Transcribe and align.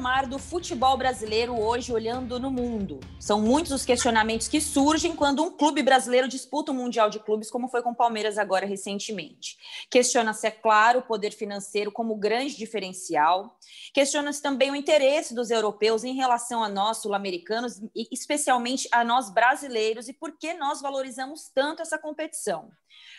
patamar 0.00 0.26
do 0.26 0.38
futebol 0.38 0.96
brasileiro 0.96 1.60
hoje 1.60 1.92
olhando 1.92 2.40
no 2.40 2.50
mundo? 2.50 3.00
São 3.18 3.38
muitos 3.38 3.70
os 3.70 3.84
questionamentos 3.84 4.48
que 4.48 4.58
surgem 4.58 5.14
quando 5.14 5.42
um 5.42 5.50
clube 5.50 5.82
brasileiro 5.82 6.26
disputa 6.26 6.72
o 6.72 6.74
um 6.74 6.78
Mundial 6.78 7.10
de 7.10 7.18
Clubes, 7.18 7.50
como 7.50 7.68
foi 7.68 7.82
com 7.82 7.90
o 7.90 7.94
Palmeiras 7.94 8.38
agora 8.38 8.64
recentemente. 8.64 9.58
Questiona-se, 9.90 10.46
é 10.46 10.50
claro, 10.50 11.00
o 11.00 11.02
poder 11.02 11.32
financeiro 11.32 11.92
como 11.92 12.16
grande 12.16 12.56
diferencial. 12.56 13.58
Questiona-se 13.92 14.40
também 14.40 14.70
o 14.70 14.74
interesse 14.74 15.34
dos 15.34 15.50
europeus 15.50 16.02
em 16.02 16.14
relação 16.14 16.64
a 16.64 16.68
nós, 16.70 17.02
sul-americanos, 17.02 17.78
e 17.94 18.08
especialmente 18.10 18.88
a 18.90 19.04
nós 19.04 19.28
brasileiros, 19.28 20.08
e 20.08 20.14
por 20.14 20.38
que 20.38 20.54
nós 20.54 20.80
valorizamos 20.80 21.50
tanto 21.54 21.82
essa 21.82 21.98
competição. 21.98 22.70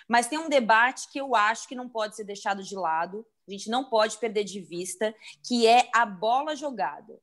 Mas 0.07 0.25
tem 0.25 0.39
um 0.39 0.49
debate 0.49 1.09
que 1.11 1.21
eu 1.21 1.35
acho 1.35 1.67
que 1.67 1.75
não 1.75 1.87
pode 1.87 2.15
ser 2.15 2.23
deixado 2.23 2.63
de 2.63 2.75
lado, 2.75 3.23
a 3.47 3.51
gente 3.51 3.69
não 3.69 3.85
pode 3.85 4.17
perder 4.17 4.43
de 4.43 4.59
vista, 4.59 5.13
que 5.43 5.67
é 5.67 5.89
a 5.93 6.05
bola 6.05 6.55
jogada. 6.55 7.19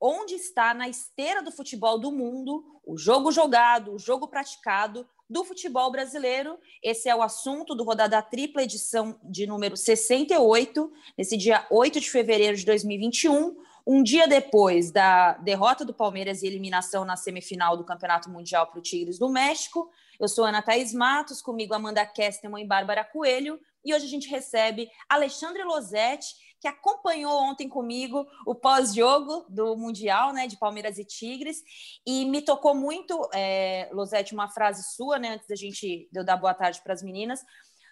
Onde 0.00 0.34
está 0.34 0.74
na 0.74 0.88
esteira 0.88 1.42
do 1.42 1.50
futebol 1.50 1.98
do 1.98 2.12
mundo 2.12 2.64
o 2.84 2.96
jogo 2.96 3.32
jogado, 3.32 3.94
o 3.94 3.98
jogo 3.98 4.28
praticado 4.28 5.08
do 5.28 5.42
futebol 5.42 5.90
brasileiro? 5.90 6.58
Esse 6.82 7.08
é 7.08 7.16
o 7.16 7.22
assunto 7.22 7.74
do 7.74 7.82
Rodada 7.82 8.20
Tripla, 8.20 8.62
edição 8.62 9.18
de 9.24 9.46
número 9.46 9.76
68, 9.76 10.92
nesse 11.16 11.36
dia 11.36 11.66
8 11.70 11.98
de 11.98 12.10
fevereiro 12.10 12.56
de 12.56 12.66
2021, 12.66 13.56
um 13.86 14.02
dia 14.02 14.26
depois 14.26 14.90
da 14.90 15.34
derrota 15.34 15.84
do 15.84 15.94
Palmeiras 15.94 16.42
e 16.42 16.46
eliminação 16.46 17.04
na 17.04 17.16
semifinal 17.16 17.76
do 17.76 17.84
Campeonato 17.84 18.28
Mundial 18.28 18.66
para 18.66 18.80
o 18.80 18.82
Tigres 18.82 19.18
do 19.18 19.28
México. 19.28 19.90
Eu 20.18 20.28
sou 20.28 20.44
Ana 20.44 20.60
Thaís 20.60 20.92
Matos, 20.92 21.40
comigo 21.40 21.72
Amanda 21.72 22.04
Kesterman 22.04 22.64
e 22.64 22.66
Bárbara 22.66 23.04
Coelho. 23.04 23.60
E 23.86 23.94
hoje 23.94 24.04
a 24.04 24.08
gente 24.08 24.28
recebe 24.28 24.90
Alexandre 25.08 25.62
Losetti, 25.62 26.34
que 26.60 26.66
acompanhou 26.66 27.40
ontem 27.40 27.68
comigo 27.68 28.26
o 28.44 28.52
pós-jogo 28.52 29.46
do 29.48 29.76
Mundial, 29.76 30.32
né, 30.32 30.48
de 30.48 30.58
Palmeiras 30.58 30.98
e 30.98 31.04
Tigres, 31.04 31.62
e 32.04 32.24
me 32.24 32.42
tocou 32.42 32.74
muito, 32.74 33.30
é, 33.32 33.88
uma 34.32 34.48
frase 34.48 34.82
sua, 34.96 35.20
né, 35.20 35.34
antes 35.34 35.46
da 35.46 35.54
gente 35.54 36.08
eu 36.12 36.24
dar 36.24 36.36
boa 36.36 36.52
tarde 36.52 36.80
para 36.82 36.94
as 36.94 37.02
meninas, 37.02 37.44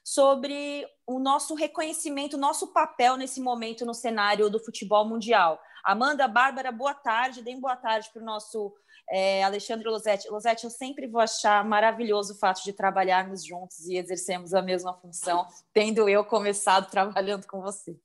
sobre 0.03 0.85
o 1.07 1.21
nosso 1.21 1.55
reconhecimento, 1.55 2.37
o 2.37 2.41
nosso 2.41 2.73
papel 2.73 3.17
nesse 3.17 3.41
momento 3.41 3.87
no 3.87 3.95
cenário 3.95 4.51
do 4.51 4.59
futebol 4.59 5.09
mundial. 5.09 5.61
Amanda, 5.85 6.27
Bárbara, 6.27 6.73
boa 6.73 6.95
tarde, 6.95 7.41
deem 7.41 7.61
boa 7.61 7.77
tarde 7.77 8.11
para 8.13 8.21
o 8.21 8.27
nosso 8.27 8.75
é, 9.11 9.43
Alexandre 9.45 9.89
Losetti. 9.89 10.29
Losetti, 10.29 10.65
eu 10.65 10.71
sempre 10.71 11.07
vou 11.07 11.21
achar 11.21 11.65
maravilhoso 11.65 12.35
o 12.35 12.37
fato 12.37 12.63
de 12.65 12.73
trabalharmos 12.73 13.45
juntos 13.45 13.87
e 13.87 13.97
exercermos 13.97 14.55
a 14.55 14.63
mesma 14.63 14.95
função, 14.95 15.47
tendo 15.73 16.09
eu 16.09 16.25
começado 16.25 16.89
trabalhando 16.91 17.47
com 17.47 17.61
você. 17.61 17.97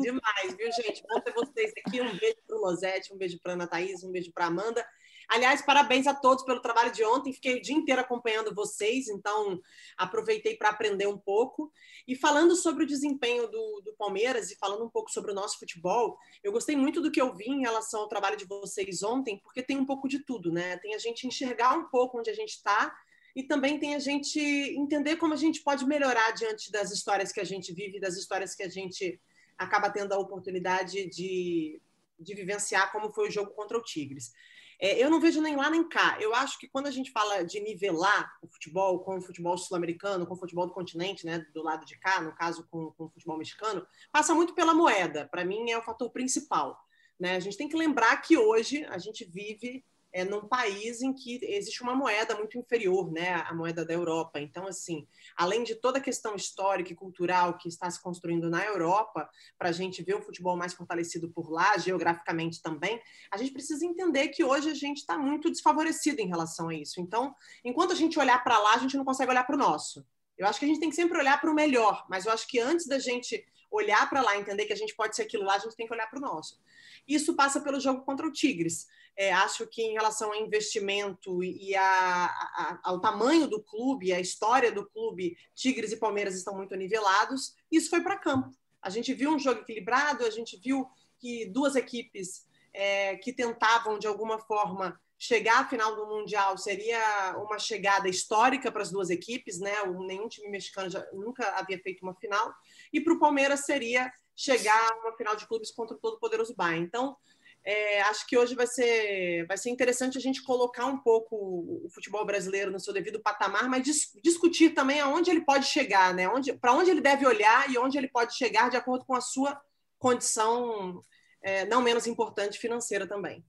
Demais, 0.00 0.56
viu, 0.56 0.72
gente? 0.72 1.02
Bom 1.06 1.20
ter 1.20 1.32
vocês 1.32 1.72
aqui. 1.84 2.00
Um 2.00 2.16
beijo 2.16 2.36
para 2.46 2.56
o 2.56 3.14
um 3.14 3.18
beijo 3.18 3.38
para 3.42 3.52
Ana 3.52 3.66
Thaís, 3.66 4.02
um 4.02 4.10
beijo 4.10 4.32
para 4.32 4.46
Amanda. 4.46 4.86
Aliás, 5.28 5.62
parabéns 5.62 6.06
a 6.06 6.14
todos 6.14 6.44
pelo 6.44 6.60
trabalho 6.60 6.92
de 6.92 7.04
ontem. 7.04 7.32
Fiquei 7.32 7.56
o 7.56 7.62
dia 7.62 7.74
inteiro 7.74 8.00
acompanhando 8.00 8.54
vocês, 8.54 9.08
então 9.08 9.60
aproveitei 9.96 10.56
para 10.56 10.70
aprender 10.70 11.06
um 11.06 11.18
pouco. 11.18 11.72
E 12.06 12.14
falando 12.14 12.54
sobre 12.56 12.84
o 12.84 12.86
desempenho 12.86 13.48
do, 13.48 13.82
do, 13.84 13.94
Palmeiras 13.96 14.50
e 14.50 14.56
falando 14.56 14.84
um 14.84 14.90
pouco 14.90 15.10
sobre 15.10 15.32
o 15.32 15.34
nosso 15.34 15.58
futebol, 15.58 16.18
eu 16.42 16.52
gostei 16.52 16.76
muito 16.76 17.00
do 17.00 17.10
que 17.10 17.20
eu 17.20 17.34
vi 17.34 17.46
em 17.46 17.60
relação 17.60 18.00
ao 18.00 18.08
trabalho 18.08 18.36
de 18.36 18.44
vocês 18.44 19.02
ontem, 19.02 19.40
porque 19.42 19.62
tem 19.62 19.76
um 19.76 19.86
pouco 19.86 20.08
de 20.08 20.20
tudo, 20.20 20.52
né? 20.52 20.76
Tem 20.78 20.94
a 20.94 20.98
gente 20.98 21.26
enxergar 21.26 21.76
um 21.76 21.88
pouco 21.88 22.18
onde 22.18 22.30
a 22.30 22.34
gente 22.34 22.50
está 22.50 22.94
e 23.34 23.42
também 23.42 23.78
tem 23.78 23.94
a 23.94 23.98
gente 23.98 24.38
entender 24.38 25.16
como 25.16 25.34
a 25.34 25.36
gente 25.36 25.62
pode 25.62 25.84
melhorar 25.84 26.30
diante 26.32 26.70
das 26.70 26.92
histórias 26.92 27.32
que 27.32 27.40
a 27.40 27.44
gente 27.44 27.72
vive, 27.72 27.98
das 27.98 28.16
histórias 28.16 28.54
que 28.54 28.62
a 28.62 28.68
gente 28.68 29.20
acaba 29.58 29.90
tendo 29.90 30.12
a 30.12 30.18
oportunidade 30.18 31.08
de, 31.08 31.80
de 32.18 32.34
vivenciar, 32.34 32.92
como 32.92 33.12
foi 33.12 33.28
o 33.28 33.30
jogo 33.30 33.50
contra 33.52 33.76
o 33.76 33.82
Tigres. 33.82 34.32
É, 34.80 35.02
eu 35.02 35.10
não 35.10 35.20
vejo 35.20 35.40
nem 35.40 35.56
lá 35.56 35.70
nem 35.70 35.88
cá. 35.88 36.18
Eu 36.20 36.34
acho 36.34 36.58
que 36.58 36.68
quando 36.68 36.86
a 36.86 36.90
gente 36.90 37.10
fala 37.10 37.42
de 37.42 37.60
nivelar 37.60 38.32
o 38.42 38.48
futebol 38.48 39.00
com 39.00 39.16
o 39.18 39.22
futebol 39.22 39.56
sul-americano, 39.56 40.26
com 40.26 40.34
o 40.34 40.38
futebol 40.38 40.66
do 40.66 40.72
continente, 40.72 41.26
né, 41.26 41.46
do 41.52 41.62
lado 41.62 41.84
de 41.84 41.98
cá, 41.98 42.20
no 42.20 42.34
caso 42.34 42.66
com, 42.70 42.90
com 42.92 43.04
o 43.04 43.10
futebol 43.10 43.38
mexicano, 43.38 43.86
passa 44.12 44.34
muito 44.34 44.54
pela 44.54 44.74
moeda. 44.74 45.28
Para 45.30 45.44
mim 45.44 45.70
é 45.70 45.78
o 45.78 45.82
fator 45.82 46.10
principal. 46.10 46.78
Né? 47.18 47.36
A 47.36 47.40
gente 47.40 47.56
tem 47.56 47.68
que 47.68 47.76
lembrar 47.76 48.16
que 48.18 48.36
hoje 48.36 48.84
a 48.86 48.98
gente 48.98 49.24
vive 49.24 49.84
é, 50.14 50.24
num 50.24 50.46
país 50.46 51.02
em 51.02 51.12
que 51.12 51.40
existe 51.42 51.82
uma 51.82 51.92
moeda 51.92 52.36
muito 52.36 52.56
inferior, 52.56 53.10
né, 53.10 53.34
à 53.34 53.52
moeda 53.52 53.84
da 53.84 53.92
Europa. 53.92 54.40
Então, 54.40 54.64
assim, 54.68 55.08
além 55.36 55.64
de 55.64 55.74
toda 55.74 55.98
a 55.98 56.00
questão 56.00 56.36
histórica 56.36 56.92
e 56.92 56.94
cultural 56.96 57.58
que 57.58 57.68
está 57.68 57.90
se 57.90 58.00
construindo 58.00 58.48
na 58.48 58.64
Europa, 58.64 59.28
para 59.58 59.70
a 59.70 59.72
gente 59.72 60.04
ver 60.04 60.14
o 60.14 60.22
futebol 60.22 60.56
mais 60.56 60.72
fortalecido 60.72 61.28
por 61.30 61.50
lá, 61.50 61.76
geograficamente 61.76 62.62
também, 62.62 63.02
a 63.28 63.36
gente 63.36 63.52
precisa 63.52 63.84
entender 63.84 64.28
que 64.28 64.44
hoje 64.44 64.70
a 64.70 64.74
gente 64.74 64.98
está 64.98 65.18
muito 65.18 65.50
desfavorecido 65.50 66.20
em 66.20 66.28
relação 66.28 66.68
a 66.68 66.74
isso. 66.74 67.00
Então, 67.00 67.34
enquanto 67.64 67.90
a 67.90 67.96
gente 67.96 68.16
olhar 68.16 68.42
para 68.44 68.60
lá, 68.60 68.74
a 68.74 68.78
gente 68.78 68.96
não 68.96 69.04
consegue 69.04 69.32
olhar 69.32 69.44
para 69.44 69.56
o 69.56 69.58
nosso. 69.58 70.06
Eu 70.38 70.46
acho 70.46 70.60
que 70.60 70.64
a 70.64 70.68
gente 70.68 70.80
tem 70.80 70.90
que 70.90 70.96
sempre 70.96 71.18
olhar 71.18 71.40
para 71.40 71.50
o 71.50 71.54
melhor, 71.54 72.06
mas 72.08 72.24
eu 72.24 72.32
acho 72.32 72.46
que 72.46 72.60
antes 72.60 72.86
da 72.86 73.00
gente 73.00 73.44
olhar 73.70 74.08
para 74.08 74.22
lá, 74.22 74.36
entender 74.36 74.64
que 74.66 74.72
a 74.72 74.76
gente 74.76 74.94
pode 74.94 75.14
ser 75.16 75.22
aquilo 75.22 75.44
lá, 75.44 75.54
a 75.54 75.58
gente 75.58 75.76
tem 75.76 75.86
que 75.86 75.92
olhar 75.92 76.08
para 76.08 76.18
o 76.18 76.22
nosso. 76.22 76.60
Isso 77.06 77.34
passa 77.34 77.60
pelo 77.60 77.80
jogo 77.80 78.02
contra 78.02 78.26
o 78.26 78.32
Tigres. 78.32 78.86
É, 79.16 79.32
acho 79.32 79.66
que 79.66 79.82
em 79.82 79.92
relação 79.92 80.32
ao 80.32 80.40
investimento 80.40 81.42
e 81.44 81.74
a, 81.76 81.84
a, 81.84 82.80
ao 82.82 83.00
tamanho 83.00 83.46
do 83.46 83.62
clube, 83.62 84.12
a 84.12 84.20
história 84.20 84.72
do 84.72 84.86
clube, 84.86 85.36
Tigres 85.54 85.92
e 85.92 85.96
Palmeiras 85.96 86.34
estão 86.34 86.56
muito 86.56 86.74
nivelados. 86.74 87.54
Isso 87.70 87.90
foi 87.90 88.00
para 88.00 88.18
campo. 88.18 88.50
A 88.82 88.90
gente 88.90 89.14
viu 89.14 89.30
um 89.30 89.38
jogo 89.38 89.60
equilibrado, 89.60 90.24
a 90.24 90.30
gente 90.30 90.56
viu 90.56 90.88
que 91.18 91.46
duas 91.46 91.76
equipes 91.76 92.46
é, 92.72 93.16
que 93.16 93.32
tentavam, 93.32 93.98
de 93.98 94.06
alguma 94.06 94.38
forma, 94.38 95.00
chegar 95.24 95.60
à 95.60 95.68
final 95.68 95.96
do 95.96 96.06
Mundial 96.06 96.58
seria 96.58 97.34
uma 97.38 97.58
chegada 97.58 98.08
histórica 98.08 98.70
para 98.70 98.82
as 98.82 98.90
duas 98.90 99.08
equipes, 99.08 99.58
né? 99.58 99.72
Nenhum 100.06 100.28
time 100.28 100.50
mexicano 100.50 100.90
já, 100.90 101.02
nunca 101.14 101.46
havia 101.56 101.78
feito 101.78 102.02
uma 102.02 102.14
final. 102.14 102.52
E 102.92 103.00
para 103.00 103.14
o 103.14 103.18
Palmeiras 103.18 103.60
seria 103.60 104.12
chegar 104.36 104.76
a 104.90 104.96
uma 104.96 105.16
final 105.16 105.34
de 105.34 105.46
clubes 105.46 105.70
contra 105.70 105.96
o 105.96 105.98
todo-poderoso 105.98 106.54
Bayern. 106.54 106.84
Então, 106.84 107.16
é, 107.64 108.02
acho 108.02 108.26
que 108.26 108.36
hoje 108.36 108.54
vai 108.54 108.66
ser, 108.66 109.46
vai 109.46 109.56
ser 109.56 109.70
interessante 109.70 110.18
a 110.18 110.20
gente 110.20 110.42
colocar 110.42 110.84
um 110.84 110.98
pouco 110.98 111.34
o 111.36 111.88
futebol 111.88 112.26
brasileiro 112.26 112.70
no 112.70 112.78
seu 112.78 112.92
devido 112.92 113.22
patamar, 113.22 113.66
mas 113.70 113.82
dis 113.82 114.12
discutir 114.22 114.74
também 114.74 115.00
aonde 115.00 115.30
ele 115.30 115.40
pode 115.40 115.64
chegar, 115.64 116.12
né? 116.12 116.28
Onde, 116.28 116.52
para 116.52 116.74
onde 116.74 116.90
ele 116.90 117.00
deve 117.00 117.26
olhar 117.26 117.70
e 117.70 117.78
onde 117.78 117.96
ele 117.96 118.08
pode 118.08 118.36
chegar 118.36 118.68
de 118.68 118.76
acordo 118.76 119.06
com 119.06 119.14
a 119.14 119.22
sua 119.22 119.58
condição 119.98 121.02
é, 121.40 121.64
não 121.64 121.80
menos 121.80 122.06
importante 122.06 122.58
financeira 122.58 123.06
também. 123.06 123.42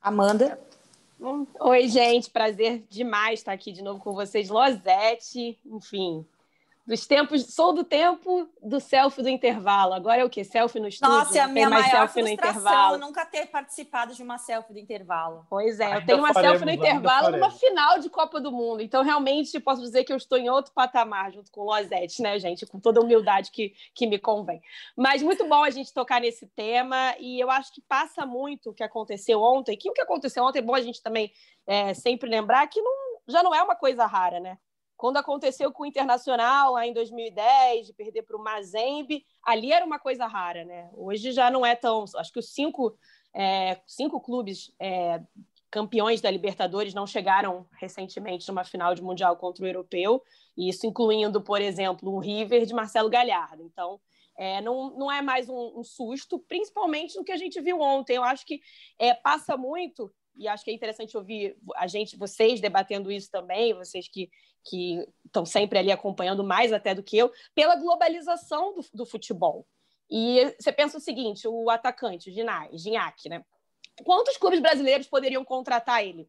Amanda? 0.00 0.60
Oi, 1.20 1.88
gente, 1.88 2.30
prazer 2.30 2.84
demais 2.88 3.40
estar 3.40 3.52
aqui 3.52 3.72
de 3.72 3.82
novo 3.82 3.98
com 4.00 4.14
vocês. 4.14 4.48
Losete, 4.48 5.58
enfim, 5.66 6.24
dos 6.88 7.06
tempos, 7.06 7.54
sou 7.54 7.74
do 7.74 7.84
tempo 7.84 8.48
do 8.62 8.80
selfie 8.80 9.22
do 9.22 9.28
intervalo. 9.28 9.92
Agora 9.92 10.22
é 10.22 10.24
o 10.24 10.30
quê? 10.30 10.42
Selfie 10.42 10.80
no 10.80 10.88
estúdio? 10.88 11.16
Nossa, 11.16 11.36
é 11.36 11.42
a 11.42 11.46
minha 11.46 11.68
maior 11.68 11.90
selfie 11.90 12.22
no 12.22 12.28
intervalo. 12.28 12.96
nunca 12.96 13.26
ter 13.26 13.44
participado 13.44 14.14
de 14.14 14.22
uma 14.22 14.38
selfie 14.38 14.72
do 14.72 14.78
intervalo. 14.78 15.46
Pois 15.50 15.80
é, 15.80 15.84
ainda 15.84 15.98
eu 15.98 16.06
tenho 16.06 16.18
uma 16.18 16.32
faremos, 16.32 16.60
selfie 16.60 16.64
no 16.64 16.82
intervalo 16.82 17.30
numa 17.30 17.50
final 17.50 17.98
de 17.98 18.08
Copa 18.08 18.40
do 18.40 18.50
Mundo. 18.50 18.80
Então, 18.80 19.04
realmente, 19.04 19.60
posso 19.60 19.82
dizer 19.82 20.02
que 20.02 20.10
eu 20.14 20.16
estou 20.16 20.38
em 20.38 20.48
outro 20.48 20.72
patamar 20.72 21.30
junto 21.30 21.52
com 21.52 21.60
o 21.60 21.64
Lozete, 21.64 22.22
né, 22.22 22.38
gente? 22.38 22.64
Com 22.64 22.80
toda 22.80 23.00
a 23.00 23.02
humildade 23.04 23.50
que, 23.50 23.74
que 23.94 24.06
me 24.06 24.18
convém. 24.18 24.58
Mas 24.96 25.22
muito 25.22 25.46
bom 25.46 25.62
a 25.62 25.68
gente 25.68 25.92
tocar 25.92 26.22
nesse 26.22 26.46
tema 26.46 27.14
e 27.18 27.38
eu 27.38 27.50
acho 27.50 27.70
que 27.70 27.82
passa 27.82 28.24
muito 28.24 28.70
o 28.70 28.74
que 28.74 28.82
aconteceu 28.82 29.42
ontem, 29.42 29.76
que 29.76 29.90
o 29.90 29.92
que 29.92 30.00
aconteceu 30.00 30.42
ontem 30.42 30.60
é 30.60 30.62
bom 30.62 30.74
a 30.74 30.80
gente 30.80 31.02
também 31.02 31.30
é, 31.66 31.92
sempre 31.92 32.30
lembrar 32.30 32.66
que 32.68 32.80
não, 32.80 32.92
já 33.28 33.42
não 33.42 33.54
é 33.54 33.62
uma 33.62 33.76
coisa 33.76 34.06
rara, 34.06 34.40
né? 34.40 34.56
Quando 34.98 35.16
aconteceu 35.16 35.70
com 35.70 35.84
o 35.84 35.86
Internacional, 35.86 36.72
lá 36.72 36.84
em 36.84 36.92
2010, 36.92 37.86
de 37.86 37.92
perder 37.92 38.22
para 38.24 38.36
o 38.36 38.42
Mazembe, 38.42 39.24
ali 39.44 39.72
era 39.72 39.86
uma 39.86 40.00
coisa 40.00 40.26
rara, 40.26 40.64
né? 40.64 40.90
Hoje 40.92 41.30
já 41.30 41.52
não 41.52 41.64
é 41.64 41.76
tão. 41.76 42.04
Acho 42.16 42.32
que 42.32 42.40
os 42.40 42.52
cinco, 42.52 42.98
é, 43.32 43.80
cinco 43.86 44.20
clubes 44.20 44.74
é, 44.76 45.22
campeões 45.70 46.20
da 46.20 46.28
Libertadores 46.28 46.94
não 46.94 47.06
chegaram 47.06 47.64
recentemente 47.80 48.48
numa 48.48 48.64
final 48.64 48.92
de 48.92 49.00
Mundial 49.00 49.36
contra 49.36 49.64
o 49.64 49.68
Europeu, 49.68 50.20
e 50.56 50.68
isso 50.68 50.84
incluindo, 50.84 51.40
por 51.40 51.60
exemplo, 51.60 52.12
o 52.12 52.18
River 52.18 52.66
de 52.66 52.74
Marcelo 52.74 53.08
Galhardo. 53.08 53.62
Então, 53.62 54.00
é, 54.36 54.60
não, 54.60 54.90
não 54.96 55.12
é 55.12 55.22
mais 55.22 55.48
um, 55.48 55.78
um, 55.78 55.84
susto, 55.84 56.40
principalmente 56.40 57.16
no 57.16 57.24
que 57.24 57.30
a 57.30 57.36
gente 57.36 57.60
viu 57.60 57.80
ontem. 57.80 58.16
Eu 58.16 58.24
acho 58.24 58.44
que 58.44 58.60
é, 58.98 59.14
passa 59.14 59.56
muito 59.56 60.12
e 60.38 60.46
acho 60.46 60.64
que 60.64 60.70
é 60.70 60.74
interessante 60.74 61.16
ouvir 61.16 61.56
a 61.76 61.86
gente, 61.86 62.16
vocês 62.16 62.60
debatendo 62.60 63.10
isso 63.10 63.30
também, 63.30 63.74
vocês 63.74 64.08
que, 64.08 64.30
que 64.64 65.04
estão 65.26 65.44
sempre 65.44 65.78
ali 65.78 65.90
acompanhando 65.90 66.44
mais 66.44 66.72
até 66.72 66.94
do 66.94 67.02
que 67.02 67.18
eu, 67.18 67.32
pela 67.54 67.74
globalização 67.74 68.72
do, 68.74 68.84
do 68.94 69.04
futebol. 69.04 69.66
E 70.08 70.54
você 70.58 70.72
pensa 70.72 70.96
o 70.96 71.00
seguinte: 71.00 71.46
o 71.46 71.68
atacante, 71.68 72.30
o 72.30 72.78
Gignac, 72.78 73.28
né? 73.28 73.44
Quantos 74.04 74.36
clubes 74.36 74.60
brasileiros 74.60 75.08
poderiam 75.08 75.44
contratar 75.44 76.04
ele? 76.04 76.28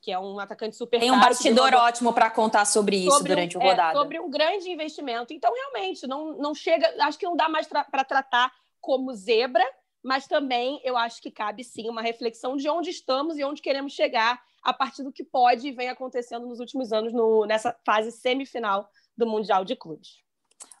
Que 0.00 0.12
é 0.12 0.18
um 0.18 0.38
atacante 0.38 0.76
super 0.76 1.00
Tem 1.00 1.10
um 1.10 1.18
bastidor 1.18 1.74
ótimo 1.74 2.12
para 2.12 2.30
contar 2.30 2.66
sobre 2.66 2.98
isso 2.98 3.10
sobre 3.10 3.30
durante 3.30 3.56
um, 3.56 3.60
o 3.60 3.64
rodada. 3.64 3.98
É, 3.98 4.00
sobre 4.00 4.20
um 4.20 4.30
grande 4.30 4.70
investimento. 4.70 5.32
Então, 5.32 5.52
realmente, 5.52 6.06
não, 6.06 6.36
não 6.36 6.54
chega. 6.54 6.94
Acho 7.00 7.18
que 7.18 7.24
não 7.24 7.34
dá 7.34 7.48
mais 7.48 7.66
para 7.66 8.04
tratar 8.04 8.52
como 8.80 9.12
zebra, 9.14 9.66
mas 10.06 10.28
também 10.28 10.80
eu 10.84 10.96
acho 10.96 11.20
que 11.20 11.32
cabe 11.32 11.64
sim 11.64 11.90
uma 11.90 12.00
reflexão 12.00 12.56
de 12.56 12.68
onde 12.68 12.90
estamos 12.90 13.36
e 13.38 13.44
onde 13.44 13.60
queremos 13.60 13.92
chegar 13.92 14.40
a 14.62 14.72
partir 14.72 15.02
do 15.02 15.12
que 15.12 15.24
pode 15.24 15.66
e 15.66 15.72
vem 15.72 15.88
acontecendo 15.88 16.46
nos 16.46 16.60
últimos 16.60 16.92
anos 16.92 17.12
no, 17.12 17.44
nessa 17.44 17.76
fase 17.84 18.12
semifinal 18.12 18.88
do 19.16 19.26
Mundial 19.26 19.64
de 19.64 19.74
Clubes. 19.74 20.22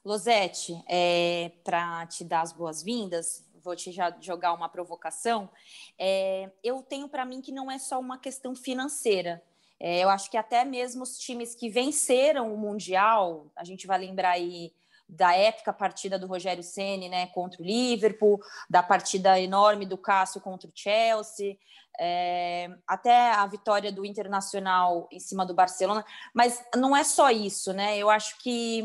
Losete, 0.04 0.80
é, 0.88 1.50
para 1.64 2.06
te 2.06 2.22
dar 2.22 2.42
as 2.42 2.52
boas-vindas, 2.52 3.44
vou 3.56 3.74
te 3.74 3.92
jogar 4.20 4.52
uma 4.52 4.68
provocação. 4.68 5.50
É, 5.98 6.48
eu 6.62 6.80
tenho 6.80 7.08
para 7.08 7.24
mim 7.24 7.40
que 7.40 7.50
não 7.50 7.68
é 7.68 7.80
só 7.80 7.98
uma 7.98 8.18
questão 8.18 8.54
financeira. 8.54 9.42
É, 9.80 10.04
eu 10.04 10.08
acho 10.08 10.30
que 10.30 10.36
até 10.36 10.64
mesmo 10.64 11.02
os 11.02 11.18
times 11.18 11.52
que 11.52 11.68
venceram 11.68 12.54
o 12.54 12.56
Mundial, 12.56 13.50
a 13.56 13.64
gente 13.64 13.88
vai 13.88 13.98
lembrar 13.98 14.30
aí 14.30 14.72
da 15.08 15.34
épica 15.34 15.72
partida 15.72 16.18
do 16.18 16.26
Rogério 16.26 16.62
Ceni, 16.62 17.08
né, 17.08 17.26
contra 17.28 17.62
o 17.62 17.64
Liverpool, 17.64 18.40
da 18.68 18.82
partida 18.82 19.40
enorme 19.40 19.86
do 19.86 19.96
Cássio 19.96 20.40
contra 20.40 20.68
o 20.68 20.72
Chelsea, 20.74 21.56
é, 21.98 22.68
até 22.86 23.32
a 23.32 23.46
vitória 23.46 23.90
do 23.90 24.04
Internacional 24.04 25.08
em 25.10 25.20
cima 25.20 25.46
do 25.46 25.54
Barcelona. 25.54 26.04
Mas 26.34 26.62
não 26.74 26.96
é 26.96 27.04
só 27.04 27.30
isso, 27.30 27.72
né? 27.72 27.96
Eu 27.96 28.10
acho 28.10 28.38
que 28.38 28.82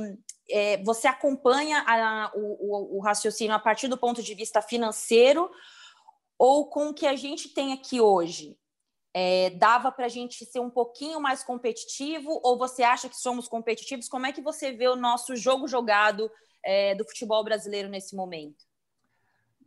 é, 0.49 0.81
você 0.83 1.07
acompanha 1.07 1.83
a, 1.85 2.31
o, 2.35 2.39
o, 2.39 2.97
o 2.97 2.99
raciocínio 3.01 3.55
a 3.55 3.59
partir 3.59 3.87
do 3.87 3.97
ponto 3.97 4.21
de 4.21 4.33
vista 4.33 4.61
financeiro 4.61 5.49
ou 6.37 6.67
com 6.67 6.89
o 6.89 6.93
que 6.93 7.05
a 7.05 7.15
gente 7.15 7.49
tem 7.49 7.73
aqui 7.73 7.99
hoje? 8.01 8.57
É, 9.13 9.49
dava 9.51 9.91
para 9.91 10.05
a 10.05 10.09
gente 10.09 10.45
ser 10.45 10.59
um 10.59 10.69
pouquinho 10.69 11.19
mais 11.19 11.43
competitivo 11.43 12.39
ou 12.43 12.57
você 12.57 12.83
acha 12.83 13.09
que 13.09 13.17
somos 13.17 13.47
competitivos? 13.47 14.07
Como 14.07 14.25
é 14.25 14.31
que 14.31 14.41
você 14.41 14.71
vê 14.71 14.87
o 14.87 14.95
nosso 14.95 15.35
jogo 15.35 15.67
jogado 15.67 16.31
é, 16.63 16.95
do 16.95 17.03
futebol 17.05 17.43
brasileiro 17.43 17.89
nesse 17.89 18.15
momento? 18.15 18.70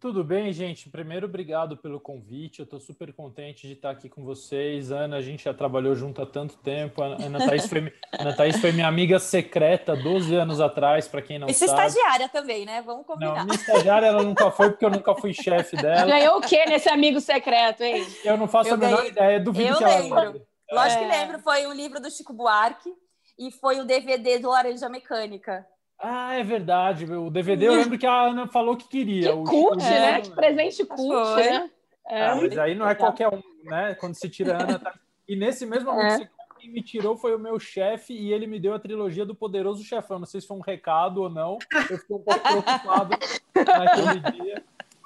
Tudo 0.04 0.22
bem, 0.22 0.52
gente? 0.52 0.90
Primeiro, 0.90 1.24
obrigado 1.24 1.78
pelo 1.78 1.98
convite. 1.98 2.58
Eu 2.58 2.64
estou 2.64 2.78
super 2.78 3.10
contente 3.14 3.66
de 3.66 3.72
estar 3.72 3.88
aqui 3.88 4.06
com 4.06 4.22
vocês. 4.22 4.92
Ana, 4.92 5.16
a 5.16 5.22
gente 5.22 5.44
já 5.44 5.54
trabalhou 5.54 5.94
junto 5.94 6.20
há 6.20 6.26
tanto 6.26 6.58
tempo. 6.58 7.02
A 7.02 7.06
Ana 7.06 7.38
Thaís 7.38 7.66
foi, 7.66 7.90
Ana 8.12 8.36
Thaís 8.36 8.60
foi 8.60 8.70
minha 8.70 8.86
amiga 8.86 9.18
secreta 9.18 9.96
12 9.96 10.34
anos 10.34 10.60
atrás, 10.60 11.08
para 11.08 11.22
quem 11.22 11.38
não 11.38 11.48
Esse 11.48 11.66
sabe. 11.66 11.86
estagiária 11.86 12.28
também, 12.28 12.66
né? 12.66 12.82
Vamos 12.82 13.06
combinar. 13.06 13.34
Não, 13.34 13.44
minha 13.44 13.54
estagiária 13.54 14.04
ela 14.08 14.22
nunca 14.22 14.50
foi, 14.50 14.68
porque 14.68 14.84
eu 14.84 14.90
nunca 14.90 15.14
fui 15.14 15.32
chefe 15.32 15.74
dela. 15.74 16.04
Ganhou 16.04 16.36
o 16.36 16.42
quê 16.42 16.66
nesse 16.66 16.90
amigo 16.90 17.18
secreto, 17.18 17.82
hein? 17.82 18.06
Eu 18.26 18.36
não 18.36 18.46
faço 18.46 18.68
eu 18.68 18.74
a 18.74 18.76
menor 18.76 18.96
ganhei... 18.98 19.10
ideia, 19.10 19.40
duvido 19.40 19.70
eu 19.70 19.78
que 19.78 19.84
ela 19.84 19.98
lembro. 20.00 20.20
lembre. 20.20 20.42
Lógico 20.70 21.02
é... 21.02 21.08
que 21.08 21.16
lembro, 21.16 21.38
foi 21.38 21.66
um 21.66 21.72
livro 21.72 21.98
do 21.98 22.10
Chico 22.10 22.34
Buarque 22.34 22.92
e 23.38 23.50
foi 23.50 23.80
o 23.80 23.86
DVD 23.86 24.38
do 24.38 24.50
Laranja 24.50 24.86
Mecânica. 24.86 25.66
Ah, 25.99 26.35
é 26.35 26.43
verdade. 26.43 27.05
O 27.05 27.31
DVD 27.31 27.69
eu 27.69 27.75
lembro 27.75 27.99
que 27.99 28.06
a 28.06 28.26
Ana 28.26 28.46
falou 28.46 28.76
que 28.76 28.88
queria. 28.88 29.32
Que 29.32 29.44
cult, 29.44 29.82
né? 29.82 30.20
Que 30.20 30.31
presente 30.31 30.85
cult, 30.85 31.37
né? 31.37 31.70
É. 32.06 32.26
Ah, 32.26 32.37
mas 32.37 32.58
aí 32.58 32.75
não 32.75 32.88
é 32.88 32.94
qualquer 32.94 33.29
um, 33.29 33.43
né? 33.64 33.94
Quando 33.94 34.14
se 34.14 34.29
tira 34.29 34.56
a 34.56 34.62
Ana. 34.62 34.79
Tá... 34.79 34.94
E 35.26 35.35
nesse 35.35 35.64
mesmo 35.64 35.91
é. 35.93 36.29
quem 36.58 36.70
me 36.70 36.82
tirou 36.82 37.17
foi 37.17 37.35
o 37.35 37.38
meu 37.38 37.58
chefe 37.58 38.12
e 38.12 38.32
ele 38.32 38.46
me 38.46 38.61
deu 38.61 38.75
a 38.75 38.79
trilogia 38.79 39.25
do 39.25 39.35
Poderoso 39.35 39.82
Chefão. 39.82 40.19
Não 40.19 40.26
sei 40.26 40.41
se 40.41 40.46
foi 40.46 40.56
um 40.56 40.61
recado 40.61 41.23
ou 41.23 41.31
não. 41.31 41.58
Eu 41.73 41.99
fiquei 41.99 42.17
um 42.17 42.23
pouco 42.23 42.40
preocupado 42.44 43.17
naquele 43.55 44.32
dia. 44.32 44.62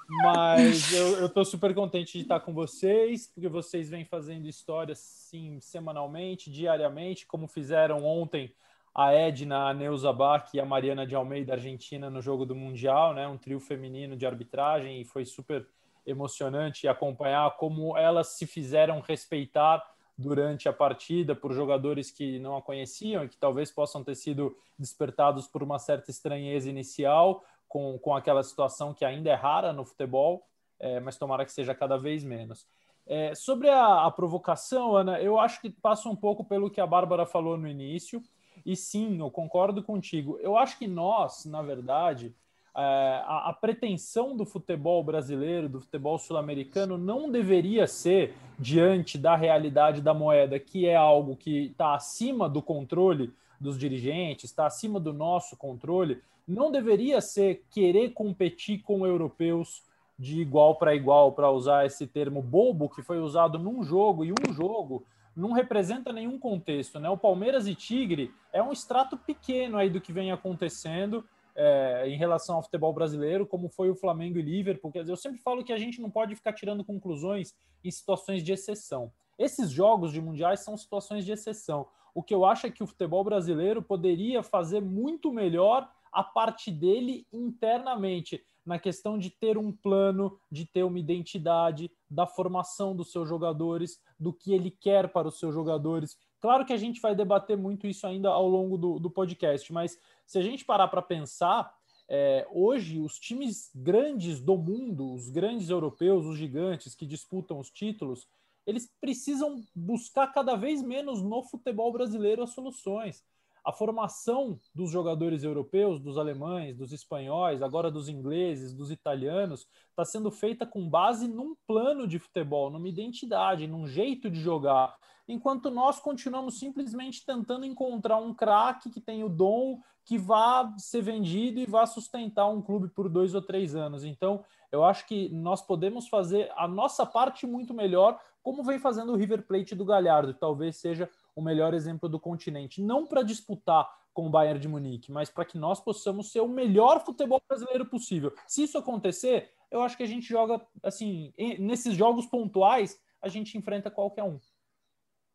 Mas 0.08 0.92
eu, 0.92 1.26
estou 1.26 1.44
super 1.44 1.74
contente 1.74 2.14
de 2.14 2.22
estar 2.22 2.40
com 2.40 2.54
vocês, 2.54 3.26
porque 3.26 3.46
vocês 3.46 3.90
vêm 3.90 4.06
fazendo 4.06 4.48
história 4.48 4.94
sim, 4.94 5.60
semanalmente, 5.60 6.50
diariamente, 6.50 7.26
como 7.26 7.46
fizeram 7.46 8.04
ontem 8.04 8.52
a 8.94 9.12
Edna, 9.12 9.68
a 9.68 9.74
Neuza 9.74 10.12
Bach 10.12 10.50
e 10.52 10.60
a 10.60 10.64
Mariana 10.64 11.06
de 11.06 11.14
Almeida, 11.14 11.52
Argentina, 11.52 12.10
no 12.10 12.20
jogo 12.20 12.44
do 12.44 12.54
Mundial, 12.54 13.14
né? 13.14 13.26
Um 13.26 13.38
trio 13.38 13.60
feminino 13.60 14.16
de 14.16 14.26
arbitragem 14.26 15.00
e 15.00 15.04
foi 15.04 15.24
super 15.24 15.66
emocionante 16.06 16.88
acompanhar 16.88 17.56
como 17.56 17.96
elas 17.96 18.28
se 18.28 18.46
fizeram 18.46 19.00
respeitar 19.00 19.84
durante 20.16 20.68
a 20.68 20.72
partida 20.72 21.34
por 21.34 21.52
jogadores 21.52 22.10
que 22.10 22.40
não 22.40 22.56
a 22.56 22.62
conheciam 22.62 23.24
e 23.24 23.28
que 23.28 23.36
talvez 23.36 23.70
possam 23.70 24.02
ter 24.02 24.16
sido 24.16 24.56
despertados 24.76 25.46
por 25.46 25.62
uma 25.62 25.78
certa 25.78 26.10
estranheza 26.10 26.68
inicial 26.68 27.44
com, 27.68 27.98
com 27.98 28.16
aquela 28.16 28.42
situação 28.42 28.92
que 28.92 29.04
ainda 29.04 29.30
é 29.30 29.34
rara 29.34 29.72
no 29.72 29.84
futebol, 29.84 30.44
é, 30.80 30.98
mas 30.98 31.16
tomara 31.16 31.44
que 31.44 31.52
seja 31.52 31.74
cada 31.74 31.96
vez 31.96 32.24
menos. 32.24 32.66
É, 33.06 33.34
sobre 33.34 33.68
a, 33.68 34.06
a 34.06 34.10
provocação, 34.10 34.96
Ana, 34.96 35.20
eu 35.20 35.38
acho 35.38 35.60
que 35.60 35.70
passa 35.70 36.08
um 36.08 36.16
pouco 36.16 36.44
pelo 36.44 36.70
que 36.70 36.80
a 36.80 36.86
Bárbara 36.86 37.24
falou 37.24 37.56
no 37.56 37.68
início. 37.68 38.22
E 38.64 38.76
sim, 38.76 39.18
eu 39.18 39.30
concordo 39.30 39.82
contigo. 39.82 40.38
Eu 40.40 40.56
acho 40.56 40.78
que 40.78 40.86
nós, 40.86 41.44
na 41.44 41.62
verdade, 41.62 42.34
é, 42.76 42.80
a, 43.26 43.48
a, 43.48 43.52
pretensão 43.52 44.36
do 44.36 44.46
futebol 44.46 45.02
brasileiro, 45.02 45.68
do 45.68 45.80
futebol 45.80 46.18
sul-americano, 46.18 46.96
não 46.96 47.30
deveria 47.30 47.86
ser 47.86 48.34
diante 48.58 49.18
da 49.18 49.34
realidade 49.34 50.00
da 50.00 50.14
moeda, 50.14 50.58
que 50.58 50.86
é 50.86 50.94
algo 50.94 51.36
que 51.36 51.66
está 51.66 51.94
acima 51.94 52.48
do 52.48 52.62
controle 52.62 53.32
dos 53.60 53.78
dirigentes, 53.78 54.44
está 54.44 54.66
acima 54.66 55.00
do 55.00 55.12
nosso 55.12 55.56
controle, 55.56 56.22
não 56.46 56.70
deveria 56.70 57.20
ser 57.20 57.64
querer 57.70 58.12
competir 58.12 58.80
com 58.82 59.04
europeus 59.04 59.82
de 60.18 60.40
igual 60.40 60.76
para 60.76 60.94
igual, 60.94 61.32
para 61.32 61.50
usar 61.50 61.86
esse 61.86 62.06
termo 62.06 62.40
bobo 62.40 62.88
que 62.88 63.02
foi 63.02 63.18
usado 63.18 63.58
num 63.58 63.82
jogo, 63.82 64.24
e 64.24 64.32
um 64.32 64.52
jogo 64.52 65.04
não 65.38 65.52
representa 65.52 66.12
nenhum 66.12 66.38
contexto, 66.38 66.98
né? 66.98 67.08
O 67.08 67.16
Palmeiras 67.16 67.66
e 67.66 67.74
Tigre 67.74 68.34
é 68.52 68.62
um 68.62 68.72
extrato 68.72 69.16
pequeno 69.16 69.78
aí 69.78 69.88
do 69.88 70.00
que 70.00 70.12
vem 70.12 70.32
acontecendo 70.32 71.24
é, 71.54 72.08
em 72.08 72.16
relação 72.16 72.56
ao 72.56 72.62
futebol 72.62 72.92
brasileiro, 72.92 73.46
como 73.46 73.68
foi 73.68 73.88
o 73.88 73.94
Flamengo 73.94 74.38
e 74.38 74.42
Liverpool. 74.42 74.90
Quer 74.90 75.00
dizer, 75.00 75.12
eu 75.12 75.16
sempre 75.16 75.40
falo 75.40 75.64
que 75.64 75.72
a 75.72 75.78
gente 75.78 76.00
não 76.00 76.10
pode 76.10 76.34
ficar 76.34 76.52
tirando 76.52 76.84
conclusões 76.84 77.54
em 77.84 77.90
situações 77.90 78.42
de 78.42 78.52
exceção. 78.52 79.12
Esses 79.38 79.70
jogos 79.70 80.12
de 80.12 80.20
mundiais 80.20 80.60
são 80.60 80.76
situações 80.76 81.24
de 81.24 81.32
exceção. 81.32 81.86
O 82.12 82.22
que 82.22 82.34
eu 82.34 82.44
acho 82.44 82.66
é 82.66 82.70
que 82.70 82.82
o 82.82 82.86
futebol 82.86 83.22
brasileiro 83.22 83.80
poderia 83.80 84.42
fazer 84.42 84.80
muito 84.80 85.32
melhor 85.32 85.88
a 86.12 86.24
parte 86.24 86.70
dele 86.70 87.26
internamente 87.32 88.44
na 88.68 88.78
questão 88.78 89.18
de 89.18 89.30
ter 89.30 89.56
um 89.56 89.72
plano, 89.72 90.38
de 90.52 90.66
ter 90.66 90.82
uma 90.82 90.98
identidade, 90.98 91.90
da 92.08 92.26
formação 92.26 92.94
dos 92.94 93.10
seus 93.10 93.26
jogadores, 93.26 93.98
do 94.20 94.30
que 94.30 94.52
ele 94.52 94.70
quer 94.70 95.10
para 95.10 95.26
os 95.26 95.38
seus 95.38 95.54
jogadores. 95.54 96.18
Claro 96.38 96.66
que 96.66 96.74
a 96.74 96.76
gente 96.76 97.00
vai 97.00 97.14
debater 97.14 97.56
muito 97.56 97.86
isso 97.86 98.06
ainda 98.06 98.28
ao 98.28 98.46
longo 98.46 98.76
do, 98.76 98.98
do 98.98 99.10
podcast, 99.10 99.72
mas 99.72 99.98
se 100.26 100.38
a 100.38 100.42
gente 100.42 100.66
parar 100.66 100.88
para 100.88 101.00
pensar, 101.00 101.74
é, 102.10 102.46
hoje 102.50 103.00
os 103.00 103.18
times 103.18 103.70
grandes 103.74 104.38
do 104.38 104.58
mundo, 104.58 105.14
os 105.14 105.30
grandes 105.30 105.70
europeus, 105.70 106.26
os 106.26 106.36
gigantes 106.36 106.94
que 106.94 107.06
disputam 107.06 107.58
os 107.58 107.70
títulos, 107.70 108.28
eles 108.66 108.92
precisam 109.00 109.64
buscar 109.74 110.26
cada 110.26 110.56
vez 110.56 110.82
menos 110.82 111.22
no 111.22 111.42
futebol 111.42 111.90
brasileiro 111.90 112.42
as 112.42 112.50
soluções 112.50 113.24
a 113.64 113.72
formação 113.72 114.58
dos 114.74 114.90
jogadores 114.90 115.44
europeus, 115.44 116.00
dos 116.00 116.18
alemães, 116.18 116.76
dos 116.76 116.92
espanhóis, 116.92 117.62
agora 117.62 117.90
dos 117.90 118.08
ingleses, 118.08 118.74
dos 118.74 118.90
italianos, 118.90 119.66
está 119.90 120.04
sendo 120.04 120.30
feita 120.30 120.66
com 120.66 120.88
base 120.88 121.28
num 121.28 121.54
plano 121.66 122.06
de 122.06 122.18
futebol, 122.18 122.70
numa 122.70 122.88
identidade, 122.88 123.66
num 123.66 123.86
jeito 123.86 124.30
de 124.30 124.40
jogar. 124.40 124.96
Enquanto 125.28 125.70
nós 125.70 126.00
continuamos 126.00 126.58
simplesmente 126.58 127.24
tentando 127.24 127.66
encontrar 127.66 128.16
um 128.16 128.32
craque 128.32 128.88
que 128.90 129.00
tem 129.00 129.22
o 129.22 129.28
dom 129.28 129.78
que 130.08 130.16
vá 130.16 130.74
ser 130.78 131.02
vendido 131.02 131.60
e 131.60 131.66
vá 131.66 131.84
sustentar 131.84 132.48
um 132.48 132.62
clube 132.62 132.88
por 132.88 133.10
dois 133.10 133.34
ou 133.34 133.42
três 133.42 133.74
anos. 133.74 134.04
Então, 134.04 134.42
eu 134.72 134.82
acho 134.82 135.06
que 135.06 135.28
nós 135.28 135.60
podemos 135.60 136.08
fazer 136.08 136.50
a 136.56 136.66
nossa 136.66 137.04
parte 137.04 137.46
muito 137.46 137.74
melhor, 137.74 138.18
como 138.42 138.62
vem 138.62 138.78
fazendo 138.78 139.12
o 139.12 139.16
River 139.16 139.46
Plate 139.46 139.74
do 139.74 139.84
Galhardo. 139.84 140.32
Talvez 140.32 140.80
seja 140.80 141.10
o 141.38 141.42
melhor 141.42 141.72
exemplo 141.72 142.08
do 142.08 142.18
continente, 142.18 142.82
não 142.82 143.06
para 143.06 143.22
disputar 143.22 143.88
com 144.12 144.26
o 144.26 144.30
Bayern 144.30 144.58
de 144.58 144.66
Munique, 144.66 145.12
mas 145.12 145.30
para 145.30 145.44
que 145.44 145.56
nós 145.56 145.80
possamos 145.80 146.32
ser 146.32 146.40
o 146.40 146.48
melhor 146.48 147.04
futebol 147.04 147.40
brasileiro 147.48 147.86
possível. 147.86 148.34
Se 148.44 148.64
isso 148.64 148.76
acontecer, 148.76 149.52
eu 149.70 149.80
acho 149.80 149.96
que 149.96 150.02
a 150.02 150.06
gente 150.06 150.26
joga 150.26 150.60
assim, 150.82 151.32
nesses 151.60 151.94
jogos 151.94 152.26
pontuais, 152.26 153.00
a 153.22 153.28
gente 153.28 153.56
enfrenta 153.56 153.88
qualquer 153.88 154.24
um. 154.24 154.40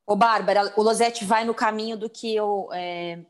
Ô, 0.06 0.18
Bárbara, 0.18 0.74
o 0.76 0.84
Losetti 0.84 1.24
vai 1.24 1.46
no 1.46 1.54
caminho 1.54 1.96
do 1.96 2.10
que 2.10 2.36
eu 2.36 2.68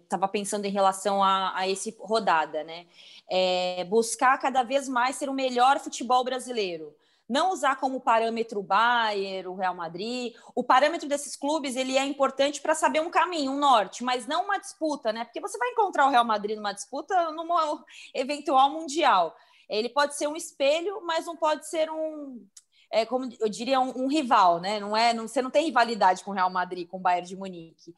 estava 0.01 0.25
é, 0.25 0.29
pensando 0.29 0.65
em 0.65 0.71
relação 0.71 1.23
a, 1.23 1.55
a 1.55 1.67
esse 1.67 1.95
rodada, 1.99 2.63
né? 2.63 2.87
É, 3.29 3.83
buscar 3.83 4.39
cada 4.39 4.63
vez 4.63 4.89
mais 4.89 5.15
ser 5.15 5.29
o 5.29 5.33
melhor 5.33 5.79
futebol 5.79 6.23
brasileiro 6.23 6.95
não 7.27 7.51
usar 7.51 7.77
como 7.77 8.01
parâmetro 8.01 8.59
o 8.59 8.63
Bayern, 8.63 9.47
o 9.47 9.55
Real 9.55 9.75
Madrid. 9.75 10.33
O 10.53 10.63
parâmetro 10.63 11.07
desses 11.07 11.35
clubes 11.35 11.75
ele 11.75 11.97
é 11.97 12.05
importante 12.05 12.61
para 12.61 12.75
saber 12.75 13.01
um 13.01 13.09
caminho, 13.09 13.51
um 13.51 13.57
norte, 13.57 14.03
mas 14.03 14.27
não 14.27 14.45
uma 14.45 14.57
disputa, 14.57 15.11
né? 15.13 15.23
Porque 15.23 15.39
você 15.39 15.57
vai 15.57 15.69
encontrar 15.69 16.07
o 16.07 16.09
Real 16.09 16.25
Madrid 16.25 16.57
numa 16.57 16.73
disputa 16.73 17.31
numa 17.31 17.83
eventual 18.13 18.69
mundial. 18.69 19.35
Ele 19.69 19.89
pode 19.89 20.15
ser 20.15 20.27
um 20.27 20.35
espelho, 20.35 21.01
mas 21.05 21.25
não 21.25 21.37
pode 21.37 21.67
ser 21.67 21.89
um, 21.89 22.45
é, 22.91 23.05
como 23.05 23.27
eu 23.39 23.49
diria, 23.49 23.79
um, 23.79 24.03
um, 24.03 24.07
rival, 24.07 24.59
né? 24.59 24.79
Não 24.79 24.95
é, 24.95 25.13
não, 25.13 25.27
você 25.27 25.41
não 25.41 25.49
tem 25.49 25.65
rivalidade 25.65 26.23
com 26.23 26.29
o 26.29 26.33
Real 26.33 26.49
Madrid, 26.51 26.87
com 26.87 26.97
o 26.97 26.99
Bayern 26.99 27.27
de 27.27 27.35
Munique. 27.35 27.95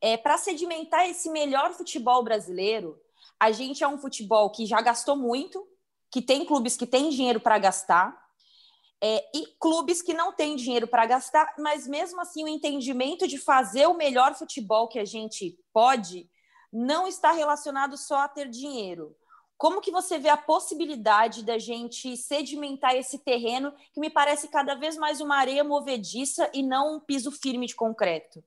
É, 0.00 0.16
para 0.16 0.38
sedimentar 0.38 1.06
esse 1.06 1.28
melhor 1.28 1.74
futebol 1.74 2.22
brasileiro, 2.24 2.98
a 3.38 3.52
gente 3.52 3.84
é 3.84 3.88
um 3.88 3.98
futebol 3.98 4.48
que 4.48 4.64
já 4.64 4.80
gastou 4.80 5.14
muito, 5.14 5.68
que 6.10 6.22
tem 6.22 6.46
clubes 6.46 6.74
que 6.74 6.86
têm 6.86 7.10
dinheiro 7.10 7.38
para 7.38 7.58
gastar, 7.58 8.16
É, 9.02 9.30
e 9.34 9.46
clubes 9.58 10.02
que 10.02 10.12
não 10.12 10.32
têm 10.32 10.56
dinheiro 10.56 10.86
para 10.86 11.06
gastar, 11.06 11.54
mas 11.58 11.86
mesmo 11.86 12.20
assim 12.20 12.44
o 12.44 12.48
entendimento 12.48 13.26
de 13.26 13.38
fazer 13.38 13.86
o 13.86 13.96
melhor 13.96 14.34
futebol 14.34 14.88
que 14.88 14.98
a 14.98 15.06
gente 15.06 15.58
pode 15.72 16.28
não 16.72 17.06
está 17.06 17.32
relacionado 17.32 17.96
só 17.96 18.18
a 18.18 18.28
ter 18.28 18.48
dinheiro. 18.48 19.16
Como 19.56 19.80
que 19.80 19.90
você 19.90 20.18
vê 20.18 20.30
a 20.30 20.38
possibilidade 20.38 21.44
da 21.44 21.58
gente 21.58 22.16
sedimentar 22.16 22.94
esse 22.94 23.18
terreno 23.18 23.74
que 23.92 24.00
me 24.00 24.08
parece 24.08 24.48
cada 24.48 24.74
vez 24.74 24.96
mais 24.96 25.20
uma 25.20 25.36
areia 25.36 25.62
movediça 25.62 26.50
e 26.54 26.62
não 26.62 26.96
um 26.96 27.00
piso 27.00 27.30
firme 27.30 27.66
de 27.66 27.74
concreto? 27.74 28.42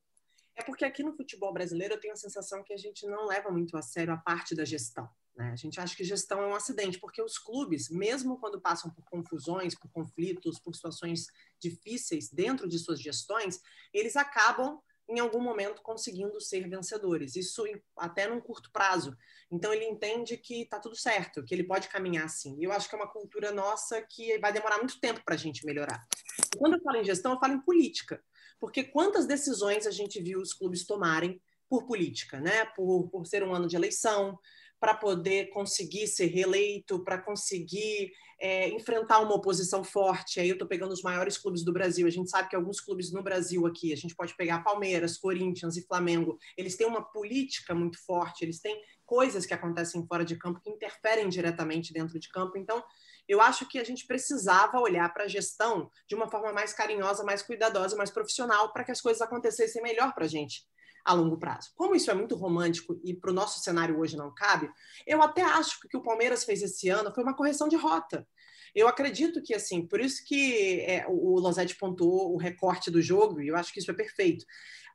É 0.55 0.63
porque 0.63 0.85
aqui 0.85 1.03
no 1.03 1.15
futebol 1.15 1.53
brasileiro 1.53 1.93
eu 1.93 1.99
tenho 1.99 2.13
a 2.13 2.17
sensação 2.17 2.63
que 2.63 2.73
a 2.73 2.77
gente 2.77 3.05
não 3.05 3.27
leva 3.27 3.51
muito 3.51 3.77
a 3.77 3.81
sério 3.81 4.13
a 4.13 4.17
parte 4.17 4.55
da 4.55 4.65
gestão. 4.65 5.07
Né? 5.35 5.51
A 5.51 5.55
gente 5.55 5.79
acha 5.79 5.95
que 5.95 6.03
gestão 6.03 6.41
é 6.41 6.47
um 6.47 6.55
acidente, 6.55 6.99
porque 6.99 7.21
os 7.21 7.37
clubes, 7.37 7.89
mesmo 7.89 8.39
quando 8.39 8.61
passam 8.61 8.91
por 8.91 9.03
confusões, 9.05 9.77
por 9.77 9.91
conflitos, 9.91 10.59
por 10.59 10.75
situações 10.75 11.27
difíceis 11.59 12.29
dentro 12.29 12.67
de 12.67 12.77
suas 12.77 13.01
gestões, 13.01 13.59
eles 13.93 14.15
acabam 14.15 14.79
em 15.09 15.19
algum 15.19 15.41
momento 15.41 15.81
conseguindo 15.81 16.39
ser 16.39 16.67
vencedores. 16.69 17.35
Isso 17.35 17.63
até 17.97 18.27
num 18.27 18.39
curto 18.39 18.71
prazo. 18.71 19.15
Então 19.51 19.73
ele 19.73 19.85
entende 19.85 20.37
que 20.37 20.61
está 20.61 20.79
tudo 20.79 20.95
certo, 20.95 21.43
que 21.43 21.53
ele 21.53 21.63
pode 21.63 21.89
caminhar 21.89 22.25
assim. 22.25 22.57
Eu 22.61 22.71
acho 22.71 22.87
que 22.87 22.95
é 22.95 22.97
uma 22.97 23.11
cultura 23.11 23.51
nossa 23.51 24.01
que 24.01 24.37
vai 24.39 24.53
demorar 24.53 24.77
muito 24.77 24.99
tempo 24.99 25.21
para 25.25 25.35
a 25.35 25.37
gente 25.37 25.65
melhorar. 25.65 26.05
E 26.53 26.57
quando 26.57 26.75
eu 26.75 26.81
falo 26.81 26.97
em 26.97 27.03
gestão, 27.03 27.33
eu 27.33 27.39
falo 27.39 27.53
em 27.53 27.61
política. 27.61 28.23
Porque 28.59 28.83
quantas 28.83 29.25
decisões 29.25 29.85
a 29.85 29.91
gente 29.91 30.21
viu 30.21 30.39
os 30.39 30.53
clubes 30.53 30.85
tomarem 30.85 31.41
por 31.69 31.85
política, 31.85 32.39
né? 32.39 32.65
Por, 32.75 33.09
por 33.09 33.25
ser 33.25 33.43
um 33.43 33.53
ano 33.53 33.67
de 33.67 33.75
eleição, 33.75 34.39
para 34.83 34.93
poder 34.93 35.49
conseguir 35.51 36.07
ser 36.07 36.25
reeleito, 36.25 37.01
para 37.05 37.17
conseguir 37.17 38.11
é, 38.37 38.67
enfrentar 38.67 39.21
uma 39.21 39.33
oposição 39.33 39.81
forte. 39.81 40.41
Aí 40.41 40.49
eu 40.49 40.55
estou 40.55 40.67
pegando 40.67 40.91
os 40.91 41.01
maiores 41.01 41.37
clubes 41.37 41.63
do 41.63 41.71
Brasil. 41.71 42.05
A 42.05 42.09
gente 42.09 42.29
sabe 42.29 42.49
que 42.49 42.55
alguns 42.57 42.81
clubes 42.81 43.09
no 43.09 43.23
Brasil 43.23 43.65
aqui, 43.65 43.93
a 43.93 43.95
gente 43.95 44.13
pode 44.13 44.35
pegar 44.35 44.61
Palmeiras, 44.61 45.17
Corinthians 45.17 45.77
e 45.77 45.87
Flamengo, 45.87 46.37
eles 46.57 46.75
têm 46.75 46.85
uma 46.85 47.01
política 47.01 47.73
muito 47.73 47.97
forte, 48.05 48.43
eles 48.43 48.59
têm 48.59 48.77
coisas 49.05 49.45
que 49.45 49.53
acontecem 49.53 50.05
fora 50.05 50.25
de 50.25 50.35
campo 50.35 50.59
que 50.59 50.69
interferem 50.69 51.29
diretamente 51.29 51.93
dentro 51.93 52.19
de 52.19 52.27
campo. 52.27 52.57
Então, 52.57 52.83
eu 53.25 53.39
acho 53.39 53.65
que 53.69 53.79
a 53.79 53.85
gente 53.85 54.05
precisava 54.05 54.81
olhar 54.81 55.13
para 55.13 55.23
a 55.23 55.29
gestão 55.29 55.89
de 56.09 56.13
uma 56.13 56.29
forma 56.29 56.51
mais 56.51 56.73
carinhosa, 56.73 57.23
mais 57.23 57.41
cuidadosa, 57.41 57.95
mais 57.95 58.11
profissional, 58.11 58.73
para 58.73 58.83
que 58.83 58.91
as 58.91 58.99
coisas 58.99 59.21
acontecessem 59.21 59.81
melhor 59.81 60.13
para 60.13 60.25
a 60.25 60.27
gente 60.27 60.65
a 61.03 61.13
longo 61.13 61.37
prazo. 61.37 61.71
Como 61.75 61.95
isso 61.95 62.09
é 62.09 62.13
muito 62.13 62.35
romântico 62.35 62.99
e 63.03 63.13
para 63.13 63.31
o 63.31 63.33
nosso 63.33 63.59
cenário 63.59 63.99
hoje 63.99 64.15
não 64.15 64.33
cabe, 64.33 64.69
eu 65.05 65.21
até 65.21 65.41
acho 65.41 65.79
que 65.79 65.87
o 65.87 65.89
que 65.89 65.97
o 65.97 66.03
Palmeiras 66.03 66.43
fez 66.43 66.61
esse 66.61 66.89
ano 66.89 67.13
foi 67.13 67.23
uma 67.23 67.35
correção 67.35 67.67
de 67.67 67.75
rota. 67.75 68.27
Eu 68.73 68.87
acredito 68.87 69.41
que, 69.41 69.53
assim, 69.53 69.85
por 69.85 69.99
isso 69.99 70.23
que 70.25 70.81
é, 70.81 71.05
o 71.07 71.39
Losete 71.39 71.75
pontuou 71.75 72.33
o 72.33 72.37
recorte 72.37 72.89
do 72.89 73.01
jogo, 73.01 73.39
e 73.39 73.47
eu 73.47 73.55
acho 73.55 73.71
que 73.71 73.79
isso 73.79 73.91
é 73.91 73.93
perfeito. 73.93 74.45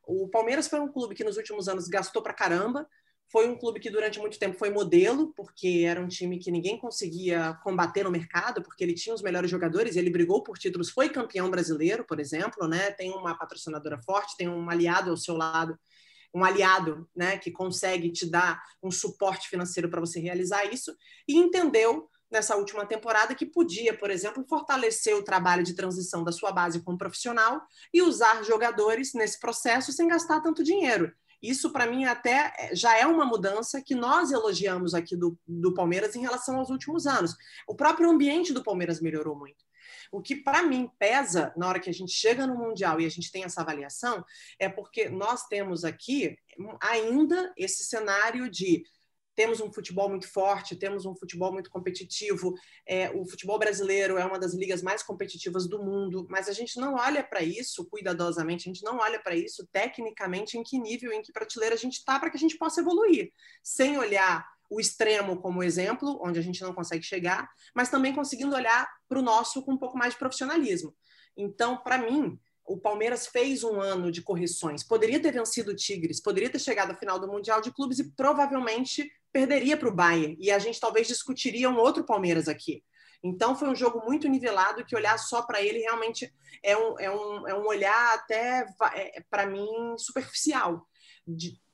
O 0.05 0.27
Palmeiras 0.27 0.67
foi 0.67 0.79
um 0.79 0.91
clube 0.91 1.15
que 1.15 1.23
nos 1.23 1.37
últimos 1.37 1.69
anos 1.69 1.87
gastou 1.87 2.21
para 2.21 2.33
caramba, 2.33 2.87
foi 3.31 3.47
um 3.47 3.57
clube 3.57 3.79
que 3.79 3.89
durante 3.89 4.19
muito 4.19 4.39
tempo 4.39 4.57
foi 4.57 4.69
modelo, 4.69 5.33
porque 5.35 5.85
era 5.87 6.01
um 6.01 6.07
time 6.07 6.39
que 6.39 6.51
ninguém 6.51 6.77
conseguia 6.77 7.53
combater 7.63 8.03
no 8.03 8.11
mercado, 8.11 8.61
porque 8.61 8.83
ele 8.83 8.93
tinha 8.93 9.13
os 9.13 9.21
melhores 9.21 9.49
jogadores, 9.49 9.95
ele 9.95 10.09
brigou 10.09 10.41
por 10.43 10.57
títulos, 10.57 10.89
foi 10.89 11.09
campeão 11.09 11.49
brasileiro, 11.49 12.03
por 12.03 12.19
exemplo, 12.19 12.67
né? 12.67 12.91
Tem 12.91 13.11
uma 13.11 13.37
patrocinadora 13.37 14.01
forte, 14.01 14.35
tem 14.35 14.49
um 14.49 14.69
aliado 14.69 15.11
ao 15.11 15.17
seu 15.17 15.37
lado 15.37 15.77
um 16.33 16.43
aliado 16.43 17.09
né, 17.15 17.37
que 17.37 17.51
consegue 17.51 18.11
te 18.11 18.29
dar 18.29 18.61
um 18.83 18.91
suporte 18.91 19.49
financeiro 19.49 19.89
para 19.89 19.99
você 19.99 20.19
realizar 20.19 20.63
isso, 20.65 20.95
e 21.27 21.35
entendeu 21.35 22.07
nessa 22.31 22.55
última 22.55 22.85
temporada 22.85 23.33
que 23.33 23.45
podia, 23.45 23.97
por 23.97 24.11
exemplo, 24.11 24.45
fortalecer 24.47 25.15
o 25.15 25.23
trabalho 25.23 25.63
de 25.63 25.73
transição 25.73 26.23
da 26.23 26.31
sua 26.31 26.51
base 26.51 26.81
como 26.81 26.97
profissional 26.97 27.61
e 27.91 28.01
usar 28.01 28.43
jogadores 28.43 29.13
nesse 29.13 29.39
processo 29.39 29.91
sem 29.91 30.07
gastar 30.07 30.39
tanto 30.41 30.63
dinheiro. 30.63 31.11
Isso, 31.41 31.71
para 31.71 31.87
mim, 31.87 32.05
até 32.05 32.53
é, 32.57 32.75
já 32.75 32.97
é 32.97 33.05
uma 33.05 33.25
mudança 33.25 33.81
que 33.81 33.95
nós 33.95 34.31
elogiamos 34.31 34.93
aqui 34.93 35.15
do, 35.15 35.37
do 35.47 35.73
Palmeiras 35.73 36.15
em 36.15 36.21
relação 36.21 36.57
aos 36.57 36.69
últimos 36.69 37.07
anos. 37.07 37.35
O 37.67 37.75
próprio 37.75 38.09
ambiente 38.09 38.53
do 38.53 38.63
Palmeiras 38.63 39.01
melhorou 39.01 39.35
muito. 39.35 39.63
O 40.11 40.21
que 40.21 40.35
para 40.35 40.63
mim 40.63 40.89
pesa 40.97 41.53
na 41.55 41.67
hora 41.67 41.79
que 41.79 41.89
a 41.89 41.93
gente 41.93 42.11
chega 42.11 42.47
no 42.47 42.55
Mundial 42.55 42.99
e 42.99 43.05
a 43.05 43.09
gente 43.09 43.31
tem 43.31 43.43
essa 43.43 43.61
avaliação 43.61 44.23
é 44.57 44.67
porque 44.67 45.09
nós 45.09 45.45
temos 45.47 45.83
aqui 45.83 46.35
ainda 46.81 47.53
esse 47.55 47.83
cenário 47.83 48.49
de 48.49 48.83
temos 49.39 49.61
um 49.61 49.71
futebol 49.71 50.09
muito 50.09 50.29
forte, 50.29 50.75
temos 50.75 51.05
um 51.05 51.15
futebol 51.15 51.53
muito 51.53 51.69
competitivo. 51.69 52.53
É, 52.85 53.09
o 53.11 53.25
futebol 53.25 53.57
brasileiro 53.57 54.17
é 54.17 54.25
uma 54.25 54.37
das 54.37 54.53
ligas 54.53 54.81
mais 54.81 55.01
competitivas 55.01 55.65
do 55.65 55.81
mundo, 55.81 56.27
mas 56.29 56.49
a 56.49 56.51
gente 56.51 56.77
não 56.77 56.95
olha 56.95 57.23
para 57.23 57.41
isso 57.41 57.85
cuidadosamente, 57.85 58.67
a 58.67 58.73
gente 58.73 58.83
não 58.83 58.97
olha 58.97 59.17
para 59.17 59.37
isso 59.37 59.65
tecnicamente 59.71 60.57
em 60.57 60.61
que 60.61 60.77
nível, 60.77 61.13
em 61.13 61.21
que 61.21 61.31
prateleira 61.31 61.75
a 61.75 61.77
gente 61.77 61.99
está 61.99 62.19
para 62.19 62.29
que 62.29 62.35
a 62.35 62.39
gente 62.39 62.57
possa 62.57 62.81
evoluir, 62.81 63.31
sem 63.63 63.97
olhar 63.97 64.45
o 64.69 64.77
extremo 64.77 65.39
como 65.39 65.63
exemplo, 65.63 66.19
onde 66.21 66.37
a 66.37 66.43
gente 66.43 66.61
não 66.61 66.73
consegue 66.73 67.05
chegar, 67.05 67.49
mas 67.73 67.87
também 67.87 68.13
conseguindo 68.13 68.53
olhar 68.53 68.89
para 69.07 69.19
o 69.19 69.23
nosso 69.23 69.63
com 69.63 69.71
um 69.71 69.77
pouco 69.77 69.97
mais 69.97 70.11
de 70.11 70.19
profissionalismo. 70.19 70.93
Então, 71.37 71.77
para 71.77 71.97
mim, 71.97 72.37
o 72.69 72.77
Palmeiras 72.77 73.25
fez 73.25 73.63
um 73.63 73.81
ano 73.81 74.11
de 74.11 74.21
correções. 74.21 74.83
Poderia 74.83 75.19
ter 75.19 75.31
vencido 75.31 75.71
o 75.71 75.75
Tigres, 75.75 76.21
poderia 76.21 76.51
ter 76.51 76.59
chegado 76.59 76.91
à 76.91 76.95
final 76.95 77.19
do 77.19 77.27
Mundial 77.27 77.61
de 77.61 77.71
Clubes 77.71 77.97
e 77.97 78.11
provavelmente 78.11 79.09
perderia 79.31 79.77
para 79.77 79.89
o 79.89 79.93
Bayern. 79.93 80.37
E 80.39 80.51
a 80.51 80.59
gente 80.59 80.79
talvez 80.79 81.07
discutiria 81.07 81.69
um 81.69 81.77
outro 81.77 82.05
Palmeiras 82.05 82.47
aqui. 82.47 82.83
Então, 83.23 83.55
foi 83.55 83.67
um 83.67 83.75
jogo 83.75 84.03
muito 84.05 84.27
nivelado 84.27 84.85
que 84.85 84.95
olhar 84.95 85.17
só 85.17 85.41
para 85.41 85.61
ele 85.61 85.79
realmente 85.79 86.33
é 86.63 86.77
um, 86.77 86.99
é, 86.99 87.11
um, 87.11 87.47
é 87.47 87.53
um 87.53 87.67
olhar 87.67 88.15
até, 88.15 88.65
é, 88.93 89.21
para 89.29 89.45
mim, 89.45 89.67
superficial. 89.97 90.87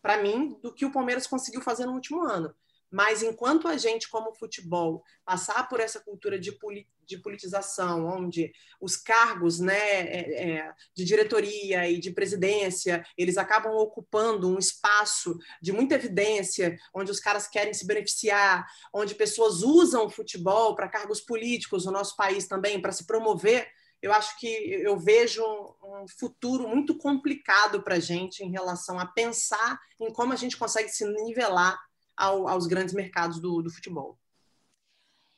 Para 0.01 0.21
mim, 0.21 0.59
do 0.61 0.73
que 0.73 0.85
o 0.85 0.91
Palmeiras 0.91 1.27
conseguiu 1.27 1.61
fazer 1.61 1.85
no 1.85 1.93
último 1.93 2.23
ano. 2.23 2.53
Mas 2.91 3.21
enquanto 3.21 3.67
a 3.67 3.77
gente, 3.77 4.09
como 4.09 4.33
futebol, 4.33 5.03
passar 5.23 5.67
por 5.67 5.79
essa 5.79 5.99
cultura 5.99 6.39
de, 6.39 6.57
de 7.07 7.17
politização, 7.17 8.05
onde 8.05 8.51
os 8.79 8.97
cargos 8.97 9.59
né, 9.59 9.73
é, 9.73 10.49
é, 10.49 10.73
de 10.93 11.05
diretoria 11.05 11.89
e 11.89 11.99
de 11.99 12.11
presidência 12.11 13.05
eles 13.17 13.37
acabam 13.37 13.73
ocupando 13.73 14.49
um 14.49 14.59
espaço 14.59 15.37
de 15.61 15.71
muita 15.71 15.95
evidência, 15.95 16.77
onde 16.93 17.11
os 17.11 17.19
caras 17.19 17.47
querem 17.47 17.73
se 17.73 17.85
beneficiar, 17.85 18.65
onde 18.93 19.15
pessoas 19.15 19.61
usam 19.61 20.05
o 20.05 20.09
futebol 20.09 20.75
para 20.75 20.89
cargos 20.89 21.21
políticos 21.21 21.85
no 21.85 21.91
nosso 21.91 22.15
país 22.15 22.47
também, 22.47 22.81
para 22.81 22.91
se 22.91 23.05
promover, 23.05 23.67
eu 24.05 24.13
acho 24.13 24.37
que 24.39 24.47
eu 24.47 24.99
vejo 24.99 25.43
um 25.83 26.05
futuro 26.07 26.67
muito 26.67 26.95
complicado 26.95 27.81
para 27.81 27.95
a 27.95 27.99
gente 27.99 28.43
em 28.43 28.51
relação 28.51 28.99
a 28.99 29.05
pensar 29.07 29.79
em 29.99 30.13
como 30.13 30.31
a 30.31 30.35
gente 30.35 30.57
consegue 30.57 30.89
se 30.89 31.05
nivelar 31.23 31.75
ao, 32.15 32.47
aos 32.47 32.67
grandes 32.67 32.93
mercados 32.93 33.39
do, 33.39 33.63
do, 33.63 33.71
futebol. 33.71 34.19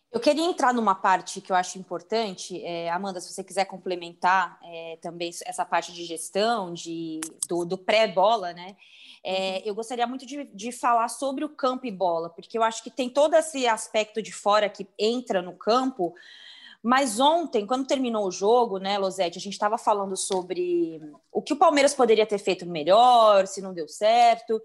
Eu 0.09 0.21
queria 0.21 0.45
entrar 0.45 0.73
numa 0.73 0.95
parte 0.95 1.41
que 1.41 1.51
eu 1.51 1.55
acho 1.55 1.77
importante, 1.77 2.63
é, 2.63 2.89
Amanda, 2.89 3.19
se 3.19 3.33
você 3.33 3.43
quiser 3.43 3.65
complementar 3.65 4.57
é, 4.63 4.97
também 5.01 5.29
essa 5.45 5.65
parte 5.65 5.91
de 5.91 6.05
gestão, 6.05 6.73
de, 6.73 7.19
do, 7.47 7.65
do 7.65 7.77
pré-bola, 7.77 8.53
né? 8.53 8.77
É, 9.21 9.57
uhum. 9.57 9.61
eu 9.65 9.75
gostaria 9.75 10.07
muito 10.07 10.25
de, 10.25 10.45
de, 10.45 10.71
falar 10.71 11.09
sobre 11.09 11.43
o 11.43 11.49
campo 11.49 11.85
e 11.85 11.91
bola, 11.91 12.29
porque 12.29 12.57
eu 12.57 12.63
acho 12.63 12.81
que 12.81 12.89
tem 12.89 13.09
todo 13.09 13.35
esse 13.35 13.67
aspecto 13.67 14.21
de 14.21 14.31
fora 14.31 14.69
que 14.69 14.87
entra 14.97 15.41
no 15.41 15.53
campo. 15.53 16.15
Mas 16.81 17.19
ontem, 17.19 17.67
quando 17.67 17.85
terminou 17.85 18.25
o 18.25 18.31
jogo, 18.31 18.77
né, 18.77 18.97
Losete, 18.97 19.37
a 19.37 19.41
gente 19.41 19.53
estava 19.53 19.77
falando 19.77 20.15
sobre 20.15 21.01
o 21.31 21.41
que 21.41 21.51
o 21.51 21.57
Palmeiras 21.57 21.93
poderia 21.93 22.25
ter 22.25 22.37
feito 22.37 22.65
melhor, 22.65 23.45
se 23.45 23.61
não 23.61 23.73
deu 23.73 23.89
certo. 23.89 24.61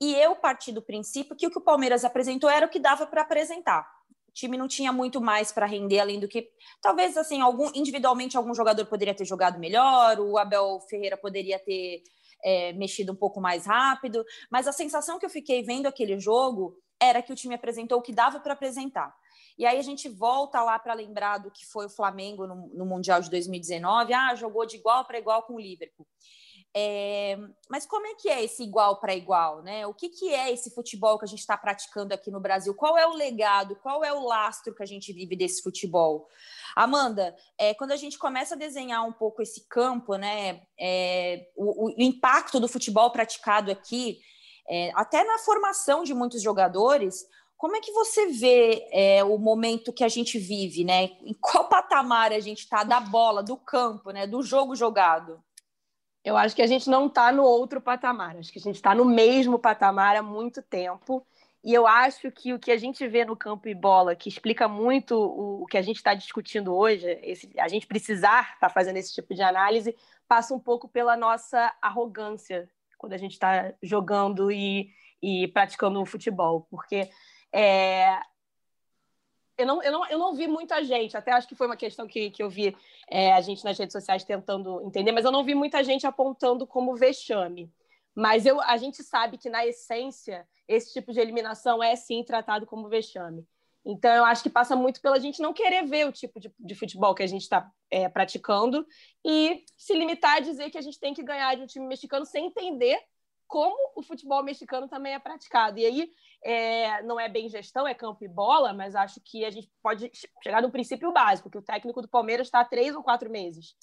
E 0.00 0.14
eu 0.16 0.34
parti 0.34 0.72
do 0.72 0.82
princípio 0.82 1.36
que 1.36 1.46
o 1.46 1.50
que 1.50 1.58
o 1.58 1.62
Palmeiras 1.62 2.04
apresentou 2.04 2.50
era 2.50 2.66
o 2.66 2.68
que 2.68 2.80
dava 2.80 3.06
para 3.06 3.22
apresentar. 3.22 3.95
Time 4.36 4.58
não 4.58 4.68
tinha 4.68 4.92
muito 4.92 5.18
mais 5.18 5.50
para 5.50 5.64
render 5.64 5.98
além 5.98 6.20
do 6.20 6.28
que 6.28 6.50
talvez 6.82 7.16
assim, 7.16 7.40
algum 7.40 7.70
individualmente 7.74 8.36
algum 8.36 8.54
jogador 8.54 8.84
poderia 8.84 9.14
ter 9.14 9.24
jogado 9.24 9.58
melhor, 9.58 10.20
o 10.20 10.36
Abel 10.36 10.78
Ferreira 10.90 11.16
poderia 11.16 11.58
ter 11.58 12.02
é, 12.44 12.74
mexido 12.74 13.12
um 13.12 13.16
pouco 13.16 13.40
mais 13.40 13.64
rápido, 13.64 14.22
mas 14.50 14.68
a 14.68 14.72
sensação 14.72 15.18
que 15.18 15.24
eu 15.24 15.30
fiquei 15.30 15.62
vendo 15.62 15.86
aquele 15.86 16.20
jogo 16.20 16.76
era 17.00 17.22
que 17.22 17.32
o 17.32 17.36
time 17.36 17.54
apresentou 17.54 17.98
o 17.98 18.02
que 18.02 18.12
dava 18.12 18.38
para 18.38 18.52
apresentar. 18.52 19.10
E 19.58 19.64
aí 19.64 19.78
a 19.78 19.82
gente 19.82 20.06
volta 20.06 20.62
lá 20.62 20.78
para 20.78 20.92
lembrar 20.92 21.38
do 21.38 21.50
que 21.50 21.64
foi 21.64 21.86
o 21.86 21.90
Flamengo 21.90 22.46
no, 22.46 22.68
no 22.74 22.84
Mundial 22.84 23.22
de 23.22 23.30
2019. 23.30 24.12
Ah, 24.12 24.34
jogou 24.34 24.66
de 24.66 24.76
igual 24.76 25.02
para 25.06 25.18
igual 25.18 25.44
com 25.44 25.54
o 25.54 25.60
Liverpool. 25.60 26.06
É, 26.78 27.38
mas 27.70 27.86
como 27.86 28.06
é 28.06 28.12
que 28.14 28.28
é 28.28 28.44
esse 28.44 28.62
igual 28.62 29.00
para 29.00 29.14
igual, 29.14 29.62
né? 29.62 29.86
O 29.86 29.94
que, 29.94 30.10
que 30.10 30.34
é 30.34 30.52
esse 30.52 30.70
futebol 30.74 31.18
que 31.18 31.24
a 31.24 31.28
gente 31.28 31.38
está 31.38 31.56
praticando 31.56 32.12
aqui 32.12 32.30
no 32.30 32.38
Brasil? 32.38 32.74
Qual 32.74 32.98
é 32.98 33.06
o 33.06 33.14
legado? 33.14 33.76
Qual 33.76 34.04
é 34.04 34.12
o 34.12 34.22
lastro 34.22 34.74
que 34.74 34.82
a 34.82 34.86
gente 34.86 35.10
vive 35.10 35.34
desse 35.34 35.62
futebol? 35.62 36.28
Amanda, 36.76 37.34
é, 37.56 37.72
quando 37.72 37.92
a 37.92 37.96
gente 37.96 38.18
começa 38.18 38.54
a 38.54 38.58
desenhar 38.58 39.08
um 39.08 39.12
pouco 39.12 39.40
esse 39.40 39.66
campo, 39.66 40.16
né? 40.16 40.60
É, 40.78 41.48
o, 41.56 41.86
o, 41.86 41.94
impacto 41.96 42.60
do 42.60 42.68
futebol 42.68 43.10
praticado 43.10 43.70
aqui, 43.70 44.20
é, 44.68 44.92
até 44.94 45.24
na 45.24 45.38
formação 45.38 46.04
de 46.04 46.12
muitos 46.12 46.42
jogadores, 46.42 47.24
Como 47.56 47.74
é 47.74 47.80
que 47.80 47.90
você 47.90 48.26
vê 48.26 48.86
é, 48.92 49.24
o 49.24 49.38
momento 49.38 49.94
que 49.94 50.04
a 50.04 50.08
gente 50.08 50.38
vive, 50.38 50.84
né? 50.84 51.04
Em 51.22 51.32
qual 51.40 51.70
patamar 51.70 52.32
a 52.32 52.40
gente 52.40 52.64
está 52.64 52.84
da 52.84 53.00
bola, 53.00 53.42
do 53.42 53.56
campo, 53.56 54.10
né? 54.10 54.26
Do 54.26 54.42
jogo 54.42 54.76
jogado? 54.76 55.42
Eu 56.26 56.36
acho 56.36 56.56
que 56.56 56.62
a 56.62 56.66
gente 56.66 56.90
não 56.90 57.06
está 57.06 57.30
no 57.30 57.44
outro 57.44 57.80
patamar. 57.80 58.36
Acho 58.36 58.52
que 58.52 58.58
a 58.58 58.62
gente 58.62 58.74
está 58.74 58.92
no 58.92 59.04
mesmo 59.04 59.60
patamar 59.60 60.16
há 60.16 60.22
muito 60.24 60.60
tempo. 60.60 61.24
E 61.62 61.72
eu 61.72 61.86
acho 61.86 62.32
que 62.32 62.52
o 62.52 62.58
que 62.58 62.72
a 62.72 62.76
gente 62.76 63.06
vê 63.06 63.24
no 63.24 63.36
campo 63.36 63.68
e 63.68 63.74
bola, 63.76 64.16
que 64.16 64.28
explica 64.28 64.66
muito 64.66 65.14
o, 65.16 65.64
que 65.66 65.78
a 65.78 65.82
gente 65.82 65.98
está 65.98 66.14
discutindo 66.14 66.74
hoje, 66.74 67.06
esse, 67.22 67.48
a 67.56 67.68
gente 67.68 67.86
precisar 67.86 68.54
estar 68.54 68.58
tá 68.58 68.68
fazendo 68.68 68.96
esse 68.96 69.14
tipo 69.14 69.36
de 69.36 69.42
análise, 69.42 69.94
passa 70.26 70.52
um 70.52 70.58
pouco 70.58 70.88
pela 70.88 71.16
nossa 71.16 71.72
arrogância 71.80 72.68
quando 72.98 73.12
a 73.12 73.18
gente 73.18 73.34
está 73.34 73.72
jogando 73.80 74.50
e, 74.50 74.90
e 75.22 75.46
praticando 75.46 76.02
o 76.02 76.06
futebol. 76.06 76.66
Porque 76.68 77.08
é, 77.52 78.18
eu, 79.58 79.66
não, 79.66 79.82
eu, 79.82 79.92
não, 79.92 80.06
eu 80.08 80.18
não 80.18 80.34
vi 80.34 80.46
muita 80.46 80.82
gente, 80.84 81.16
até 81.16 81.32
acho 81.32 81.48
que 81.48 81.54
foi 81.54 81.66
uma 81.66 81.76
questão 81.76 82.06
que, 82.06 82.30
que 82.30 82.42
eu 82.42 82.50
vi 82.50 82.76
é, 83.08 83.32
a 83.32 83.40
gente 83.40 83.64
nas 83.64 83.78
redes 83.78 83.92
sociais 83.92 84.24
tentando 84.24 84.82
entender, 84.82 85.12
mas 85.12 85.24
eu 85.24 85.32
não 85.32 85.44
vi 85.44 85.54
muita 85.54 85.82
gente 85.82 86.06
apontando 86.06 86.66
como 86.66 86.96
vexame. 86.96 87.72
Mas 88.14 88.46
eu, 88.46 88.60
a 88.62 88.78
gente 88.78 89.02
sabe 89.02 89.36
que, 89.36 89.50
na 89.50 89.66
essência, 89.66 90.48
esse 90.66 90.92
tipo 90.92 91.12
de 91.12 91.20
eliminação 91.20 91.82
é 91.82 91.94
sim 91.94 92.24
tratado 92.24 92.64
como 92.64 92.88
vexame. 92.88 93.46
Então, 93.84 94.12
eu 94.12 94.24
acho 94.24 94.42
que 94.42 94.50
passa 94.50 94.74
muito 94.74 95.00
pela 95.00 95.20
gente 95.20 95.40
não 95.40 95.52
querer 95.52 95.86
ver 95.86 96.08
o 96.08 96.12
tipo 96.12 96.40
de, 96.40 96.52
de 96.58 96.74
futebol 96.74 97.14
que 97.14 97.22
a 97.22 97.26
gente 97.26 97.42
está 97.42 97.70
é, 97.90 98.08
praticando 98.08 98.86
e 99.24 99.64
se 99.76 99.94
limitar 99.94 100.38
a 100.38 100.40
dizer 100.40 100.70
que 100.70 100.78
a 100.78 100.80
gente 100.80 100.98
tem 100.98 101.14
que 101.14 101.22
ganhar 101.22 101.54
de 101.54 101.62
um 101.62 101.66
time 101.66 101.86
mexicano 101.86 102.26
sem 102.26 102.46
entender 102.46 102.98
como 103.46 103.76
o 103.94 104.02
futebol 104.02 104.42
mexicano 104.42 104.88
também 104.88 105.14
é 105.14 105.18
praticado. 105.18 105.78
E 105.78 105.86
aí, 105.86 106.10
é, 106.46 107.02
não 107.02 107.18
é 107.18 107.28
bem 107.28 107.48
gestão, 107.48 107.88
é 107.88 107.92
campo 107.92 108.24
e 108.24 108.28
bola, 108.28 108.72
mas 108.72 108.94
acho 108.94 109.20
que 109.20 109.44
a 109.44 109.50
gente 109.50 109.68
pode 109.82 110.12
chegar 110.40 110.62
no 110.62 110.70
princípio 110.70 111.12
básico, 111.12 111.50
que 111.50 111.58
o 111.58 111.62
técnico 111.62 112.00
do 112.00 112.08
Palmeiras 112.08 112.46
está 112.46 112.60
há 112.60 112.64
três 112.64 112.94
ou 112.94 113.02
quatro 113.02 113.28
meses 113.28 113.74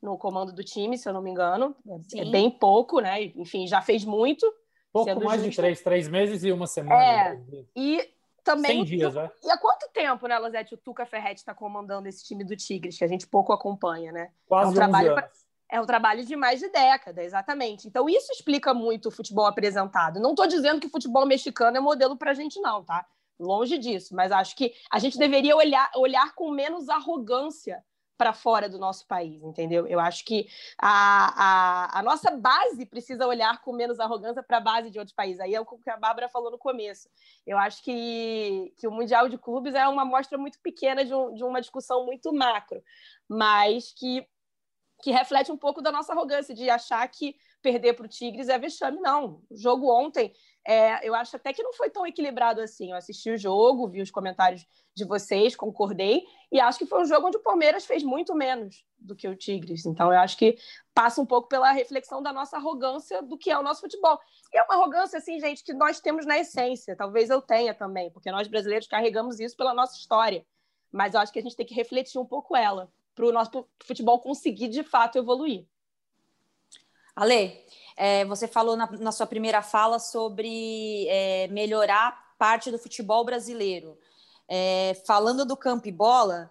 no 0.00 0.16
comando 0.16 0.52
do 0.52 0.62
time, 0.62 0.96
se 0.96 1.08
eu 1.08 1.12
não 1.12 1.20
me 1.20 1.30
engano. 1.30 1.74
É, 1.84 1.94
é 1.94 2.02
Sim. 2.02 2.20
É 2.20 2.24
bem 2.30 2.48
pouco, 2.48 3.00
né? 3.00 3.24
Enfim, 3.36 3.66
já 3.66 3.82
fez 3.82 4.04
muito. 4.04 4.46
Pouco 4.92 5.24
mais 5.24 5.40
justo. 5.40 5.50
de 5.50 5.56
três, 5.56 5.80
três 5.80 6.08
meses 6.08 6.44
e 6.44 6.52
uma 6.52 6.68
semana. 6.68 7.02
É, 7.02 7.40
e 7.74 8.08
também. 8.44 8.70
100 8.70 8.84
dias, 8.84 9.14
né? 9.14 9.28
E 9.42 9.50
há 9.50 9.58
quanto 9.58 9.90
tempo, 9.92 10.28
né, 10.28 10.38
Losete, 10.38 10.74
o 10.74 10.78
Tuca 10.78 11.04
Ferretti 11.04 11.40
está 11.40 11.54
comandando 11.54 12.06
esse 12.08 12.24
time 12.24 12.44
do 12.44 12.54
Tigres, 12.56 12.98
que 12.98 13.04
a 13.04 13.08
gente 13.08 13.26
pouco 13.26 13.52
acompanha, 13.52 14.12
né? 14.12 14.30
Quase 14.46 14.68
é 14.68 14.70
um 14.70 14.74
trabalho 14.74 15.12
anos 15.12 15.41
é 15.72 15.80
um 15.80 15.86
trabalho 15.86 16.22
de 16.22 16.36
mais 16.36 16.60
de 16.60 16.68
década, 16.68 17.24
exatamente. 17.24 17.88
Então, 17.88 18.06
isso 18.06 18.30
explica 18.30 18.74
muito 18.74 19.08
o 19.08 19.10
futebol 19.10 19.46
apresentado. 19.46 20.20
Não 20.20 20.32
estou 20.32 20.46
dizendo 20.46 20.78
que 20.78 20.86
o 20.86 20.90
futebol 20.90 21.24
mexicano 21.24 21.78
é 21.78 21.80
modelo 21.80 22.14
para 22.14 22.32
a 22.32 22.34
gente, 22.34 22.60
não, 22.60 22.84
tá? 22.84 23.06
Longe 23.40 23.78
disso. 23.78 24.14
Mas 24.14 24.30
acho 24.30 24.54
que 24.54 24.74
a 24.90 24.98
gente 24.98 25.16
deveria 25.16 25.56
olhar, 25.56 25.90
olhar 25.96 26.34
com 26.34 26.50
menos 26.50 26.90
arrogância 26.90 27.82
para 28.18 28.34
fora 28.34 28.68
do 28.68 28.78
nosso 28.78 29.06
país, 29.06 29.42
entendeu? 29.42 29.86
Eu 29.86 29.98
acho 29.98 30.26
que 30.26 30.46
a, 30.78 31.88
a, 31.88 31.98
a 32.00 32.02
nossa 32.02 32.30
base 32.30 32.84
precisa 32.84 33.26
olhar 33.26 33.62
com 33.62 33.72
menos 33.72 33.98
arrogância 33.98 34.42
para 34.42 34.58
a 34.58 34.60
base 34.60 34.90
de 34.90 34.98
outros 34.98 35.14
países. 35.14 35.40
Aí 35.40 35.54
é 35.54 35.60
o 35.60 35.64
que 35.64 35.90
a 35.90 35.96
Bárbara 35.96 36.28
falou 36.28 36.50
no 36.50 36.58
começo. 36.58 37.08
Eu 37.46 37.56
acho 37.56 37.82
que, 37.82 38.74
que 38.76 38.86
o 38.86 38.92
Mundial 38.92 39.26
de 39.26 39.38
Clubes 39.38 39.74
é 39.74 39.88
uma 39.88 40.02
amostra 40.02 40.36
muito 40.36 40.60
pequena 40.60 41.02
de, 41.02 41.14
um, 41.14 41.32
de 41.32 41.42
uma 41.42 41.62
discussão 41.62 42.04
muito 42.04 42.30
macro, 42.30 42.80
mas 43.26 43.90
que 43.92 44.28
que 45.02 45.10
reflete 45.10 45.50
um 45.50 45.56
pouco 45.56 45.82
da 45.82 45.90
nossa 45.90 46.12
arrogância 46.12 46.54
de 46.54 46.70
achar 46.70 47.06
que 47.08 47.36
perder 47.60 47.94
para 47.94 48.06
o 48.06 48.08
Tigres 48.08 48.48
é 48.48 48.56
vexame. 48.56 49.00
Não, 49.00 49.42
o 49.50 49.56
jogo 49.56 49.92
ontem, 49.92 50.32
é, 50.64 51.06
eu 51.06 51.12
acho 51.12 51.34
até 51.34 51.52
que 51.52 51.62
não 51.62 51.72
foi 51.72 51.90
tão 51.90 52.06
equilibrado 52.06 52.60
assim. 52.60 52.92
Eu 52.92 52.96
assisti 52.96 53.30
o 53.30 53.36
jogo, 53.36 53.88
vi 53.88 54.00
os 54.00 54.12
comentários 54.12 54.64
de 54.94 55.04
vocês, 55.04 55.56
concordei, 55.56 56.22
e 56.52 56.60
acho 56.60 56.78
que 56.78 56.86
foi 56.86 57.00
um 57.00 57.04
jogo 57.04 57.26
onde 57.26 57.36
o 57.36 57.42
Palmeiras 57.42 57.84
fez 57.84 58.04
muito 58.04 58.32
menos 58.34 58.84
do 58.96 59.16
que 59.16 59.26
o 59.26 59.34
Tigres. 59.34 59.86
Então, 59.86 60.12
eu 60.12 60.20
acho 60.20 60.36
que 60.36 60.56
passa 60.94 61.20
um 61.20 61.26
pouco 61.26 61.48
pela 61.48 61.72
reflexão 61.72 62.22
da 62.22 62.32
nossa 62.32 62.56
arrogância 62.56 63.22
do 63.22 63.36
que 63.36 63.50
é 63.50 63.58
o 63.58 63.62
nosso 63.62 63.80
futebol. 63.80 64.20
E 64.52 64.58
é 64.58 64.62
uma 64.62 64.74
arrogância, 64.74 65.18
assim, 65.18 65.40
gente, 65.40 65.64
que 65.64 65.72
nós 65.72 65.98
temos 65.98 66.24
na 66.24 66.38
essência. 66.38 66.94
Talvez 66.94 67.28
eu 67.28 67.42
tenha 67.42 67.74
também, 67.74 68.08
porque 68.12 68.30
nós 68.30 68.46
brasileiros 68.46 68.86
carregamos 68.86 69.40
isso 69.40 69.56
pela 69.56 69.74
nossa 69.74 69.96
história. 69.96 70.46
Mas 70.92 71.14
eu 71.14 71.20
acho 71.20 71.32
que 71.32 71.40
a 71.40 71.42
gente 71.42 71.56
tem 71.56 71.66
que 71.66 71.74
refletir 71.74 72.20
um 72.20 72.26
pouco 72.26 72.54
ela 72.54 72.88
para 73.14 73.26
o 73.26 73.32
nosso 73.32 73.66
futebol 73.84 74.20
conseguir 74.20 74.68
de 74.68 74.82
fato 74.82 75.18
evoluir. 75.18 75.66
Ale, 77.14 77.64
é, 77.96 78.24
você 78.24 78.48
falou 78.48 78.76
na, 78.76 78.90
na, 78.92 79.12
sua 79.12 79.26
primeira 79.26 79.60
fala 79.60 79.98
sobre 79.98 81.06
é, 81.08 81.46
melhorar 81.48 82.34
parte 82.38 82.70
do 82.70 82.78
futebol 82.78 83.24
brasileiro. 83.24 83.98
É, 84.48 84.94
falando 85.06 85.44
do 85.44 85.56
campo 85.56 85.88
e 85.88 85.92
bola, 85.92 86.50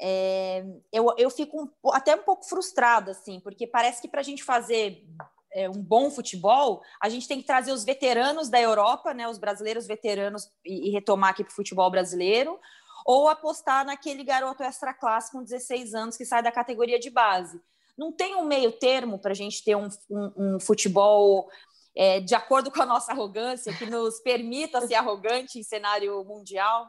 é, 0.00 0.64
eu, 0.90 1.14
eu 1.18 1.30
fico 1.30 1.62
um, 1.62 1.90
até 1.92 2.16
um 2.16 2.22
pouco 2.22 2.46
frustrada, 2.46 3.10
assim, 3.10 3.38
porque 3.40 3.66
parece 3.66 4.00
que 4.00 4.08
para 4.08 4.20
a 4.20 4.24
gente 4.24 4.42
fazer 4.42 5.06
é, 5.52 5.68
um 5.68 5.82
bom 5.82 6.10
futebol, 6.10 6.82
a 7.00 7.08
gente 7.08 7.28
tem 7.28 7.38
que 7.38 7.46
trazer 7.46 7.72
os 7.72 7.84
veteranos 7.84 8.48
da 8.48 8.60
Europa, 8.60 9.12
né, 9.12 9.28
os 9.28 9.38
brasileiros 9.38 9.86
veteranos, 9.86 10.50
e, 10.64 10.88
e 10.88 10.90
retomar 10.90 11.30
aqui 11.30 11.44
para 11.44 11.52
o 11.52 11.54
futebol 11.54 11.90
brasileiro, 11.90 12.58
ou 13.10 13.28
apostar 13.28 13.84
naquele 13.84 14.22
garoto 14.22 14.62
extra 14.62 14.94
classe 14.94 15.32
com 15.32 15.42
16 15.42 15.94
anos 15.94 16.16
que 16.16 16.24
sai 16.24 16.44
da 16.44 16.52
categoria 16.52 16.96
de 16.96 17.10
base. 17.10 17.60
Não 17.98 18.12
tem 18.12 18.36
um 18.36 18.44
meio 18.44 18.70
termo 18.70 19.18
para 19.18 19.32
a 19.32 19.34
gente 19.34 19.64
ter 19.64 19.74
um, 19.74 19.88
um, 20.08 20.32
um 20.36 20.60
futebol 20.60 21.50
é, 21.92 22.20
de 22.20 22.36
acordo 22.36 22.70
com 22.70 22.80
a 22.80 22.86
nossa 22.86 23.10
arrogância, 23.10 23.76
que 23.76 23.84
nos 23.84 24.20
permita 24.20 24.80
ser 24.82 24.94
arrogante 24.94 25.58
em 25.58 25.62
cenário 25.64 26.22
mundial? 26.24 26.88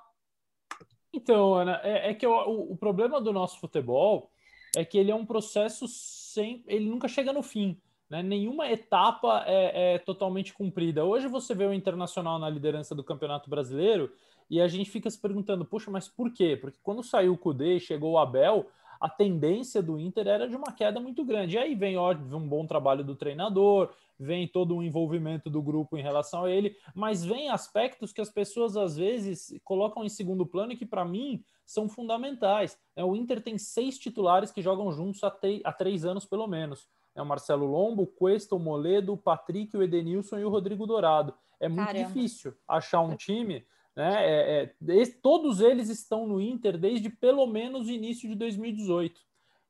Então, 1.12 1.55
Ana, 1.55 1.81
é, 1.84 2.12
é 2.12 2.13
que 2.13 2.27
o, 2.27 2.71
o, 2.71 2.77
problema 2.77 3.19
do 3.19 3.34
nosso 3.34 3.60
futebol 3.60 4.29
é 4.75 4.86
que 4.86 4.99
ele 4.99 5.10
é 5.10 5.15
um 5.15 5.25
processo 5.25 5.88
sem. 5.88 6.63
Ele 6.67 6.88
nunca 6.88 7.07
chega 7.07 7.34
no 7.34 7.41
fim. 7.41 7.81
Né? 8.07 8.21
Nenhuma 8.21 8.69
etapa 8.69 9.43
é, 9.47 9.95
é 9.95 9.97
totalmente 9.97 10.53
cumprida. 10.53 11.03
Hoje 11.03 11.27
você 11.27 11.55
vê 11.55 11.65
o 11.65 11.73
Internacional 11.73 12.38
na 12.38 12.47
liderança 12.47 12.93
do 12.93 13.03
Campeonato 13.03 13.49
Brasileiro 13.49 14.13
e 14.51 14.59
a 14.59 14.67
gente 14.67 14.91
fica 14.91 15.09
se 15.09 15.17
perguntando, 15.17 15.63
puxa, 15.63 15.89
mas 15.89 16.09
por 16.09 16.29
quê? 16.29 16.57
Porque 16.59 16.77
quando 16.83 17.01
saiu 17.01 17.31
o 17.31 17.37
Kudê 17.37 17.77
e 17.77 17.79
chegou 17.79 18.11
o 18.11 18.17
Abel, 18.17 18.67
a 18.99 19.07
tendência 19.07 19.81
do 19.81 19.97
Inter 19.97 20.27
era 20.27 20.45
de 20.45 20.57
uma 20.57 20.73
queda 20.73 20.99
muito 20.99 21.23
grande. 21.23 21.55
E 21.55 21.57
aí 21.57 21.73
vem, 21.73 21.95
óbvio, 21.95 22.37
um 22.37 22.45
bom 22.45 22.67
trabalho 22.67 23.01
do 23.01 23.15
treinador, 23.15 23.93
vem 24.19 24.45
todo 24.45 24.75
o 24.75 24.83
envolvimento 24.83 25.49
do 25.49 25.61
grupo 25.61 25.97
em 25.97 26.01
relação 26.03 26.43
a 26.43 26.51
ele, 26.51 26.75
mas 26.93 27.23
vem 27.23 27.49
aspectos 27.49 28.11
que 28.11 28.19
as 28.19 28.29
pessoas 28.29 28.75
às 28.75 28.97
vezes 28.97 29.57
colocam 29.63 30.03
em 30.03 30.09
segundo 30.09 30.45
plano 30.45 30.73
e 30.73 30.75
que, 30.75 30.85
para 30.85 31.05
mim, 31.05 31.41
são 31.65 31.87
fundamentais. 31.87 32.77
É, 32.93 33.05
o 33.05 33.15
Inter 33.15 33.41
tem 33.41 33.57
seis 33.57 33.97
titulares 33.97 34.51
que 34.51 34.61
jogam 34.61 34.91
juntos 34.91 35.23
há, 35.23 35.33
há 35.63 35.71
três 35.71 36.03
anos, 36.03 36.25
pelo 36.25 36.45
menos. 36.45 36.89
É 37.15 37.21
o 37.21 37.25
Marcelo 37.25 37.65
Lombo, 37.65 38.03
o 38.03 38.07
Cuesta, 38.07 38.53
o 38.53 38.59
Moledo, 38.59 39.13
o 39.13 39.17
Patrick, 39.17 39.77
o 39.77 39.81
Edenilson 39.81 40.39
e 40.39 40.43
o 40.43 40.49
Rodrigo 40.49 40.85
Dourado. 40.85 41.33
É 41.57 41.69
muito 41.69 41.85
Caramba. 41.85 42.05
difícil 42.05 42.53
achar 42.67 42.99
um 42.99 43.15
time 43.15 43.65
né? 43.95 44.25
É, 44.25 44.63
é, 44.63 45.06
todos 45.21 45.60
eles 45.62 45.89
estão 45.89 46.25
no 46.25 46.39
Inter 46.39 46.77
desde 46.77 47.10
pelo 47.10 47.45
menos 47.45 47.88
o 47.88 47.91
início 47.91 48.27
de 48.30 48.36
2018. 48.36 49.19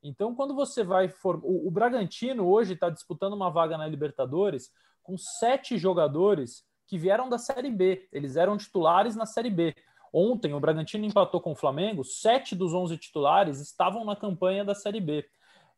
Então, 0.02 0.34
quando 0.34 0.54
você 0.54 0.82
vai. 0.82 1.08
For... 1.08 1.40
O, 1.42 1.68
o 1.68 1.70
Bragantino 1.70 2.46
hoje 2.48 2.74
está 2.74 2.90
disputando 2.90 3.34
uma 3.34 3.50
vaga 3.50 3.78
na 3.78 3.86
Libertadores 3.86 4.70
com 5.02 5.16
sete 5.16 5.78
jogadores 5.78 6.64
que 6.86 6.98
vieram 6.98 7.28
da 7.28 7.38
Série 7.38 7.70
B. 7.70 8.08
Eles 8.12 8.36
eram 8.36 8.56
titulares 8.56 9.16
na 9.16 9.26
Série 9.26 9.50
B. 9.50 9.74
Ontem, 10.12 10.52
o 10.52 10.60
Bragantino 10.60 11.06
empatou 11.06 11.40
com 11.40 11.52
o 11.52 11.56
Flamengo, 11.56 12.04
sete 12.04 12.54
dos 12.54 12.74
onze 12.74 12.98
titulares 12.98 13.60
estavam 13.60 14.04
na 14.04 14.14
campanha 14.14 14.64
da 14.64 14.74
Série 14.74 15.00
B. 15.00 15.24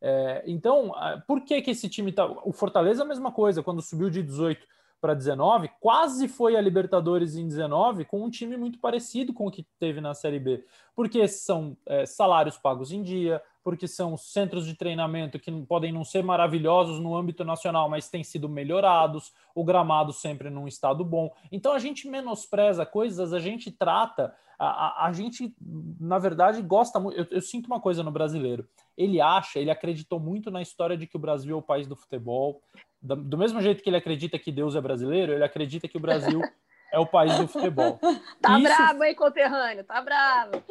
É, 0.01 0.43
então, 0.47 0.93
por 1.27 1.43
que, 1.45 1.63
que 1.63 1.71
esse 1.71 1.89
time 1.89 2.11
está. 2.11 2.27
O 2.27 2.53
Fortaleza, 2.53 3.03
a 3.05 3.07
mesma 3.07 3.31
coisa, 3.31 3.63
quando 3.63 3.81
subiu 3.81 4.11
de 4.11 4.23
18 4.23 4.67
para 5.05 5.13
19, 5.13 5.69
quase 5.81 6.27
foi 6.27 6.57
a 6.57 6.61
Libertadores 6.63 7.37
em 7.37 7.47
19 7.47 8.07
com 8.07 8.25
um 8.25 8.31
time 8.31 8.57
muito 8.57 8.79
parecido 8.79 9.35
com 9.35 9.47
o 9.47 9.51
que 9.51 9.63
teve 9.79 10.01
na 10.01 10.15
Série 10.15 10.41
B, 10.41 10.65
porque 10.97 11.29
são 11.29 11.77
é, 11.85 12.07
salários 12.07 12.57
pagos 12.57 12.91
em 12.91 13.03
dia, 13.03 13.43
porque 13.63 13.87
são 13.87 14.17
centros 14.17 14.65
de 14.65 14.75
treinamento 14.75 15.39
que 15.39 15.53
podem 15.67 15.93
não 15.93 16.05
ser 16.05 16.25
maravilhosos 16.25 16.99
no 17.01 17.15
âmbito 17.15 17.45
nacional, 17.45 17.87
mas 17.87 18.09
têm 18.09 18.25
sido 18.25 18.49
melhorados, 18.49 19.31
o 19.55 19.63
gramado 19.63 20.11
sempre 20.11 20.49
num 20.49 20.67
estado 20.67 21.05
bom. 21.05 21.31
Então 21.53 21.75
a 21.75 21.79
gente 21.79 22.09
menospreza 22.09 22.87
coisas, 22.87 23.35
a 23.35 23.39
gente 23.39 23.71
trata, 23.71 24.35
a, 24.59 25.05
a, 25.05 25.07
a 25.09 25.13
gente, 25.13 25.55
na 26.01 26.19
verdade, 26.19 26.63
gosta 26.63 26.99
muito. 26.99 27.19
Eu, 27.19 27.27
eu 27.31 27.43
sinto 27.43 27.67
uma 27.67 27.81
coisa 27.81 28.03
no 28.03 28.11
brasileiro. 28.11 28.67
Ele 28.97 29.21
acha, 29.21 29.59
ele 29.59 29.71
acreditou 29.71 30.19
muito 30.19 30.51
na 30.51 30.63
história 30.63 30.97
de 30.97 31.07
que 31.07 31.17
o 31.17 31.21
Brasil 31.21 31.55
é 31.55 31.59
o 31.59 31.63
país 31.63 31.87
do 31.87 31.97
futebol, 31.97 32.63
do 33.05 33.37
mesmo 33.37 33.61
jeito 33.61 33.83
que 33.83 33.91
ele 33.91 33.99
acredita 33.99 34.39
que 34.39 34.51
Deus 34.51 34.75
é 34.75 34.81
brasileiro, 34.81 35.33
ele 35.33 35.45
acredita 35.45 35.87
que 35.87 35.97
o 35.97 36.01
Brasil 36.01 36.41
é 36.91 36.99
o 36.99 37.07
país 37.07 37.37
do 37.39 37.47
futebol. 37.47 38.01
Tá 38.41 38.59
isso... 38.59 38.63
bravo, 38.63 39.05
hein, 39.05 39.15
conterrâneo? 39.15 39.85
Tá 39.85 40.01
bravo. 40.01 40.63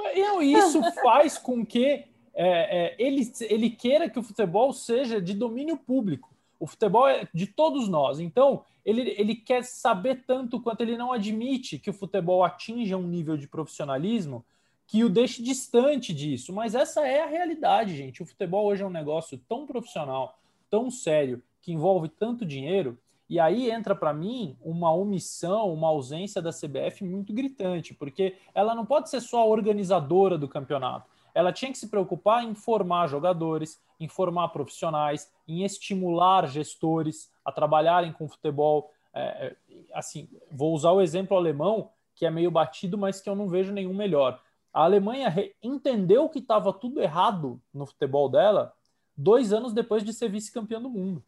Isso 0.42 0.82
faz 1.02 1.38
com 1.38 1.66
que 1.66 2.06
é, 2.34 2.88
é, 2.94 2.96
ele, 2.98 3.32
ele 3.42 3.70
queira 3.70 4.10
que 4.10 4.18
o 4.18 4.24
futebol 4.24 4.74
seja 4.74 5.22
de 5.22 5.34
domínio 5.34 5.78
público. 5.78 6.34
O 6.60 6.66
futebol 6.66 7.08
é 7.08 7.28
de 7.34 7.46
todos 7.46 7.88
nós. 7.88 8.20
Então, 8.20 8.64
ele, 8.86 9.14
ele 9.18 9.36
quer 9.36 9.64
saber 9.64 10.24
tanto 10.26 10.60
quanto 10.60 10.82
ele 10.82 10.98
não 10.98 11.12
admite 11.12 11.78
que 11.78 11.90
o 11.90 11.94
futebol 11.94 12.44
atinja 12.44 12.98
um 12.98 13.08
nível 13.08 13.38
de 13.38 13.48
profissionalismo 13.48 14.46
que 14.88 15.04
o 15.04 15.10
deixe 15.10 15.42
distante 15.42 16.14
disso. 16.14 16.54
Mas 16.54 16.76
essa 16.76 17.06
é 17.06 17.22
a 17.22 17.28
realidade, 17.28 17.96
gente. 17.96 18.22
O 18.22 18.26
futebol 18.26 18.66
hoje 18.66 18.84
é 18.84 18.86
um 18.86 18.92
negócio 18.92 19.38
tão 19.48 19.66
profissional, 19.66 20.38
tão 20.70 20.90
sério, 20.90 21.42
que 21.64 21.72
envolve 21.72 22.10
tanto 22.10 22.46
dinheiro. 22.46 23.00
E 23.28 23.40
aí 23.40 23.72
entra 23.72 23.96
para 23.96 24.14
mim 24.14 24.56
uma 24.62 24.94
omissão, 24.94 25.74
uma 25.74 25.88
ausência 25.88 26.42
da 26.42 26.52
CBF 26.52 27.04
muito 27.04 27.34
gritante, 27.34 27.94
porque 27.94 28.36
ela 28.54 28.76
não 28.76 28.86
pode 28.86 29.10
ser 29.10 29.22
só 29.22 29.40
a 29.40 29.46
organizadora 29.46 30.38
do 30.38 30.48
campeonato. 30.48 31.10
Ela 31.34 31.52
tinha 31.52 31.72
que 31.72 31.78
se 31.78 31.88
preocupar 31.88 32.44
em 32.44 32.54
formar 32.54 33.08
jogadores, 33.08 33.82
em 34.00 34.08
formar 34.08 34.50
profissionais, 34.50 35.32
em 35.48 35.64
estimular 35.64 36.48
gestores 36.48 37.32
a 37.44 37.52
trabalharem 37.52 38.12
com 38.12 38.28
futebol. 38.28 38.92
É, 39.14 39.48
é 39.48 39.56
assim, 39.94 40.30
vou 40.52 40.74
usar 40.74 40.92
o 40.92 41.02
exemplo 41.02 41.36
alemão, 41.36 41.90
que 42.14 42.26
é 42.26 42.30
meio 42.30 42.52
batido, 42.52 42.98
mas 42.98 43.22
que 43.22 43.30
eu 43.30 43.36
não 43.36 43.48
vejo 43.48 43.72
nenhum 43.72 43.94
melhor. 43.94 44.40
A 44.72 44.84
Alemanha 44.84 45.34
entendeu 45.62 46.28
que 46.28 46.40
estava 46.40 46.74
tudo 46.74 47.02
errado 47.02 47.60
no 47.74 47.86
futebol 47.86 48.28
dela 48.28 48.74
dois 49.16 49.54
anos 49.54 49.74
depois 49.74 50.04
de 50.04 50.14
ser 50.14 50.30
vice-campeã 50.30 50.82
do 50.82 50.90
mundo. 50.90 51.24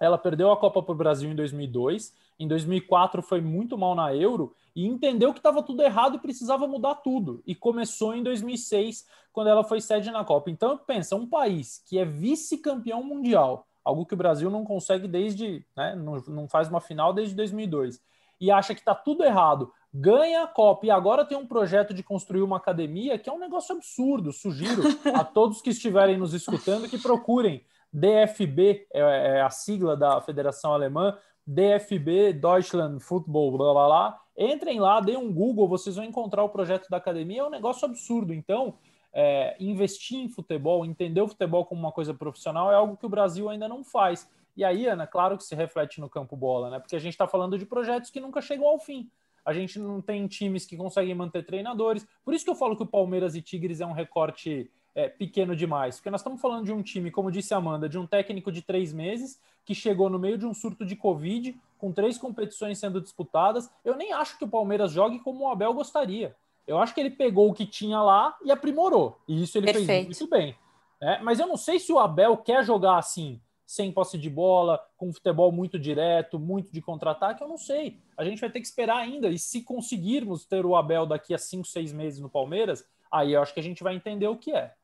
Ela 0.00 0.16
perdeu 0.16 0.50
a 0.50 0.56
Copa 0.56 0.82
para 0.82 0.92
o 0.92 0.96
Brasil 0.96 1.30
em 1.30 1.34
2002, 1.36 2.12
em 2.40 2.48
2004 2.48 3.20
foi 3.20 3.42
muito 3.42 3.76
mal 3.76 3.94
na 3.94 4.14
Euro 4.14 4.54
e 4.74 4.86
entendeu 4.86 5.30
que 5.34 5.38
estava 5.38 5.62
tudo 5.62 5.82
errado 5.82 6.16
e 6.16 6.18
precisava 6.18 6.66
mudar 6.66 6.94
tudo. 6.94 7.42
E 7.46 7.54
começou 7.54 8.14
em 8.14 8.22
2006, 8.22 9.06
quando 9.30 9.48
ela 9.48 9.62
foi 9.62 9.78
sede 9.78 10.10
na 10.10 10.24
Copa. 10.24 10.50
Então, 10.50 10.78
pensa, 10.78 11.14
um 11.14 11.26
país 11.26 11.84
que 11.86 11.98
é 11.98 12.04
vice-campeão 12.04 13.02
mundial, 13.02 13.66
algo 13.84 14.06
que 14.06 14.14
o 14.14 14.16
Brasil 14.16 14.48
não 14.48 14.64
consegue 14.64 15.06
desde, 15.06 15.62
né, 15.76 15.94
não, 15.94 16.16
não 16.28 16.48
faz 16.48 16.66
uma 16.68 16.80
final 16.80 17.12
desde 17.12 17.34
2002, 17.34 18.00
e 18.40 18.50
acha 18.50 18.74
que 18.74 18.80
está 18.80 18.94
tudo 18.94 19.22
errado, 19.22 19.70
ganha 19.92 20.44
a 20.44 20.46
Copa 20.46 20.86
e 20.86 20.90
agora 20.90 21.26
tem 21.26 21.36
um 21.36 21.46
projeto 21.46 21.92
de 21.92 22.02
construir 22.02 22.40
uma 22.40 22.56
academia 22.56 23.18
que 23.18 23.28
é 23.28 23.32
um 23.32 23.38
negócio 23.38 23.76
absurdo. 23.76 24.32
Sugiro 24.32 24.82
a 25.14 25.22
todos 25.24 25.60
que 25.60 25.68
estiverem 25.68 26.16
nos 26.16 26.32
escutando 26.32 26.88
que 26.88 26.96
procurem 26.96 27.62
DFB, 27.92 28.86
é, 28.92 29.00
é 29.00 29.40
a 29.42 29.50
sigla 29.50 29.96
da 29.96 30.20
Federação 30.20 30.72
Alemã, 30.72 31.16
DFB, 31.46 32.32
Deutschland 32.34 33.00
Football, 33.00 33.56
blá 33.56 33.72
blá 33.72 33.86
blá. 33.86 34.20
Entrem 34.36 34.78
lá, 34.80 35.00
deem 35.00 35.16
um 35.16 35.32
Google, 35.32 35.68
vocês 35.68 35.96
vão 35.96 36.04
encontrar 36.04 36.42
o 36.42 36.48
projeto 36.48 36.88
da 36.88 36.96
academia. 36.96 37.42
É 37.42 37.44
um 37.44 37.50
negócio 37.50 37.84
absurdo. 37.84 38.32
Então, 38.32 38.74
é, 39.12 39.56
investir 39.58 40.18
em 40.18 40.28
futebol, 40.28 40.84
entender 40.84 41.20
o 41.20 41.28
futebol 41.28 41.64
como 41.64 41.80
uma 41.80 41.92
coisa 41.92 42.14
profissional 42.14 42.70
é 42.70 42.74
algo 42.74 42.96
que 42.96 43.06
o 43.06 43.08
Brasil 43.08 43.48
ainda 43.48 43.68
não 43.68 43.82
faz. 43.82 44.28
E 44.56 44.64
aí, 44.64 44.86
Ana, 44.86 45.06
claro 45.06 45.36
que 45.36 45.44
se 45.44 45.54
reflete 45.54 46.00
no 46.00 46.08
campo 46.08 46.36
bola, 46.36 46.70
né? 46.70 46.78
Porque 46.78 46.96
a 46.96 47.00
gente 47.00 47.12
está 47.12 47.26
falando 47.26 47.58
de 47.58 47.66
projetos 47.66 48.10
que 48.10 48.20
nunca 48.20 48.40
chegam 48.40 48.66
ao 48.66 48.78
fim 48.78 49.10
a 49.44 49.52
gente 49.52 49.78
não 49.78 50.00
tem 50.00 50.26
times 50.26 50.66
que 50.66 50.76
conseguem 50.76 51.14
manter 51.14 51.44
treinadores. 51.44 52.06
Por 52.24 52.34
isso 52.34 52.44
que 52.44 52.50
eu 52.50 52.54
falo 52.54 52.76
que 52.76 52.82
o 52.82 52.86
Palmeiras 52.86 53.34
e 53.34 53.42
Tigres 53.42 53.80
é 53.80 53.86
um 53.86 53.92
recorte 53.92 54.70
é, 54.94 55.08
pequeno 55.08 55.54
demais, 55.54 55.96
porque 55.96 56.10
nós 56.10 56.20
estamos 56.20 56.40
falando 56.40 56.64
de 56.64 56.72
um 56.72 56.82
time, 56.82 57.10
como 57.10 57.30
disse 57.30 57.54
a 57.54 57.58
Amanda, 57.58 57.88
de 57.88 57.98
um 57.98 58.06
técnico 58.06 58.50
de 58.50 58.62
três 58.62 58.92
meses 58.92 59.40
que 59.64 59.74
chegou 59.74 60.10
no 60.10 60.18
meio 60.18 60.36
de 60.36 60.46
um 60.46 60.54
surto 60.54 60.84
de 60.84 60.96
Covid, 60.96 61.56
com 61.78 61.92
três 61.92 62.18
competições 62.18 62.78
sendo 62.78 63.00
disputadas. 63.00 63.70
Eu 63.84 63.96
nem 63.96 64.12
acho 64.12 64.36
que 64.36 64.44
o 64.44 64.48
Palmeiras 64.48 64.92
jogue 64.92 65.18
como 65.20 65.44
o 65.44 65.48
Abel 65.48 65.72
gostaria. 65.72 66.34
Eu 66.66 66.78
acho 66.78 66.94
que 66.94 67.00
ele 67.00 67.10
pegou 67.10 67.50
o 67.50 67.54
que 67.54 67.66
tinha 67.66 68.00
lá 68.02 68.36
e 68.44 68.50
aprimorou. 68.50 69.18
E 69.26 69.42
isso 69.42 69.58
ele 69.58 69.66
Perfeito. 69.66 69.86
fez 69.86 70.04
muito 70.06 70.28
bem. 70.28 70.56
Né? 71.00 71.20
Mas 71.22 71.40
eu 71.40 71.46
não 71.46 71.56
sei 71.56 71.78
se 71.78 71.92
o 71.92 71.98
Abel 71.98 72.36
quer 72.36 72.64
jogar 72.64 72.98
assim 72.98 73.40
sem 73.70 73.92
posse 73.92 74.18
de 74.18 74.28
bola, 74.28 74.84
com 74.96 75.12
futebol 75.12 75.52
muito 75.52 75.78
direto, 75.78 76.40
muito 76.40 76.72
de 76.72 76.82
contra-ataque, 76.82 77.40
eu 77.40 77.46
não 77.46 77.56
sei. 77.56 78.00
A 78.16 78.24
gente 78.24 78.40
vai 78.40 78.50
ter 78.50 78.60
que 78.60 78.66
esperar 78.66 78.96
ainda. 78.96 79.28
E 79.28 79.38
se 79.38 79.62
conseguirmos 79.62 80.44
ter 80.44 80.66
o 80.66 80.74
Abel 80.74 81.06
daqui 81.06 81.32
a 81.32 81.38
cinco, 81.38 81.68
seis 81.68 81.92
meses 81.92 82.18
no 82.18 82.28
Palmeiras, 82.28 82.84
aí 83.12 83.32
eu 83.32 83.40
acho 83.40 83.54
que 83.54 83.60
a 83.60 83.62
gente 83.62 83.84
vai 83.84 83.94
entender 83.94 84.26
o 84.26 84.36
que 84.36 84.52
é. 84.52 84.74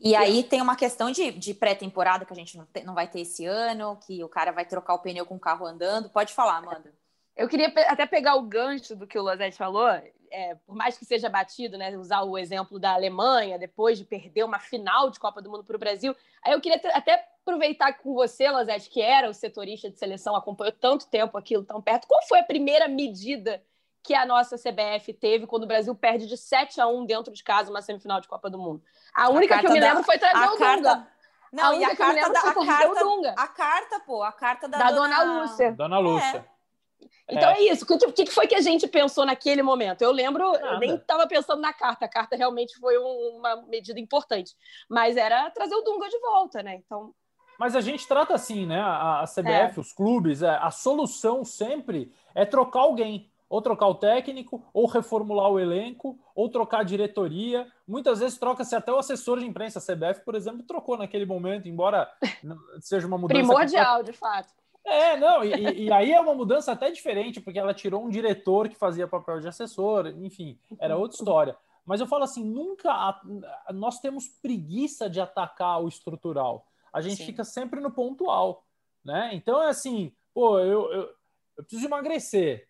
E 0.00 0.14
aí 0.14 0.42
tem 0.42 0.60
uma 0.62 0.76
questão 0.76 1.10
de, 1.10 1.30
de 1.32 1.54
pré-temporada 1.54 2.24
que 2.24 2.32
a 2.32 2.36
gente 2.36 2.56
não, 2.56 2.66
te, 2.66 2.82
não 2.84 2.94
vai 2.94 3.08
ter 3.08 3.20
esse 3.20 3.44
ano, 3.44 3.98
que 4.06 4.22
o 4.22 4.28
cara 4.28 4.52
vai 4.52 4.64
trocar 4.64 4.94
o 4.94 4.98
pneu 4.98 5.26
com 5.26 5.36
o 5.36 5.40
carro 5.40 5.66
andando. 5.66 6.08
Pode 6.10 6.32
falar, 6.32 6.58
Amanda. 6.58 6.92
Eu 7.36 7.48
queria 7.48 7.72
até 7.86 8.04
pegar 8.04 8.34
o 8.34 8.42
gancho 8.42 8.96
do 8.96 9.06
que 9.06 9.18
o 9.18 9.22
Lozete 9.22 9.56
falou, 9.56 9.88
é, 10.30 10.56
por 10.66 10.74
mais 10.74 10.98
que 10.98 11.04
seja 11.04 11.28
batido, 11.28 11.78
né, 11.78 11.96
usar 11.96 12.22
o 12.22 12.36
exemplo 12.36 12.78
da 12.78 12.92
Alemanha, 12.92 13.58
depois 13.58 13.96
de 13.96 14.04
perder 14.04 14.44
uma 14.44 14.58
final 14.58 15.10
de 15.10 15.20
Copa 15.20 15.40
do 15.40 15.50
Mundo 15.50 15.64
para 15.64 15.76
o 15.76 15.78
Brasil. 15.78 16.14
Aí 16.42 16.52
eu 16.52 16.60
queria 16.60 16.80
até 16.92 17.26
aproveitar 17.40 17.92
com 17.94 18.12
você, 18.12 18.50
Lozete, 18.50 18.90
que 18.90 19.00
era 19.00 19.28
o 19.28 19.34
setorista 19.34 19.90
de 19.90 19.98
seleção, 19.98 20.34
acompanhou 20.34 20.72
tanto 20.72 21.06
tempo 21.06 21.38
aquilo 21.38 21.64
tão 21.64 21.80
perto. 21.80 22.06
Qual 22.06 22.20
foi 22.26 22.40
a 22.40 22.44
primeira 22.44 22.88
medida 22.88 23.62
que 24.08 24.14
a 24.14 24.24
nossa 24.24 24.56
CBF 24.56 25.12
teve 25.12 25.46
quando 25.46 25.64
o 25.64 25.66
Brasil 25.66 25.94
perde 25.94 26.26
de 26.26 26.34
7 26.34 26.80
a 26.80 26.86
1 26.86 27.04
dentro 27.04 27.30
de 27.30 27.44
casa 27.44 27.68
uma 27.68 27.82
semifinal 27.82 28.22
de 28.22 28.26
Copa 28.26 28.48
do 28.48 28.56
Mundo? 28.56 28.82
A 29.14 29.28
única 29.28 29.56
a 29.56 29.60
que 29.60 29.66
eu 29.66 29.70
me 29.70 29.78
lembro 29.78 29.98
da, 29.98 30.02
foi 30.02 30.16
trazer 30.16 30.48
o 30.48 30.56
carta, 30.56 30.94
Dunga. 30.94 31.08
Não, 31.52 31.64
a 31.64 31.70
única 31.72 31.90
e 31.90 31.92
a 31.92 31.96
carta 31.96 32.32
da, 32.32 32.40
a 32.40 32.54
carta, 32.54 33.34
a 33.36 33.48
carta, 33.48 34.00
pô, 34.00 34.22
a 34.22 34.32
carta 34.32 34.66
da, 34.66 34.78
da 34.78 34.90
dona, 34.92 35.18
dona 35.18 35.40
Lúcia. 35.42 35.72
Dona 35.72 35.98
Lúcia. 35.98 36.38
É. 36.38 37.36
Então 37.36 37.50
é, 37.50 37.58
é 37.58 37.70
isso. 37.70 37.84
O 37.84 38.12
que, 38.12 38.24
que, 38.24 38.32
foi 38.32 38.46
que 38.46 38.54
a 38.54 38.62
gente 38.62 38.88
pensou 38.88 39.26
naquele 39.26 39.62
momento? 39.62 40.00
Eu 40.00 40.10
lembro, 40.10 40.52
Nada. 40.52 40.66
eu 40.66 40.78
nem 40.78 40.94
estava 40.94 41.26
pensando 41.26 41.60
na 41.60 41.74
carta. 41.74 42.06
A 42.06 42.08
carta 42.08 42.34
realmente 42.34 42.78
foi 42.78 42.98
um, 42.98 43.36
uma 43.36 43.56
medida 43.66 44.00
importante. 44.00 44.56
Mas 44.88 45.18
era 45.18 45.50
trazer 45.50 45.74
o 45.74 45.82
Dunga 45.82 46.08
de 46.08 46.18
volta, 46.18 46.62
né? 46.62 46.76
Então, 46.76 47.14
mas 47.58 47.74
a 47.74 47.80
gente 47.80 48.06
trata 48.06 48.34
assim, 48.34 48.64
né? 48.64 48.80
A, 48.80 49.20
a 49.20 49.24
CBF, 49.24 49.78
é. 49.78 49.80
os 49.80 49.92
clubes, 49.92 50.42
é, 50.42 50.48
a 50.48 50.70
solução 50.70 51.44
sempre 51.44 52.10
é 52.34 52.46
trocar 52.46 52.80
alguém. 52.80 53.30
Ou 53.48 53.62
trocar 53.62 53.88
o 53.88 53.94
técnico, 53.94 54.62
ou 54.72 54.86
reformular 54.86 55.50
o 55.50 55.58
elenco, 55.58 56.18
ou 56.34 56.48
trocar 56.48 56.80
a 56.80 56.84
diretoria. 56.84 57.66
Muitas 57.86 58.20
vezes 58.20 58.38
troca-se 58.38 58.74
até 58.74 58.92
o 58.92 58.98
assessor 58.98 59.38
de 59.38 59.46
imprensa. 59.46 59.78
A 59.78 59.82
CBF, 59.82 60.24
por 60.24 60.34
exemplo, 60.34 60.62
trocou 60.62 60.96
naquele 60.98 61.24
momento, 61.24 61.68
embora 61.68 62.10
seja 62.80 63.06
uma 63.06 63.16
mudança. 63.16 63.40
Primordial, 63.40 64.02
de 64.02 64.12
fato. 64.12 64.52
É, 64.84 65.16
não, 65.16 65.44
e, 65.44 65.84
e, 65.84 65.92
aí 65.92 66.12
é 66.12 66.20
uma 66.20 66.34
mudança 66.34 66.72
até 66.72 66.90
diferente, 66.90 67.40
porque 67.40 67.58
ela 67.58 67.74
tirou 67.74 68.02
um 68.02 68.08
diretor 68.08 68.68
que 68.68 68.76
fazia 68.76 69.06
papel 69.06 69.38
de 69.38 69.48
assessor, 69.48 70.06
enfim, 70.06 70.58
era 70.78 70.96
outra 70.96 71.16
história. 71.16 71.56
Mas 71.84 72.00
eu 72.00 72.06
falo 72.06 72.24
assim, 72.24 72.42
nunca 72.42 72.90
a, 72.90 73.20
nós 73.72 73.98
temos 73.98 74.28
preguiça 74.28 75.10
de 75.10 75.20
atacar 75.20 75.82
o 75.82 75.88
estrutural 75.88 76.64
a 76.92 77.00
gente 77.00 77.16
Sim. 77.16 77.26
fica 77.26 77.44
sempre 77.44 77.80
no 77.80 77.90
pontual, 77.90 78.66
né? 79.04 79.30
Então 79.32 79.62
é 79.62 79.68
assim, 79.68 80.12
pô, 80.34 80.58
eu, 80.58 80.92
eu, 80.92 81.02
eu 81.56 81.64
preciso 81.64 81.86
emagrecer. 81.86 82.67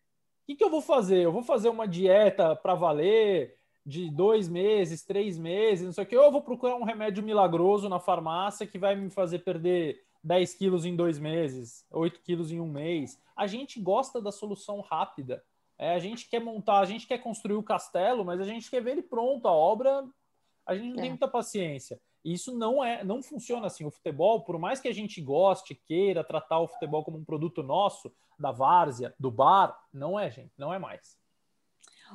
O 0.48 0.50
que, 0.50 0.56
que 0.56 0.64
eu 0.64 0.70
vou 0.70 0.80
fazer? 0.80 1.18
Eu 1.18 1.30
vou 1.30 1.42
fazer 1.42 1.68
uma 1.68 1.86
dieta 1.86 2.56
para 2.56 2.74
valer 2.74 3.54
de 3.84 4.10
dois 4.10 4.48
meses, 4.48 5.04
três 5.04 5.38
meses, 5.38 5.84
não 5.84 5.92
sei 5.92 6.04
o 6.04 6.06
que, 6.06 6.16
ou 6.16 6.24
eu 6.24 6.32
vou 6.32 6.40
procurar 6.40 6.76
um 6.76 6.84
remédio 6.84 7.22
milagroso 7.22 7.86
na 7.86 8.00
farmácia 8.00 8.66
que 8.66 8.78
vai 8.78 8.96
me 8.96 9.10
fazer 9.10 9.40
perder 9.40 10.02
10 10.24 10.54
quilos 10.54 10.86
em 10.86 10.96
dois 10.96 11.18
meses, 11.18 11.84
8 11.90 12.22
quilos 12.22 12.50
em 12.50 12.60
um 12.60 12.66
mês. 12.66 13.20
A 13.36 13.46
gente 13.46 13.78
gosta 13.78 14.22
da 14.22 14.32
solução 14.32 14.80
rápida. 14.80 15.44
É, 15.76 15.94
a 15.94 15.98
gente 15.98 16.26
quer 16.30 16.40
montar, 16.40 16.80
a 16.80 16.86
gente 16.86 17.06
quer 17.06 17.18
construir 17.18 17.56
o 17.56 17.62
castelo, 17.62 18.24
mas 18.24 18.40
a 18.40 18.44
gente 18.44 18.70
quer 18.70 18.82
ver 18.82 18.92
ele 18.92 19.02
pronto, 19.02 19.46
a 19.46 19.52
obra, 19.52 20.02
a 20.64 20.74
gente 20.74 20.88
não 20.88 20.98
é. 20.98 21.02
tem 21.02 21.10
muita 21.10 21.28
paciência. 21.28 22.00
Isso 22.32 22.56
não 22.56 22.84
é, 22.84 23.02
não 23.02 23.22
funciona 23.22 23.66
assim. 23.66 23.84
O 23.84 23.90
futebol, 23.90 24.42
por 24.42 24.58
mais 24.58 24.80
que 24.80 24.88
a 24.88 24.94
gente 24.94 25.20
goste, 25.20 25.74
queira 25.74 26.22
tratar 26.22 26.60
o 26.60 26.68
futebol 26.68 27.04
como 27.04 27.18
um 27.18 27.24
produto 27.24 27.62
nosso, 27.62 28.12
da 28.38 28.52
várzea, 28.52 29.14
do 29.18 29.30
bar, 29.30 29.76
não 29.92 30.18
é, 30.18 30.30
gente, 30.30 30.52
não 30.56 30.72
é 30.72 30.78
mais. 30.78 31.16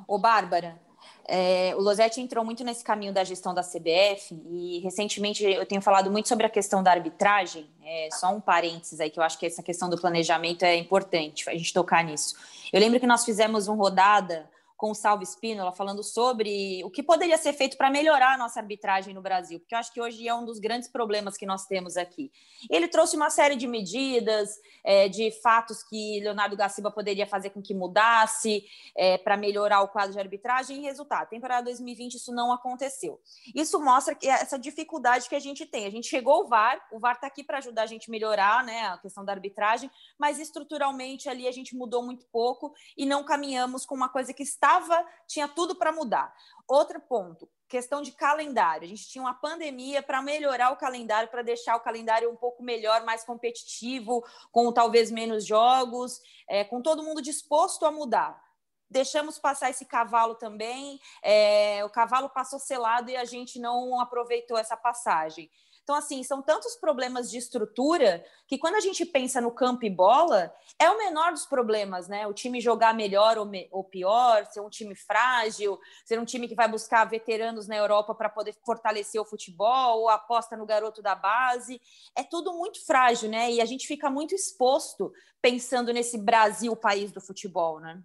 Ô, 0.08 0.18
Bárbara, 0.18 0.80
é, 1.26 1.74
o 1.76 1.80
Losetti 1.80 2.20
entrou 2.20 2.44
muito 2.44 2.64
nesse 2.64 2.82
caminho 2.82 3.12
da 3.12 3.24
gestão 3.24 3.54
da 3.54 3.62
CBF 3.62 4.34
e 4.46 4.80
recentemente 4.80 5.44
eu 5.44 5.66
tenho 5.66 5.82
falado 5.82 6.10
muito 6.10 6.28
sobre 6.28 6.46
a 6.46 6.50
questão 6.50 6.82
da 6.82 6.90
arbitragem. 6.90 7.70
É, 7.82 8.08
só 8.12 8.28
um 8.30 8.40
parênteses 8.40 9.00
aí 9.00 9.10
que 9.10 9.18
eu 9.18 9.22
acho 9.22 9.38
que 9.38 9.46
essa 9.46 9.62
questão 9.62 9.88
do 9.90 10.00
planejamento 10.00 10.64
é 10.64 10.76
importante 10.76 11.48
a 11.48 11.52
gente 11.52 11.72
tocar 11.72 12.04
nisso. 12.04 12.36
Eu 12.72 12.80
lembro 12.80 13.00
que 13.00 13.06
nós 13.06 13.24
fizemos 13.24 13.68
uma 13.68 13.76
rodada 13.76 14.48
Salvo 14.92 15.22
Espínola, 15.22 15.70
falando 15.70 16.02
sobre 16.02 16.82
o 16.84 16.90
que 16.90 17.02
poderia 17.02 17.38
ser 17.38 17.52
feito 17.52 17.76
para 17.76 17.90
melhorar 17.90 18.34
a 18.34 18.36
nossa 18.36 18.58
arbitragem 18.58 19.14
no 19.14 19.22
Brasil, 19.22 19.60
porque 19.60 19.74
eu 19.74 19.78
acho 19.78 19.92
que 19.92 20.00
hoje 20.00 20.26
é 20.26 20.34
um 20.34 20.44
dos 20.44 20.58
grandes 20.58 20.88
problemas 20.88 21.36
que 21.36 21.46
nós 21.46 21.64
temos 21.64 21.96
aqui. 21.96 22.32
Ele 22.68 22.88
trouxe 22.88 23.16
uma 23.16 23.30
série 23.30 23.54
de 23.54 23.68
medidas, 23.68 24.50
é, 24.82 25.08
de 25.08 25.30
fatos 25.42 25.82
que 25.84 26.20
Leonardo 26.20 26.56
Gaciba 26.56 26.90
poderia 26.90 27.26
fazer 27.26 27.50
com 27.50 27.62
que 27.62 27.72
mudasse 27.72 28.64
é, 28.96 29.16
para 29.16 29.36
melhorar 29.36 29.82
o 29.82 29.88
quadro 29.88 30.12
de 30.12 30.18
arbitragem, 30.18 30.78
e 30.78 30.82
resultado, 30.82 31.28
temporada 31.28 31.64
2020 31.66 32.14
isso 32.14 32.34
não 32.34 32.52
aconteceu. 32.52 33.20
Isso 33.54 33.80
mostra 33.80 34.14
que 34.14 34.28
essa 34.28 34.58
dificuldade 34.58 35.28
que 35.28 35.36
a 35.36 35.40
gente 35.40 35.64
tem. 35.66 35.86
A 35.86 35.90
gente 35.90 36.08
chegou 36.08 36.34
ao 36.34 36.48
VAR, 36.48 36.84
o 36.90 36.98
VAR 36.98 37.14
está 37.14 37.28
aqui 37.28 37.44
para 37.44 37.58
ajudar 37.58 37.82
a 37.82 37.86
gente 37.86 38.10
a 38.10 38.10
melhorar 38.10 38.64
né, 38.64 38.88
a 38.88 38.98
questão 38.98 39.24
da 39.24 39.32
arbitragem, 39.32 39.90
mas 40.18 40.40
estruturalmente 40.40 41.28
ali 41.28 41.46
a 41.46 41.52
gente 41.52 41.76
mudou 41.76 42.02
muito 42.02 42.26
pouco 42.26 42.74
e 42.96 43.06
não 43.06 43.24
caminhamos 43.24 43.86
com 43.86 43.94
uma 43.94 44.08
coisa 44.08 44.32
que 44.32 44.42
está 44.42 44.73
estava, 44.78 45.06
tinha 45.26 45.48
tudo 45.48 45.74
para 45.74 45.92
mudar. 45.92 46.34
Outro 46.66 47.00
ponto, 47.00 47.48
questão 47.68 48.02
de 48.02 48.12
calendário. 48.12 48.84
A 48.84 48.88
gente 48.88 49.08
tinha 49.08 49.22
uma 49.22 49.34
pandemia 49.34 50.02
para 50.02 50.22
melhorar 50.22 50.70
o 50.70 50.76
calendário, 50.76 51.30
para 51.30 51.42
deixar 51.42 51.76
o 51.76 51.80
calendário 51.80 52.30
um 52.30 52.36
pouco 52.36 52.62
melhor, 52.62 53.04
mais 53.04 53.24
competitivo, 53.24 54.24
com 54.50 54.72
talvez 54.72 55.10
menos 55.10 55.46
jogos, 55.46 56.20
é, 56.48 56.64
com 56.64 56.80
todo 56.80 57.02
mundo 57.02 57.22
disposto 57.22 57.84
a 57.84 57.90
mudar. 57.90 58.42
Deixamos 58.90 59.38
passar 59.38 59.70
esse 59.70 59.84
cavalo 59.86 60.34
também. 60.34 61.00
É, 61.22 61.84
o 61.84 61.90
cavalo 61.90 62.28
passou 62.28 62.58
selado 62.58 63.10
e 63.10 63.16
a 63.16 63.24
gente 63.24 63.58
não 63.58 64.00
aproveitou 64.00 64.56
essa 64.56 64.76
passagem. 64.76 65.50
Então, 65.84 65.96
assim, 65.96 66.22
são 66.22 66.40
tantos 66.40 66.76
problemas 66.76 67.30
de 67.30 67.36
estrutura 67.36 68.24
que 68.48 68.56
quando 68.56 68.76
a 68.76 68.80
gente 68.80 69.04
pensa 69.04 69.38
no 69.38 69.50
campo 69.50 69.84
e 69.84 69.90
bola, 69.90 70.50
é 70.78 70.90
o 70.90 70.96
menor 70.96 71.30
dos 71.32 71.44
problemas, 71.44 72.08
né? 72.08 72.26
O 72.26 72.32
time 72.32 72.58
jogar 72.58 72.94
melhor 72.94 73.36
ou, 73.36 73.44
me 73.44 73.68
ou 73.70 73.84
pior, 73.84 74.46
ser 74.46 74.60
um 74.60 74.70
time 74.70 74.96
frágil, 74.96 75.78
ser 76.02 76.18
um 76.18 76.24
time 76.24 76.48
que 76.48 76.54
vai 76.54 76.66
buscar 76.66 77.04
veteranos 77.04 77.68
na 77.68 77.76
Europa 77.76 78.14
para 78.14 78.30
poder 78.30 78.54
fortalecer 78.64 79.20
o 79.20 79.26
futebol, 79.26 80.00
ou 80.00 80.08
aposta 80.08 80.56
no 80.56 80.64
garoto 80.64 81.02
da 81.02 81.14
base. 81.14 81.78
É 82.16 82.22
tudo 82.22 82.54
muito 82.54 82.82
frágil, 82.86 83.28
né? 83.28 83.52
E 83.52 83.60
a 83.60 83.66
gente 83.66 83.86
fica 83.86 84.08
muito 84.08 84.34
exposto 84.34 85.12
pensando 85.42 85.92
nesse 85.92 86.16
Brasil, 86.16 86.74
país 86.74 87.12
do 87.12 87.20
futebol, 87.20 87.78
né? 87.78 88.02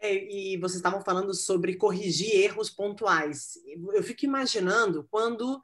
É, 0.00 0.14
e 0.14 0.56
vocês 0.56 0.76
estavam 0.76 1.02
falando 1.02 1.34
sobre 1.34 1.76
corrigir 1.76 2.34
erros 2.34 2.70
pontuais. 2.70 3.58
Eu 3.92 4.02
fico 4.02 4.24
imaginando 4.24 5.06
quando 5.10 5.60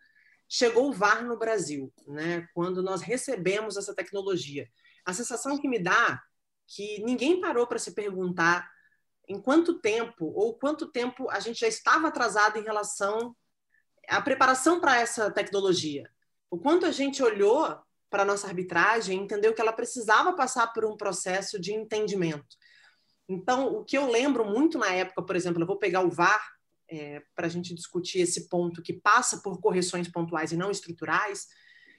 chegou 0.49 0.89
o 0.89 0.93
VAR 0.93 1.25
no 1.25 1.39
Brasil, 1.39 1.93
né? 2.07 2.47
Quando 2.55 2.83
nós 2.83 3.03
recebemos 3.03 3.77
essa 3.77 3.95
tecnologia, 3.95 4.69
a 5.05 5.13
sensação 5.13 5.59
que 5.59 5.69
me 5.69 5.79
dá 5.79 6.23
que 6.67 7.03
ninguém 7.05 7.41
parou 7.41 7.67
para 7.67 7.79
se 7.79 7.93
perguntar 7.93 8.69
em 9.29 9.41
quanto 9.41 9.81
tempo 9.81 10.27
ou 10.35 10.59
quanto 10.59 10.91
tempo 10.91 11.29
a 11.31 11.41
gente 11.41 11.61
já 11.61 11.69
estava 11.69 12.09
atrasado 12.09 12.59
em 12.59 12.63
relação 12.63 13.35
à 14.09 14.21
preparação 14.21 14.81
para 14.81 14.99
essa 14.99 15.31
tecnologia. 15.31 16.09
O 16.51 16.59
quanto 16.59 16.87
a 16.87 16.93
gente 16.93 17.23
olhou 17.23 17.77
para 18.09 18.23
a 18.23 18.27
nossa 18.27 18.47
arbitragem 18.47 19.21
entendeu 19.21 19.53
que 19.53 19.61
ela 19.61 19.73
precisava 19.73 20.35
passar 20.35 20.73
por 20.73 20.85
um 20.85 20.97
processo 20.97 21.61
de 21.61 21.73
entendimento. 21.73 22.57
Então, 23.29 23.75
o 23.75 23.85
que 23.85 23.99
eu 23.99 24.09
lembro 24.09 24.45
muito 24.45 24.79
na 24.79 24.93
época, 24.93 25.23
por 25.23 25.35
exemplo, 25.35 25.61
eu 25.63 25.67
vou 25.67 25.79
pegar 25.79 26.03
o 26.03 26.11
VAR 26.11 26.56
é, 26.89 27.23
para 27.35 27.47
a 27.47 27.51
gente 27.51 27.75
discutir 27.75 28.21
esse 28.21 28.49
ponto 28.49 28.83
que 28.83 28.93
passa 28.93 29.39
por 29.39 29.61
correções 29.61 30.09
pontuais 30.09 30.53
e 30.53 30.57
não 30.57 30.71
estruturais, 30.71 31.47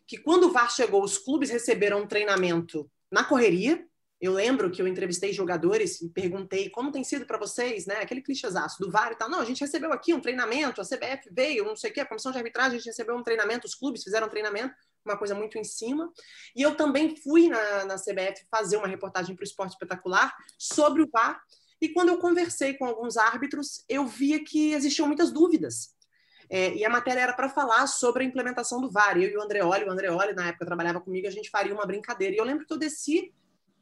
que 0.06 0.18
quando 0.18 0.46
o 0.46 0.52
VAR 0.52 0.72
chegou, 0.72 1.04
os 1.04 1.18
clubes 1.18 1.50
receberam 1.50 2.02
um 2.02 2.08
treinamento 2.08 2.90
na 3.12 3.24
correria. 3.24 3.86
Eu 4.20 4.34
lembro 4.34 4.72
que 4.72 4.82
eu 4.82 4.88
entrevistei 4.88 5.32
jogadores 5.32 6.02
e 6.02 6.10
perguntei 6.10 6.70
como 6.70 6.92
tem 6.92 7.04
sido 7.04 7.26
para 7.26 7.38
vocês, 7.38 7.86
né? 7.86 7.98
Aquele 7.98 8.22
clichêzaço 8.22 8.80
do 8.80 8.90
VAR 8.90 9.12
e 9.12 9.16
tal. 9.16 9.30
Não, 9.30 9.40
a 9.40 9.46
gente 9.46 9.62
recebeu 9.62 9.94
aqui 9.94 10.14
um 10.14 10.20
treinamento, 10.20 10.82
a 10.82 10.84
CBF 10.84 11.30
veio, 11.32 11.66
não 11.66 11.76
sei 11.76 11.92
o 11.92 11.94
quê, 11.94 12.00
a 12.00 12.06
comissão 12.06 12.32
de 12.32 12.38
arbitragem, 12.38 12.72
a 12.72 12.78
gente 12.78 12.88
recebeu 12.88 13.16
um 13.16 13.22
treinamento, 13.22 13.68
os 13.68 13.76
clubes 13.76 14.04
fizeram 14.04 14.26
um 14.26 14.30
treinamento, 14.30 14.74
uma 15.06 15.18
coisa 15.18 15.36
muito 15.36 15.58
em 15.58 15.64
cima. 15.64 16.12
E 16.56 16.64
eu 16.64 16.76
também 16.76 17.16
fui 17.18 17.48
na, 17.48 17.86
na 17.86 17.96
CBF 17.96 18.48
fazer 18.50 18.78
uma 18.78 18.88
reportagem 18.88 19.36
para 19.36 19.44
o 19.44 19.48
Esporte 19.48 19.74
Espetacular 19.74 20.34
sobre 20.58 21.04
o 21.04 21.10
VAR 21.12 21.40
e 21.82 21.90
quando 21.90 22.10
eu 22.10 22.18
conversei 22.18 22.74
com 22.74 22.86
alguns 22.86 23.18
árbitros, 23.18 23.84
eu 23.88 24.06
via 24.06 24.44
que 24.44 24.74
existiam 24.74 25.08
muitas 25.08 25.32
dúvidas. 25.32 25.96
É, 26.50 26.74
e 26.76 26.86
a 26.86 26.90
matéria 26.90 27.22
era 27.22 27.34
para 27.34 27.50
falar 27.50 27.86
sobre 27.88 28.24
a 28.24 28.28
implementação 28.28 28.80
do 28.80 28.90
VAR. 28.90 29.18
Eu 29.18 29.30
e 29.30 29.38
o 29.38 29.42
Andreoli, 29.42 29.84
o 29.86 29.92
Andreoli 29.92 30.34
na 30.34 30.48
época 30.48 30.66
trabalhava 30.66 31.02
comigo, 31.02 31.28
a 31.28 31.32
gente 31.32 31.50
faria 31.50 31.74
uma 31.74 31.86
brincadeira. 31.86 32.36
E 32.36 32.38
eu 32.38 32.46
lembro 32.46 32.66
que 32.66 32.74
eu 32.74 32.78
desci 32.78 33.34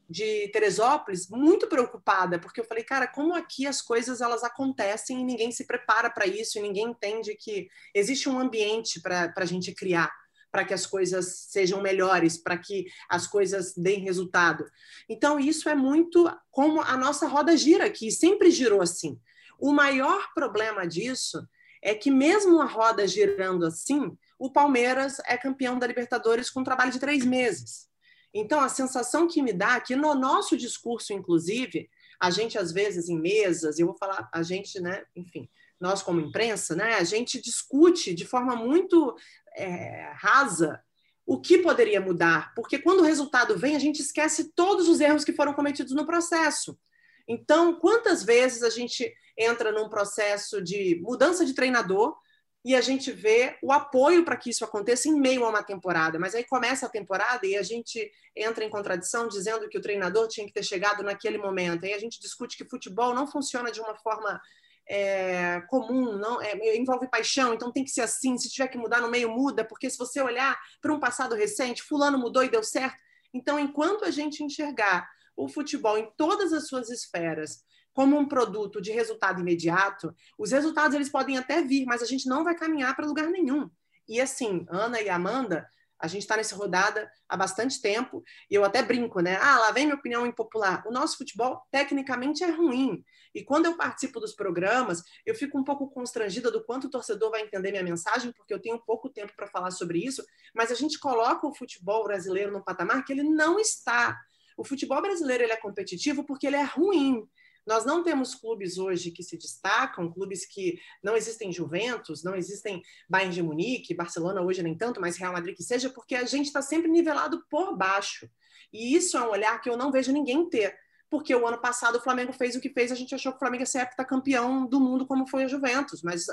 de 0.08 0.48
Teresópolis 0.48 1.28
muito 1.28 1.66
preocupada, 1.68 2.38
porque 2.38 2.60
eu 2.60 2.64
falei, 2.64 2.84
cara, 2.84 3.06
como 3.06 3.34
aqui 3.34 3.66
as 3.66 3.82
coisas 3.82 4.20
elas 4.20 4.44
acontecem 4.44 5.20
e 5.20 5.24
ninguém 5.24 5.50
se 5.50 5.66
prepara 5.66 6.08
para 6.08 6.26
isso, 6.26 6.58
e 6.58 6.62
ninguém 6.62 6.86
entende 6.86 7.34
que 7.34 7.68
existe 7.94 8.28
um 8.28 8.38
ambiente 8.38 9.00
para 9.00 9.32
a 9.34 9.44
gente 9.44 9.72
criar 9.72 10.12
para 10.56 10.64
que 10.64 10.72
as 10.72 10.86
coisas 10.86 11.44
sejam 11.50 11.82
melhores, 11.82 12.38
para 12.38 12.56
que 12.56 12.86
as 13.10 13.26
coisas 13.26 13.74
deem 13.76 14.00
resultado. 14.00 14.64
Então, 15.06 15.38
isso 15.38 15.68
é 15.68 15.74
muito 15.74 16.34
como 16.50 16.80
a 16.80 16.96
nossa 16.96 17.26
roda 17.26 17.54
gira, 17.54 17.90
que 17.90 18.10
sempre 18.10 18.50
girou 18.50 18.80
assim. 18.80 19.20
O 19.58 19.70
maior 19.70 20.32
problema 20.34 20.86
disso 20.86 21.46
é 21.82 21.94
que, 21.94 22.10
mesmo 22.10 22.58
a 22.62 22.64
roda 22.64 23.06
girando 23.06 23.66
assim, 23.66 24.16
o 24.38 24.50
Palmeiras 24.50 25.18
é 25.26 25.36
campeão 25.36 25.78
da 25.78 25.86
Libertadores 25.86 26.48
com 26.48 26.60
um 26.60 26.64
trabalho 26.64 26.90
de 26.90 27.00
três 27.00 27.22
meses. 27.22 27.86
Então, 28.32 28.58
a 28.58 28.70
sensação 28.70 29.28
que 29.28 29.42
me 29.42 29.52
dá 29.52 29.74
é 29.74 29.80
que 29.80 29.94
no 29.94 30.14
nosso 30.14 30.56
discurso, 30.56 31.12
inclusive, 31.12 31.90
a 32.18 32.30
gente, 32.30 32.56
às 32.56 32.72
vezes, 32.72 33.10
em 33.10 33.20
mesas, 33.20 33.78
eu 33.78 33.88
vou 33.88 33.96
falar, 33.98 34.26
a 34.32 34.42
gente, 34.42 34.80
né, 34.80 35.04
enfim, 35.14 35.50
nós 35.80 36.02
como 36.02 36.20
imprensa, 36.20 36.74
né, 36.74 36.94
a 36.94 37.04
gente 37.04 37.40
discute 37.40 38.14
de 38.14 38.24
forma 38.24 38.56
muito 38.56 39.14
é, 39.56 40.12
rasa 40.16 40.82
o 41.26 41.40
que 41.40 41.58
poderia 41.58 42.00
mudar, 42.00 42.54
porque 42.54 42.78
quando 42.78 43.00
o 43.00 43.04
resultado 43.04 43.58
vem, 43.58 43.74
a 43.74 43.80
gente 43.80 44.00
esquece 44.00 44.52
todos 44.54 44.88
os 44.88 45.00
erros 45.00 45.24
que 45.24 45.32
foram 45.32 45.52
cometidos 45.52 45.92
no 45.92 46.06
processo. 46.06 46.78
Então, 47.26 47.74
quantas 47.80 48.22
vezes 48.22 48.62
a 48.62 48.70
gente 48.70 49.12
entra 49.36 49.72
num 49.72 49.88
processo 49.88 50.62
de 50.62 51.00
mudança 51.02 51.44
de 51.44 51.52
treinador 51.52 52.16
e 52.64 52.74
a 52.74 52.80
gente 52.80 53.10
vê 53.12 53.56
o 53.62 53.72
apoio 53.72 54.24
para 54.24 54.36
que 54.36 54.50
isso 54.50 54.64
aconteça 54.64 55.08
em 55.08 55.20
meio 55.20 55.44
a 55.44 55.48
uma 55.48 55.62
temporada, 55.62 56.18
mas 56.18 56.34
aí 56.34 56.44
começa 56.44 56.86
a 56.86 56.88
temporada 56.88 57.46
e 57.46 57.56
a 57.56 57.62
gente 57.62 58.10
entra 58.34 58.64
em 58.64 58.70
contradição 58.70 59.28
dizendo 59.28 59.68
que 59.68 59.78
o 59.78 59.80
treinador 59.80 60.28
tinha 60.28 60.46
que 60.46 60.52
ter 60.52 60.64
chegado 60.64 61.02
naquele 61.02 61.38
momento. 61.38 61.84
Aí 61.84 61.92
a 61.92 61.98
gente 61.98 62.20
discute 62.20 62.56
que 62.56 62.68
futebol 62.68 63.14
não 63.14 63.26
funciona 63.26 63.70
de 63.70 63.80
uma 63.80 63.94
forma 63.96 64.40
é, 64.88 65.60
comum, 65.68 66.16
não 66.16 66.40
é, 66.40 66.76
envolve 66.76 67.08
paixão, 67.08 67.52
então 67.54 67.72
tem 67.72 67.84
que 67.84 67.90
ser 67.90 68.02
assim. 68.02 68.38
Se 68.38 68.48
tiver 68.48 68.68
que 68.68 68.78
mudar 68.78 69.00
no 69.00 69.10
meio, 69.10 69.30
muda, 69.30 69.64
porque 69.64 69.90
se 69.90 69.98
você 69.98 70.20
olhar 70.20 70.58
para 70.80 70.92
um 70.92 71.00
passado 71.00 71.34
recente, 71.34 71.82
fulano 71.82 72.18
mudou 72.18 72.44
e 72.44 72.48
deu 72.48 72.62
certo. 72.62 72.98
Então, 73.34 73.58
enquanto 73.58 74.04
a 74.04 74.10
gente 74.10 74.42
enxergar 74.42 75.08
o 75.36 75.48
futebol 75.48 75.98
em 75.98 76.10
todas 76.16 76.52
as 76.52 76.68
suas 76.68 76.88
esferas 76.88 77.64
como 77.92 78.16
um 78.16 78.28
produto 78.28 78.80
de 78.80 78.92
resultado 78.92 79.40
imediato, 79.40 80.14
os 80.38 80.52
resultados 80.52 80.94
eles 80.94 81.08
podem 81.08 81.38
até 81.38 81.62
vir, 81.62 81.86
mas 81.86 82.02
a 82.02 82.06
gente 82.06 82.28
não 82.28 82.44
vai 82.44 82.54
caminhar 82.54 82.94
para 82.94 83.06
lugar 83.06 83.28
nenhum. 83.28 83.70
E 84.08 84.20
assim, 84.20 84.66
Ana 84.68 85.00
e 85.00 85.08
Amanda, 85.08 85.66
a 85.98 86.06
gente 86.06 86.22
está 86.22 86.36
nessa 86.36 86.54
rodada 86.54 87.10
há 87.28 87.36
bastante 87.36 87.80
tempo 87.80 88.22
e 88.50 88.54
eu 88.54 88.64
até 88.64 88.82
brinco, 88.82 89.20
né? 89.20 89.36
Ah, 89.36 89.58
lá 89.58 89.72
vem 89.72 89.86
minha 89.86 89.96
opinião 89.96 90.26
impopular. 90.26 90.86
O 90.86 90.92
nosso 90.92 91.16
futebol 91.16 91.62
tecnicamente 91.70 92.44
é 92.44 92.50
ruim. 92.50 93.02
E 93.34 93.42
quando 93.42 93.66
eu 93.66 93.76
participo 93.76 94.20
dos 94.20 94.34
programas, 94.34 95.02
eu 95.24 95.34
fico 95.34 95.58
um 95.58 95.64
pouco 95.64 95.90
constrangida 95.90 96.50
do 96.50 96.64
quanto 96.64 96.86
o 96.86 96.90
torcedor 96.90 97.30
vai 97.30 97.42
entender 97.42 97.70
minha 97.70 97.82
mensagem, 97.82 98.32
porque 98.32 98.52
eu 98.52 98.60
tenho 98.60 98.78
pouco 98.84 99.08
tempo 99.08 99.32
para 99.36 99.46
falar 99.46 99.70
sobre 99.70 99.98
isso, 100.04 100.24
mas 100.54 100.70
a 100.70 100.74
gente 100.74 100.98
coloca 100.98 101.46
o 101.46 101.54
futebol 101.54 102.04
brasileiro 102.04 102.52
num 102.52 102.62
patamar 102.62 103.04
que 103.04 103.12
ele 103.12 103.22
não 103.22 103.58
está. 103.58 104.18
O 104.56 104.64
futebol 104.64 105.02
brasileiro 105.02 105.44
ele 105.44 105.52
é 105.52 105.56
competitivo 105.56 106.24
porque 106.24 106.46
ele 106.46 106.56
é 106.56 106.62
ruim. 106.62 107.28
Nós 107.66 107.84
não 107.84 108.02
temos 108.02 108.34
clubes 108.34 108.78
hoje 108.78 109.10
que 109.10 109.22
se 109.22 109.36
destacam, 109.36 110.12
clubes 110.12 110.46
que 110.46 110.78
não 111.02 111.16
existem 111.16 111.52
Juventus, 111.52 112.22
não 112.22 112.36
existem 112.36 112.82
Bayern 113.08 113.34
de 113.34 113.42
Munique, 113.42 113.94
Barcelona 113.94 114.40
hoje 114.40 114.62
nem 114.62 114.76
tanto, 114.76 115.00
mas 115.00 115.16
Real 115.16 115.32
Madrid 115.32 115.56
que 115.56 115.64
seja, 115.64 115.90
porque 115.90 116.14
a 116.14 116.24
gente 116.24 116.46
está 116.46 116.62
sempre 116.62 116.88
nivelado 116.88 117.44
por 117.50 117.76
baixo. 117.76 118.30
E 118.72 118.94
isso 118.94 119.16
é 119.16 119.22
um 119.22 119.30
olhar 119.30 119.60
que 119.60 119.68
eu 119.68 119.76
não 119.76 119.90
vejo 119.90 120.12
ninguém 120.12 120.48
ter. 120.48 120.76
Porque 121.08 121.34
o 121.34 121.46
ano 121.46 121.60
passado 121.60 121.96
o 121.96 122.00
Flamengo 122.00 122.32
fez 122.32 122.56
o 122.56 122.60
que 122.60 122.70
fez, 122.70 122.90
a 122.90 122.96
gente 122.96 123.14
achou 123.14 123.32
que 123.32 123.36
o 123.36 123.38
Flamengo 123.38 123.62
ia 123.62 123.66
ser 123.66 123.86
campeão 124.08 124.66
do 124.66 124.80
mundo 124.80 125.06
como 125.06 125.28
foi 125.28 125.44
a 125.44 125.48
Juventus, 125.48 126.02
mas 126.02 126.26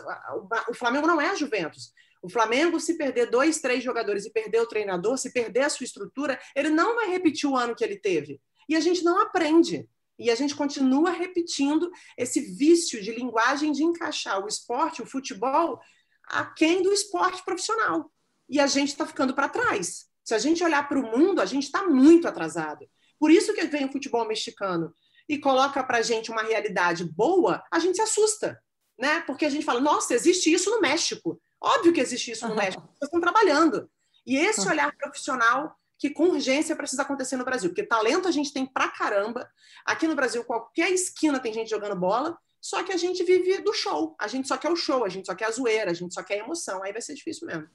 o 0.67 0.73
Flamengo 0.73 1.05
não 1.05 1.21
é 1.21 1.29
a 1.29 1.35
Juventus. 1.35 1.93
O 2.23 2.29
Flamengo, 2.29 2.79
se 2.79 2.97
perder 2.97 3.29
dois, 3.29 3.59
três 3.59 3.83
jogadores 3.83 4.25
e 4.25 4.31
perder 4.31 4.61
o 4.61 4.67
treinador, 4.67 5.17
se 5.17 5.31
perder 5.31 5.61
a 5.61 5.69
sua 5.69 5.83
estrutura, 5.83 6.39
ele 6.55 6.69
não 6.69 6.95
vai 6.95 7.09
repetir 7.09 7.49
o 7.49 7.55
ano 7.55 7.75
que 7.75 7.83
ele 7.83 7.97
teve. 7.97 8.41
E 8.67 8.75
a 8.75 8.79
gente 8.79 9.03
não 9.03 9.21
aprende. 9.21 9.87
E 10.23 10.31
a 10.31 10.35
gente 10.35 10.55
continua 10.55 11.09
repetindo 11.09 11.91
esse 12.17 12.39
vício 12.39 13.03
de 13.03 13.11
linguagem 13.11 13.73
de 13.73 13.83
encaixar 13.83 14.41
o 14.41 14.47
esporte, 14.47 15.01
o 15.01 15.05
futebol, 15.05 15.81
aquém 16.25 16.81
do 16.81 16.93
esporte 16.93 17.43
profissional. 17.43 18.09
E 18.47 18.57
a 18.57 18.65
gente 18.65 18.87
está 18.87 19.05
ficando 19.05 19.35
para 19.35 19.49
trás. 19.49 20.05
Se 20.23 20.33
a 20.33 20.37
gente 20.37 20.63
olhar 20.63 20.87
para 20.87 20.97
o 20.97 21.03
mundo, 21.03 21.41
a 21.41 21.45
gente 21.45 21.63
está 21.63 21.83
muito 21.83 22.25
atrasado. 22.25 22.89
Por 23.19 23.31
isso 23.31 23.53
que 23.53 23.65
vem 23.65 23.83
o 23.83 23.91
futebol 23.91 24.25
mexicano 24.25 24.95
e 25.27 25.37
coloca 25.37 25.83
para 25.83 25.97
a 25.97 26.01
gente 26.01 26.31
uma 26.31 26.43
realidade 26.43 27.03
boa, 27.03 27.61
a 27.69 27.77
gente 27.77 27.97
se 27.97 28.01
assusta, 28.01 28.57
né? 28.97 29.19
Porque 29.27 29.43
a 29.43 29.49
gente 29.49 29.65
fala, 29.65 29.81
nossa, 29.81 30.13
existe 30.13 30.49
isso 30.53 30.69
no 30.69 30.79
México. 30.79 31.37
Óbvio 31.59 31.91
que 31.91 31.99
existe 31.99 32.31
isso 32.31 32.47
no 32.47 32.55
México, 32.55 32.81
vocês 32.81 33.09
estão 33.09 33.19
trabalhando. 33.19 33.89
E 34.25 34.37
esse 34.37 34.65
olhar 34.69 34.95
profissional 34.95 35.77
que 35.97 36.09
com 36.09 36.29
urgência 36.29 36.75
precisa 36.75 37.03
acontecer 37.03 37.37
no 37.37 37.45
Brasil, 37.45 37.69
porque 37.69 37.83
talento 37.83 38.27
a 38.27 38.31
gente 38.31 38.51
tem 38.51 38.65
pra 38.65 38.89
caramba. 38.89 39.49
Aqui 39.85 40.07
no 40.07 40.15
Brasil, 40.15 40.43
qualquer 40.43 40.91
esquina 40.91 41.39
tem 41.39 41.53
gente 41.53 41.69
jogando 41.69 41.95
bola, 41.95 42.37
só 42.59 42.81
que 42.83 42.91
a 42.93 42.97
gente 42.97 43.23
vive 43.23 43.61
do 43.61 43.73
show. 43.73 44.15
A 44.19 44.27
gente 44.27 44.47
só 44.47 44.57
quer 44.57 44.71
o 44.71 44.75
show, 44.75 45.03
a 45.03 45.09
gente 45.09 45.25
só 45.25 45.35
quer 45.35 45.45
a 45.45 45.51
zoeira, 45.51 45.91
a 45.91 45.93
gente 45.93 46.13
só 46.13 46.23
quer 46.23 46.35
a 46.35 46.45
emoção. 46.45 46.81
Aí 46.83 46.93
vai 46.93 47.01
ser 47.01 47.13
difícil 47.13 47.47
mesmo. 47.47 47.67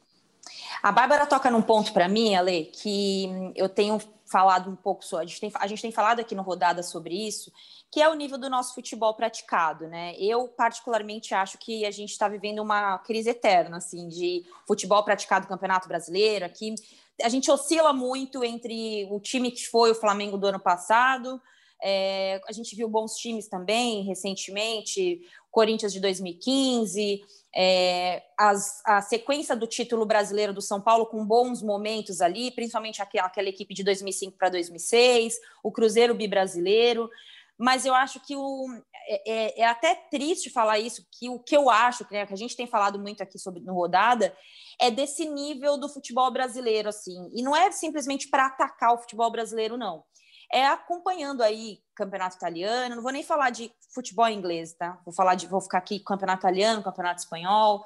A 0.83 0.91
Bárbara 0.91 1.27
toca 1.27 1.51
num 1.51 1.63
ponto 1.63 1.93
para 1.93 2.09
mim, 2.09 2.35
Ale, 2.35 2.67
que 2.67 3.29
eu 3.55 3.69
tenho 3.69 4.01
falado 4.25 4.71
um 4.71 4.77
pouco 4.77 5.05
sobre, 5.05 5.25
a 5.25 5.29
gente, 5.29 5.41
tem, 5.41 5.53
a 5.55 5.67
gente 5.67 5.83
tem 5.83 5.93
falado 5.93 6.21
aqui 6.21 6.35
no 6.35 6.43
Rodada 6.43 6.83
sobre 6.83 7.15
isso, 7.15 7.51
que 7.91 8.01
é 8.01 8.09
o 8.09 8.15
nível 8.15 8.37
do 8.39 8.51
nosso 8.51 8.75
futebol 8.75 9.15
praticado, 9.15 9.89
né? 9.89 10.15
Eu, 10.19 10.49
particularmente, 10.49 11.35
acho 11.35 11.57
que 11.59 11.87
a 11.87 11.91
gente 11.91 12.11
está 12.11 12.29
vivendo 12.29 12.61
uma 12.61 12.99
crise 12.99 13.31
eterna, 13.31 13.79
assim, 13.79 14.09
de 14.09 14.45
futebol 14.67 15.03
praticado 15.03 15.45
no 15.45 15.49
Campeonato 15.49 15.89
Brasileiro. 15.89 16.45
Aqui 16.45 16.75
a 17.23 17.29
gente 17.29 17.51
oscila 17.51 17.93
muito 17.93 18.45
entre 18.45 19.07
o 19.11 19.21
time 19.21 19.51
que 19.51 19.67
foi 19.67 19.91
o 19.91 19.95
Flamengo 19.95 20.37
do 20.39 20.47
ano 20.47 20.61
passado. 20.61 21.41
É, 21.83 22.41
a 22.49 22.53
gente 22.53 22.75
viu 22.75 22.89
bons 22.89 23.15
times 23.15 23.49
também 23.49 24.03
recentemente, 24.03 25.21
Corinthians 25.51 25.93
de 25.93 26.01
2015, 26.01 27.23
é, 27.55 28.23
as, 28.37 28.83
a 28.85 29.01
sequência 29.01 29.57
do 29.57 29.67
título 29.67 30.05
brasileiro 30.05 30.53
do 30.53 30.61
São 30.61 30.81
Paulo 30.81 31.07
com 31.07 31.25
bons 31.25 31.63
momentos 31.63 32.21
ali, 32.21 32.51
principalmente 32.51 33.01
aquela, 33.01 33.27
aquela 33.27 33.49
equipe 33.49 33.75
de 33.75 33.85
2005 33.85 34.37
para 34.37 34.49
2006, 34.51 35.37
o 35.63 35.71
Cruzeiro 35.71 36.15
bibrasileiro. 36.15 37.09
Mas 37.59 37.85
eu 37.85 37.95
acho 37.95 38.21
que 38.21 38.37
o, 38.37 38.67
é, 39.09 39.33
é, 39.33 39.61
é, 39.61 39.67
até 39.67 39.95
triste 39.95 40.49
falar 40.49 40.79
isso, 40.79 41.05
que 41.11 41.29
o 41.29 41.41
que 41.41 41.57
eu 41.57 41.69
acho, 41.69 42.07
né, 42.11 42.25
que 42.25 42.33
a 42.33 42.37
gente 42.37 42.57
tem 42.57 42.67
falado 42.67 42.99
muito 42.99 43.23
aqui 43.23 43.39
sobre 43.39 43.61
no 43.61 43.75
Rodada, 43.75 44.35
é 44.81 44.91
desse 44.91 45.29
nível 45.29 45.77
do 45.77 45.89
futebol 45.89 46.31
brasileiro, 46.31 46.89
assim. 46.89 47.29
E 47.35 47.43
não 47.43 47.57
é 47.57 47.71
simplesmente 47.73 48.29
para 48.29 48.47
atacar 48.47 48.95
o 48.95 48.99
futebol 48.99 49.31
brasileiro, 49.31 49.77
não 49.77 50.05
é 50.53 50.67
acompanhando 50.67 51.43
aí 51.43 51.81
campeonato 51.95 52.37
italiano, 52.37 52.97
não 52.97 53.03
vou 53.03 53.13
nem 53.13 53.23
falar 53.23 53.51
de 53.51 53.71
futebol 53.93 54.29
inglês, 54.29 54.73
tá? 54.75 54.99
Vou 55.05 55.13
falar 55.13 55.35
de, 55.35 55.47
vou 55.47 55.61
ficar 55.61 55.79
aqui 55.79 56.01
campeonato 56.01 56.41
italiano, 56.41 56.83
campeonato 56.83 57.21
espanhol. 57.21 57.85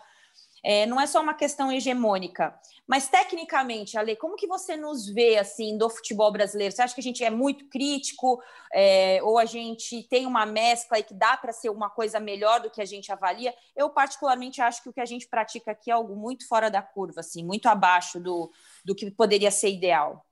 É, 0.65 0.87
não 0.87 1.01
é 1.01 1.07
só 1.09 1.21
uma 1.21 1.35
questão 1.35 1.73
hegemônica, 1.73 2.55
mas 2.87 3.09
tecnicamente, 3.09 3.99
Ale, 3.99 4.15
como 4.15 4.37
que 4.37 4.47
você 4.47 4.77
nos 4.77 5.09
vê 5.09 5.37
assim 5.37 5.77
do 5.77 5.91
futebol 5.91 6.31
brasileiro? 6.31 6.73
Você 6.73 6.83
acha 6.83 6.95
que 6.95 7.01
a 7.01 7.05
gente 7.05 7.25
é 7.25 7.31
muito 7.31 7.65
crítico 7.69 8.41
é, 8.73 9.21
ou 9.25 9.39
a 9.39 9.45
gente 9.45 10.05
tem 10.05 10.25
uma 10.25 10.47
mescla 10.47 11.01
e 11.01 11.03
que 11.03 11.15
dá 11.15 11.37
para 11.37 11.53
ser 11.53 11.69
uma 11.69 11.91
coisa 11.91 12.21
melhor 12.21 12.61
do 12.61 12.71
que 12.71 12.81
a 12.81 12.85
gente 12.85 13.11
avalia? 13.11 13.53
Eu 13.75 13.91
particularmente 13.91 14.61
acho 14.61 14.83
que 14.83 14.89
o 14.89 14.93
que 14.93 15.01
a 15.01 15.07
gente 15.07 15.27
pratica 15.27 15.73
aqui 15.73 15.91
é 15.91 15.95
algo 15.95 16.15
muito 16.15 16.47
fora 16.47 16.71
da 16.71 16.81
curva, 16.81 17.21
assim, 17.21 17.45
muito 17.45 17.67
abaixo 17.67 18.21
do, 18.21 18.53
do 18.85 18.95
que 18.95 19.11
poderia 19.11 19.51
ser 19.51 19.71
ideal. 19.71 20.25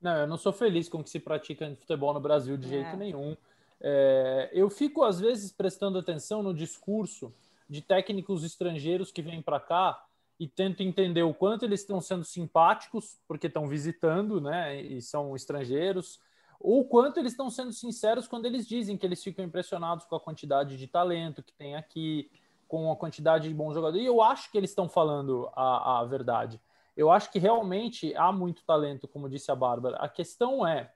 Não, 0.00 0.16
eu 0.16 0.26
não 0.26 0.38
sou 0.38 0.52
feliz 0.52 0.88
com 0.88 0.98
o 0.98 1.04
que 1.04 1.10
se 1.10 1.20
pratica 1.20 1.66
em 1.66 1.76
futebol 1.76 2.14
no 2.14 2.20
Brasil 2.20 2.56
de 2.56 2.66
jeito 2.66 2.94
é. 2.94 2.96
nenhum. 2.96 3.36
É, 3.82 4.50
eu 4.52 4.70
fico, 4.70 5.02
às 5.02 5.20
vezes, 5.20 5.52
prestando 5.52 5.98
atenção 5.98 6.42
no 6.42 6.54
discurso 6.54 7.34
de 7.70 7.80
técnicos 7.80 8.42
estrangeiros 8.42 9.12
que 9.12 9.22
vêm 9.22 9.40
para 9.40 9.60
cá 9.60 10.04
e 10.40 10.48
tento 10.48 10.82
entender 10.82 11.22
o 11.22 11.32
quanto 11.32 11.64
eles 11.64 11.80
estão 11.80 12.00
sendo 12.00 12.24
simpáticos, 12.24 13.20
porque 13.28 13.46
estão 13.46 13.68
visitando, 13.68 14.40
né, 14.40 14.82
e 14.82 15.00
são 15.00 15.36
estrangeiros, 15.36 16.18
ou 16.58 16.84
quanto 16.84 17.20
eles 17.20 17.32
estão 17.32 17.48
sendo 17.48 17.72
sinceros 17.72 18.26
quando 18.26 18.46
eles 18.46 18.66
dizem 18.66 18.96
que 18.96 19.06
eles 19.06 19.22
ficam 19.22 19.44
impressionados 19.44 20.04
com 20.04 20.16
a 20.16 20.20
quantidade 20.20 20.76
de 20.76 20.86
talento 20.88 21.42
que 21.44 21.52
tem 21.52 21.76
aqui, 21.76 22.28
com 22.66 22.90
a 22.90 22.96
quantidade 22.96 23.48
de 23.48 23.54
bons 23.54 23.74
jogadores. 23.74 24.04
E 24.04 24.06
eu 24.06 24.20
acho 24.20 24.50
que 24.50 24.58
eles 24.58 24.70
estão 24.70 24.88
falando 24.88 25.48
a, 25.54 26.00
a 26.00 26.04
verdade. 26.04 26.60
Eu 26.96 27.10
acho 27.10 27.30
que 27.30 27.38
realmente 27.38 28.14
há 28.16 28.32
muito 28.32 28.64
talento, 28.64 29.08
como 29.08 29.28
disse 29.28 29.50
a 29.50 29.54
Bárbara. 29.54 29.96
A 29.96 30.08
questão 30.08 30.66
é 30.66 30.92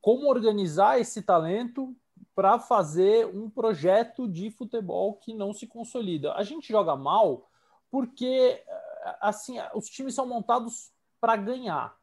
como 0.00 0.28
organizar 0.28 1.00
esse 1.00 1.22
talento 1.22 1.96
para 2.34 2.58
fazer 2.58 3.26
um 3.26 3.50
projeto 3.50 4.28
de 4.28 4.50
futebol 4.50 5.14
que 5.14 5.34
não 5.34 5.52
se 5.52 5.66
consolida. 5.66 6.32
A 6.34 6.42
gente 6.42 6.68
joga 6.68 6.94
mal 6.96 7.48
porque 7.90 8.62
assim 9.20 9.56
os 9.74 9.86
times 9.86 10.14
são 10.14 10.26
montados 10.26 10.92
para 11.20 11.36
ganhar. 11.36 11.96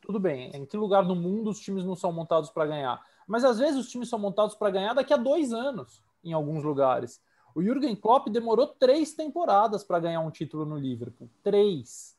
Tudo 0.00 0.18
bem, 0.18 0.50
em 0.52 0.66
que 0.66 0.76
lugar 0.76 1.04
no 1.04 1.14
mundo 1.14 1.50
os 1.50 1.60
times 1.60 1.84
não 1.84 1.94
são 1.94 2.12
montados 2.12 2.50
para 2.50 2.66
ganhar? 2.66 3.00
Mas 3.26 3.44
às 3.44 3.58
vezes 3.58 3.78
os 3.78 3.88
times 3.88 4.08
são 4.08 4.18
montados 4.18 4.54
para 4.54 4.70
ganhar 4.70 4.94
daqui 4.94 5.14
a 5.14 5.16
dois 5.16 5.52
anos, 5.52 6.02
em 6.24 6.32
alguns 6.32 6.64
lugares. 6.64 7.22
O 7.54 7.62
Jürgen 7.62 7.94
Klopp 7.94 8.28
demorou 8.28 8.66
três 8.66 9.14
temporadas 9.14 9.84
para 9.84 10.00
ganhar 10.00 10.20
um 10.20 10.30
título 10.30 10.64
no 10.64 10.76
Liverpool. 10.76 11.30
Três. 11.42 12.16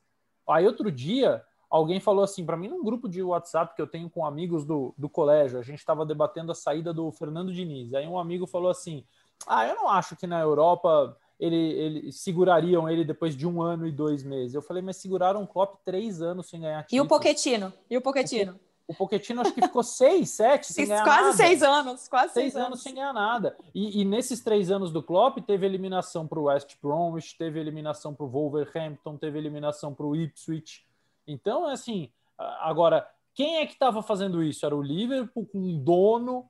Aí 0.47 0.65
outro 0.65 0.91
dia, 0.91 1.43
alguém 1.73 1.99
falou 1.99 2.23
assim 2.23 2.45
para 2.45 2.55
mim 2.55 2.67
num 2.67 2.83
grupo 2.83 3.09
de 3.09 3.23
WhatsApp 3.23 3.75
que 3.75 3.81
eu 3.81 3.87
tenho 3.87 4.09
com 4.09 4.25
amigos 4.25 4.63
do, 4.63 4.93
do 4.97 5.09
colégio, 5.09 5.59
a 5.59 5.63
gente 5.63 5.79
estava 5.79 6.05
debatendo 6.05 6.51
a 6.51 6.55
saída 6.55 6.93
do 6.93 7.11
Fernando 7.11 7.51
Diniz. 7.51 7.93
Aí 7.93 8.07
um 8.07 8.19
amigo 8.19 8.45
falou 8.45 8.69
assim: 8.69 9.03
Ah, 9.47 9.67
eu 9.67 9.75
não 9.75 9.89
acho 9.89 10.15
que 10.15 10.27
na 10.27 10.39
Europa 10.39 11.17
ele, 11.39 11.55
ele 11.55 12.11
segurariam 12.11 12.87
ele 12.87 13.03
depois 13.03 13.35
de 13.35 13.47
um 13.47 13.61
ano 13.61 13.87
e 13.87 13.91
dois 13.91 14.23
meses. 14.23 14.53
Eu 14.53 14.61
falei, 14.61 14.83
mas 14.83 14.97
seguraram 14.97 15.41
o 15.41 15.47
Klopp 15.47 15.79
três 15.83 16.21
anos 16.21 16.47
sem 16.47 16.61
ganhar 16.61 16.83
título. 16.83 16.97
E 16.97 17.01
o 17.01 17.07
Poquetino? 17.07 17.73
E 17.89 17.97
o 17.97 18.01
Poquetino? 18.01 18.59
O 18.85 18.93
Pochettino 18.93 19.41
acho 19.41 19.53
que 19.53 19.61
ficou 19.61 19.81
seis, 19.81 20.31
sete 20.31 20.73
sem 20.73 20.85
ganhar 20.85 21.05
quase 21.05 21.21
nada. 21.21 21.37
seis 21.37 21.63
anos, 21.63 22.07
quase 22.09 22.33
seis, 22.33 22.51
seis 22.51 22.55
anos. 22.55 22.67
anos. 22.67 22.83
sem 22.83 22.93
ganhar 22.93 23.13
nada. 23.13 23.55
E, 23.73 24.01
e 24.01 24.05
nesses 24.05 24.41
três 24.41 24.69
anos 24.69 24.91
do 24.91 25.01
Klopp 25.01 25.37
teve 25.39 25.65
eliminação 25.65 26.27
para 26.27 26.37
o 26.37 26.43
West 26.43 26.75
Bromwich, 26.81 27.37
teve 27.37 27.59
eliminação 27.59 28.13
para 28.13 28.25
o 28.25 28.29
Wolverhampton, 28.29 29.17
teve 29.17 29.39
eliminação 29.39 29.93
para 29.93 30.05
o 30.05 30.15
Ipswich. 30.15 30.85
Então, 31.27 31.67
assim, 31.67 32.11
agora 32.37 33.07
quem 33.33 33.57
é 33.57 33.65
que 33.65 33.73
estava 33.73 34.01
fazendo 34.01 34.43
isso? 34.43 34.65
Era 34.65 34.75
o 34.75 34.81
Liverpool 34.81 35.45
com 35.45 35.57
um 35.57 35.83
dono, 35.83 36.47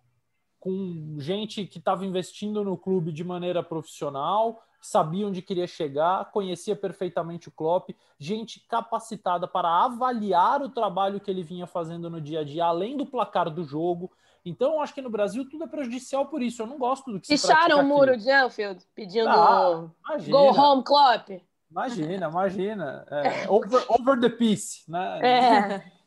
com 0.60 1.16
gente 1.20 1.66
que 1.66 1.78
estava 1.78 2.06
investindo 2.06 2.64
no 2.64 2.78
clube 2.78 3.12
de 3.12 3.24
maneira 3.24 3.64
profissional, 3.64 4.62
sabia 4.82 5.26
onde 5.28 5.42
queria 5.42 5.68
chegar, 5.68 6.30
conhecia 6.32 6.76
perfeitamente 6.76 7.48
o 7.48 7.52
Klopp, 7.52 7.90
gente 8.20 8.60
capacitada 8.68 9.48
para 9.48 9.86
avaliar 9.86 10.62
o 10.62 10.70
trabalho 10.70 11.22
que 11.22 11.32
ele 11.32 11.42
vinha 11.42 11.66
fazendo 11.66 12.10
no 12.10 12.20
dia 12.20 12.42
a 12.42 12.44
dia, 12.44 12.66
além 12.66 12.98
do 12.98 13.06
placar 13.06 13.50
do 13.50 13.64
jogo. 13.64 14.12
Então, 14.46 14.74
eu 14.74 14.82
acho 14.82 14.94
que 14.94 15.02
no 15.02 15.10
Brasil 15.10 15.50
tudo 15.50 15.64
é 15.64 15.68
prejudicial 15.68 16.26
por 16.26 16.42
isso. 16.42 16.62
Eu 16.62 16.68
não 16.68 16.78
gosto 16.78 17.12
do 17.12 17.20
que 17.20 17.28
se 17.28 17.34
Picharam 17.34 17.80
o 17.80 17.84
muro 17.84 18.18
de 18.18 18.30
Anfield 18.30 18.86
pedindo 18.94 19.30
ah, 19.30 19.88
Go 20.30 20.52
Home 20.52 20.84
Klopp. 20.84 21.30
Imagina, 21.74 22.30
imagina. 22.30 23.06
É, 23.10 23.50
over, 23.50 23.84
over 23.90 24.20
the 24.20 24.30
peace, 24.30 24.84
né? 24.88 25.20
É. 25.24 25.92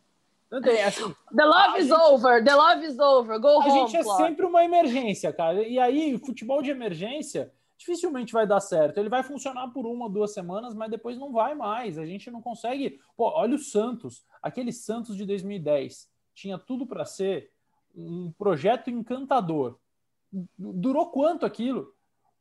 Não 0.49 0.61
tem, 0.61 0.81
assim, 0.85 1.13
the 1.35 1.45
love 1.45 1.81
is 1.81 1.89
gente, 1.89 2.01
over, 2.01 2.45
the 2.45 2.55
love 2.55 2.87
is 2.87 2.99
over, 3.01 3.41
go 3.41 3.49
a 3.49 3.57
home. 3.57 3.69
A 3.69 3.71
gente 3.71 3.97
é 3.97 4.05
sempre 4.05 4.47
uma 4.47 4.65
emergência, 4.65 5.33
cara. 5.33 5.67
E 5.67 5.77
aí, 5.77 6.17
futebol 6.19 6.63
de 6.63 6.71
emergência 6.71 7.53
dificilmente 7.77 8.33
vai 8.33 8.47
dar 8.47 8.61
certo. 8.61 8.99
Ele 8.99 9.09
vai 9.09 9.25
funcionar 9.25 9.69
por 9.73 9.87
uma 9.87 10.05
ou 10.05 10.11
duas 10.11 10.33
semanas, 10.33 10.73
mas 10.73 10.89
depois 10.89 11.19
não 11.19 11.33
vai 11.33 11.57
mais. 11.57 11.99
A 11.99 12.07
gente 12.07 12.31
não 12.31 12.41
consegue. 12.41 13.01
Pô, 13.17 13.25
olha 13.37 13.57
o 13.57 13.59
Santos, 13.59 14.25
aquele 14.41 14.71
Santos 14.71 15.17
de 15.17 15.27
2010. 15.27 16.09
Tinha 16.33 16.59
tudo 16.59 16.87
para 16.87 17.05
ser 17.05 17.51
um 17.93 18.31
projeto 18.39 18.89
encantador. 18.89 19.77
Durou 20.57 21.07
quanto 21.07 21.45
aquilo? 21.45 21.93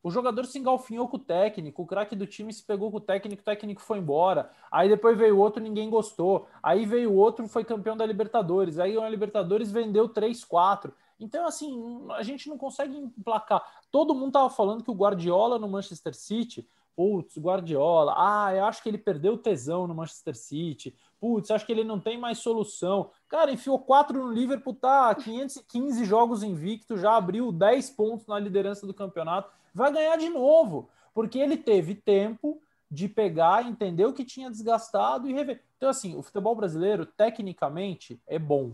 O 0.06 0.12
jogador 0.12 0.46
se 0.46 0.60
engalfinhou 0.60 1.08
com 1.08 1.18
o 1.18 1.20
técnico, 1.20 1.82
o 1.82 1.86
craque 1.88 2.16
do 2.16 2.28
time 2.28 2.54
se 2.54 2.62
pegou 2.62 2.92
com 2.92 2.98
o 2.98 3.02
técnico, 3.02 3.42
o 3.42 3.44
técnico 3.44 3.82
foi 3.82 3.98
embora. 3.98 4.52
Aí 4.72 4.88
depois 4.88 5.18
veio 5.18 5.36
outro, 5.40 5.60
ninguém 5.60 5.90
gostou. 5.90 6.48
Aí 6.62 6.86
veio 6.86 7.12
outro, 7.12 7.48
foi 7.48 7.64
campeão 7.64 7.98
da 7.98 8.06
Libertadores. 8.06 8.78
Aí 8.78 8.96
a 8.96 9.10
Libertadores 9.10 9.72
vendeu 9.72 10.08
3, 10.08 10.46
4. 10.46 10.94
Então, 11.20 11.48
assim, 11.48 12.06
a 12.12 12.22
gente 12.22 12.48
não 12.48 12.56
consegue 12.56 12.96
emplacar. 12.96 13.64
Todo 13.90 14.14
mundo 14.14 14.34
tava 14.34 14.50
falando 14.52 14.84
que 14.84 14.92
o 14.92 14.94
Guardiola 14.94 15.58
no 15.58 15.68
Manchester 15.68 16.14
City, 16.14 16.70
putz, 16.96 17.36
Guardiola, 17.40 18.14
ah, 18.16 18.54
eu 18.54 18.66
acho 18.66 18.84
que 18.84 18.90
ele 18.90 19.00
perdeu 19.00 19.34
o 19.34 19.40
tesão 19.40 19.88
no 19.88 19.96
Manchester 19.96 20.36
City, 20.36 20.96
putz, 21.20 21.50
acho 21.50 21.66
que 21.66 21.72
ele 21.72 21.84
não 21.84 22.00
tem 22.00 22.16
mais 22.16 22.38
solução. 22.38 23.10
Cara, 23.28 23.52
enfiou 23.52 23.80
quatro 23.80 24.24
no 24.24 24.32
Liverpool, 24.32 24.76
tá 24.76 25.16
515 25.16 26.06
jogos 26.06 26.44
invicto, 26.44 26.96
já 26.96 27.18
abriu 27.18 27.52
10 27.52 27.90
pontos 27.90 28.28
na 28.28 28.38
liderança 28.38 28.86
do 28.86 28.94
campeonato, 28.94 29.50
vai 29.76 29.92
ganhar 29.92 30.18
de 30.18 30.30
novo, 30.30 30.90
porque 31.14 31.38
ele 31.38 31.58
teve 31.58 31.94
tempo 31.94 32.62
de 32.90 33.10
pegar, 33.10 33.66
entender 33.66 34.06
o 34.06 34.14
que 34.14 34.24
tinha 34.24 34.50
desgastado 34.50 35.28
e 35.30 35.34
rever. 35.34 35.62
Então, 35.78 35.90
assim, 35.90 36.16
o 36.16 36.24
futebol 36.24 36.56
brasileiro, 36.56 37.06
tecnicamente, 37.06 38.20
é 38.26 38.40
bom, 38.40 38.72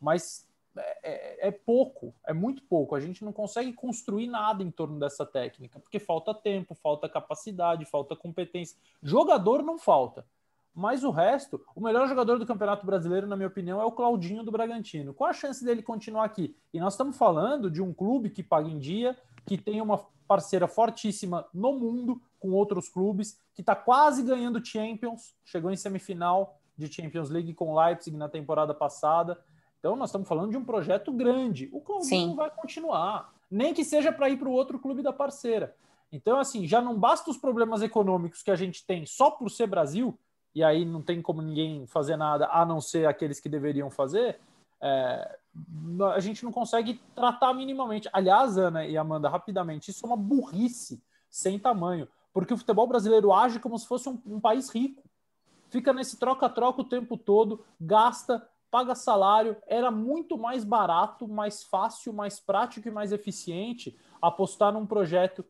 mas 0.00 0.46
é, 0.76 0.98
é, 1.02 1.48
é, 1.48 1.50
pouco, 1.50 2.12
é 2.26 2.32
muito 2.32 2.62
pouco. 2.62 2.94
A 2.94 3.00
gente 3.00 3.24
não 3.24 3.32
consegue 3.32 3.72
construir 3.72 4.26
nada 4.26 4.62
em 4.62 4.70
torno 4.70 4.98
dessa 4.98 5.24
técnica, 5.24 5.78
porque 5.78 6.00
falta 6.00 6.34
tempo, 6.34 6.74
falta 6.74 7.08
capacidade, 7.08 7.84
falta 7.84 8.16
competência. 8.16 8.76
Jogador 9.02 9.62
não 9.62 9.78
falta. 9.78 10.26
Mas 10.74 11.04
o 11.04 11.10
resto, 11.10 11.60
o 11.76 11.82
melhor 11.82 12.08
jogador 12.08 12.38
do 12.38 12.46
Campeonato 12.46 12.86
Brasileiro, 12.86 13.26
na 13.26 13.36
minha 13.36 13.48
opinião, 13.48 13.80
é 13.80 13.84
o 13.84 13.92
Claudinho 13.92 14.42
do 14.42 14.50
Bragantino. 14.50 15.12
Qual 15.12 15.28
a 15.28 15.34
chance 15.34 15.62
dele 15.62 15.82
continuar 15.82 16.24
aqui? 16.24 16.56
E 16.72 16.80
nós 16.80 16.94
estamos 16.94 17.16
falando 17.18 17.70
de 17.70 17.82
um 17.82 17.92
clube 17.92 18.30
que 18.30 18.42
paga 18.42 18.70
em 18.70 18.78
dia, 18.78 19.16
que 19.46 19.58
tem 19.58 19.80
uma 19.80 20.06
parceira 20.26 20.66
fortíssima 20.66 21.46
no 21.52 21.72
mundo 21.72 22.20
com 22.40 22.52
outros 22.52 22.88
clubes, 22.88 23.38
que 23.54 23.60
está 23.60 23.76
quase 23.76 24.22
ganhando 24.22 24.64
Champions, 24.64 25.34
chegou 25.44 25.70
em 25.70 25.76
semifinal 25.76 26.58
de 26.76 26.92
Champions 26.92 27.30
League 27.30 27.54
com 27.54 27.72
o 27.72 27.80
Leipzig 27.80 28.16
na 28.16 28.28
temporada 28.28 28.74
passada. 28.74 29.38
Então, 29.78 29.94
nós 29.96 30.08
estamos 30.08 30.26
falando 30.26 30.50
de 30.50 30.56
um 30.56 30.64
projeto 30.64 31.12
grande. 31.12 31.68
O 31.72 31.80
não 32.28 32.36
vai 32.36 32.50
continuar, 32.50 33.32
nem 33.50 33.74
que 33.74 33.84
seja 33.84 34.12
para 34.12 34.30
ir 34.30 34.38
para 34.38 34.48
o 34.48 34.52
outro 34.52 34.78
clube 34.78 35.02
da 35.02 35.12
parceira. 35.12 35.74
Então, 36.10 36.38
assim, 36.38 36.66
já 36.66 36.80
não 36.80 36.98
basta 36.98 37.30
os 37.30 37.36
problemas 37.36 37.82
econômicos 37.82 38.42
que 38.42 38.50
a 38.50 38.56
gente 38.56 38.84
tem 38.86 39.06
só 39.06 39.30
por 39.30 39.50
ser 39.50 39.66
Brasil, 39.66 40.18
e 40.54 40.62
aí 40.62 40.84
não 40.84 41.00
tem 41.00 41.22
como 41.22 41.40
ninguém 41.40 41.86
fazer 41.86 42.16
nada 42.16 42.46
a 42.48 42.64
não 42.64 42.80
ser 42.80 43.06
aqueles 43.06 43.40
que 43.40 43.48
deveriam 43.48 43.90
fazer. 43.90 44.38
é, 44.82 45.38
a 46.14 46.20
gente 46.20 46.44
não 46.44 46.52
consegue 46.52 47.00
tratar 47.14 47.52
minimamente. 47.54 48.08
Aliás, 48.12 48.56
Ana 48.56 48.86
e 48.86 48.96
Amanda, 48.96 49.28
rapidamente, 49.28 49.90
isso 49.90 50.04
é 50.04 50.08
uma 50.08 50.16
burrice 50.16 51.02
sem 51.30 51.58
tamanho, 51.58 52.08
porque 52.32 52.54
o 52.54 52.56
futebol 52.56 52.86
brasileiro 52.86 53.32
age 53.32 53.58
como 53.58 53.78
se 53.78 53.86
fosse 53.86 54.08
um, 54.08 54.20
um 54.26 54.40
país 54.40 54.70
rico. 54.70 55.02
Fica 55.68 55.92
nesse 55.92 56.18
troca-troca 56.18 56.82
o 56.82 56.84
tempo 56.84 57.16
todo, 57.16 57.64
gasta, 57.80 58.46
paga 58.70 58.94
salário. 58.94 59.56
Era 59.66 59.90
muito 59.90 60.36
mais 60.36 60.64
barato, 60.64 61.28
mais 61.28 61.62
fácil, 61.62 62.12
mais 62.12 62.40
prático 62.40 62.88
e 62.88 62.90
mais 62.90 63.12
eficiente 63.12 63.96
apostar 64.20 64.72
num 64.72 64.86
projeto 64.86 65.44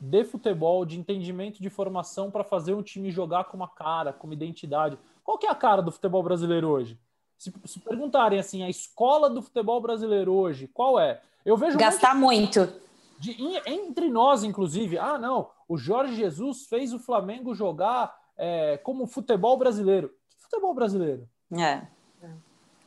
de 0.00 0.24
futebol, 0.24 0.84
de 0.84 0.98
entendimento 0.98 1.62
de 1.62 1.70
formação 1.70 2.30
para 2.30 2.44
fazer 2.44 2.74
um 2.74 2.82
time 2.82 3.10
jogar 3.10 3.44
com 3.44 3.56
uma 3.56 3.68
cara, 3.68 4.12
com 4.12 4.26
uma 4.26 4.34
identidade. 4.34 4.98
Qual 5.22 5.38
que 5.38 5.46
é 5.46 5.50
a 5.50 5.54
cara 5.54 5.80
do 5.80 5.92
futebol 5.92 6.22
brasileiro 6.22 6.68
hoje? 6.68 6.98
Se, 7.38 7.52
se 7.64 7.80
perguntarem 7.80 8.38
assim, 8.38 8.62
a 8.62 8.70
escola 8.70 9.28
do 9.28 9.42
futebol 9.42 9.80
brasileiro 9.80 10.32
hoje, 10.32 10.68
qual 10.72 10.98
é? 10.98 11.20
Eu 11.44 11.56
vejo 11.56 11.76
gastar 11.76 12.14
muito. 12.14 12.72
De, 13.18 13.36
entre 13.66 14.08
nós, 14.08 14.42
inclusive, 14.42 14.98
ah, 14.98 15.18
não, 15.18 15.50
o 15.68 15.76
Jorge 15.76 16.14
Jesus 16.14 16.66
fez 16.66 16.92
o 16.92 16.98
Flamengo 16.98 17.54
jogar 17.54 18.14
é, 18.36 18.76
como 18.78 19.06
futebol 19.06 19.56
brasileiro. 19.56 20.10
Que 20.28 20.42
futebol 20.42 20.74
brasileiro? 20.74 21.28
É. 21.52 21.86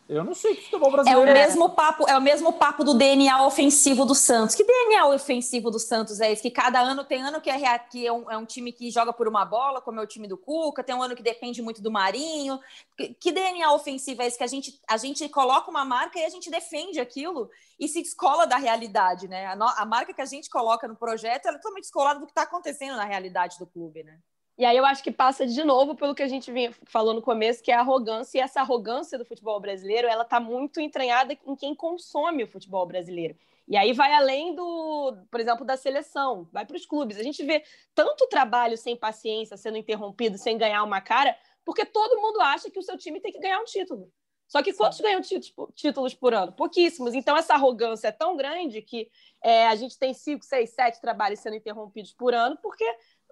Eu 0.10 0.24
não 0.24 0.34
sei 0.34 0.56
que 0.56 0.64
futebol 0.64 0.90
brasileiro 0.90 1.30
é. 1.30 1.34
O 1.34 1.36
é. 1.36 1.46
mesmo 1.46 1.70
papo, 1.70 2.08
é 2.08 2.18
o 2.18 2.22
mesmo 2.22 2.54
papo 2.54 2.84
do 2.84 2.94
DNA 2.94 3.46
ofensivo 3.46 4.06
do 4.06 4.16
Santos. 4.16 4.56
Que 4.56 4.64
DNA 4.64 5.06
ofensivo 5.08 5.70
do 5.70 5.80
Santos 5.80 6.22
é 6.22 6.32
esse? 6.32 6.42
Que 6.42 6.52
cada 6.52 6.80
ano 6.80 7.04
tem 7.04 7.22
ano 7.22 7.42
que 7.42 7.50
é, 7.50 7.80
que 7.80 8.08
é, 8.08 8.12
um, 8.12 8.32
é 8.32 8.38
um 8.38 8.46
time 8.46 8.72
que 8.72 8.90
joga 8.90 9.12
por 9.12 9.28
uma 9.28 9.44
bola, 9.44 9.82
como 9.82 10.00
é 10.00 10.04
o 10.04 10.08
time 10.08 10.28
do 10.28 10.38
Cuca, 10.38 10.84
tem 10.84 10.96
um 10.96 11.04
ano 11.04 11.16
que 11.16 11.22
depende 11.22 11.62
muito 11.62 11.82
do 11.82 11.92
Marinho. 11.92 12.60
Que, 12.96 13.14
que 13.16 13.32
DNA 13.34 13.70
ofensivo 13.74 14.22
é 14.22 14.28
esse? 14.28 14.38
Que 14.38 14.46
a 14.46 14.48
gente, 14.48 14.80
a 14.88 14.96
gente 14.96 15.28
coloca 15.28 15.70
uma 15.70 15.84
marca 15.84 16.18
e 16.18 16.24
a 16.24 16.30
gente 16.30 16.50
defende 16.50 17.02
aquilo 17.02 17.50
e 17.78 17.88
se 17.88 18.02
descola 18.02 18.48
da 18.48 18.56
realidade, 18.56 19.28
né? 19.28 19.48
A, 19.48 19.56
no, 19.58 19.66
a 19.66 19.86
marca 19.86 20.14
que 20.14 20.22
a 20.22 20.26
gente 20.26 20.50
coloca 20.50 20.88
no 20.88 20.96
projeto 20.96 21.48
é 21.48 21.52
totalmente 21.52 21.84
descolada 21.84 22.20
do 22.20 22.26
que 22.26 22.32
está 22.32 22.44
acontecendo 22.44 22.96
na 22.96 23.06
realidade 23.06 23.60
do 23.60 23.68
clube, 23.68 24.04
né? 24.04 24.18
E 24.58 24.66
aí 24.66 24.76
eu 24.76 24.86
acho 24.86 25.04
que 25.04 25.12
passa 25.12 25.46
de 25.46 25.64
novo 25.64 25.96
pelo 25.96 26.16
que 26.16 26.24
a 26.24 26.28
gente 26.28 26.52
vinha 26.52 26.74
falou 26.86 27.14
no 27.14 27.22
começo, 27.22 27.62
que 27.62 27.72
é 27.72 27.76
a 27.76 27.82
arrogância, 27.82 28.38
e 28.38 28.42
essa 28.42 28.62
arrogância 28.62 29.18
do 29.18 29.26
futebol 29.26 29.60
brasileiro, 29.60 30.08
ela 30.08 30.24
está 30.24 30.40
muito 30.40 30.80
entranhada 30.80 31.38
em 31.46 31.56
quem 31.56 31.76
consome 31.76 32.44
o 32.44 32.48
futebol 32.48 32.86
brasileiro. 32.86 33.36
E 33.68 33.78
aí 33.78 33.94
vai 33.94 34.14
além 34.14 34.56
do, 34.56 35.16
por 35.30 35.40
exemplo, 35.40 35.66
da 35.66 35.78
seleção, 35.78 36.48
vai 36.52 36.66
para 36.66 36.78
os 36.78 36.86
clubes. 36.86 37.20
A 37.20 37.24
gente 37.24 37.44
vê 37.44 37.64
tanto 37.94 38.28
trabalho 38.28 38.78
sem 38.78 38.96
paciência, 38.96 39.58
sendo 39.58 39.78
interrompido, 39.78 40.38
sem 40.38 40.58
ganhar 40.58 40.84
uma 40.84 41.02
cara, 41.02 41.38
porque 41.66 41.86
todo 41.86 42.20
mundo 42.22 42.42
acha 42.42 42.72
que 42.72 42.80
o 42.80 42.84
seu 42.84 42.98
time 42.98 43.20
tem 43.20 43.32
que 43.32 43.40
ganhar 43.40 43.60
um 43.60 43.66
título. 43.66 44.12
Só 44.48 44.64
que 44.64 44.74
quantos 44.74 44.98
Sim. 44.98 45.04
ganham 45.04 45.22
títulos 45.76 46.14
por 46.14 46.34
ano? 46.34 46.54
Pouquíssimos. 46.54 47.14
Então, 47.14 47.36
essa 47.36 47.54
arrogância 47.54 48.08
é 48.08 48.12
tão 48.12 48.38
grande 48.38 48.82
que 48.82 49.10
é, 49.44 49.68
a 49.68 49.76
gente 49.76 50.00
tem 50.00 50.14
cinco, 50.14 50.46
seis, 50.46 50.70
sete 50.70 51.02
trabalhos 51.02 51.40
sendo 51.42 51.58
interrompidos 51.58 52.14
por 52.14 52.34
ano, 52.34 52.58
porque 52.62 52.86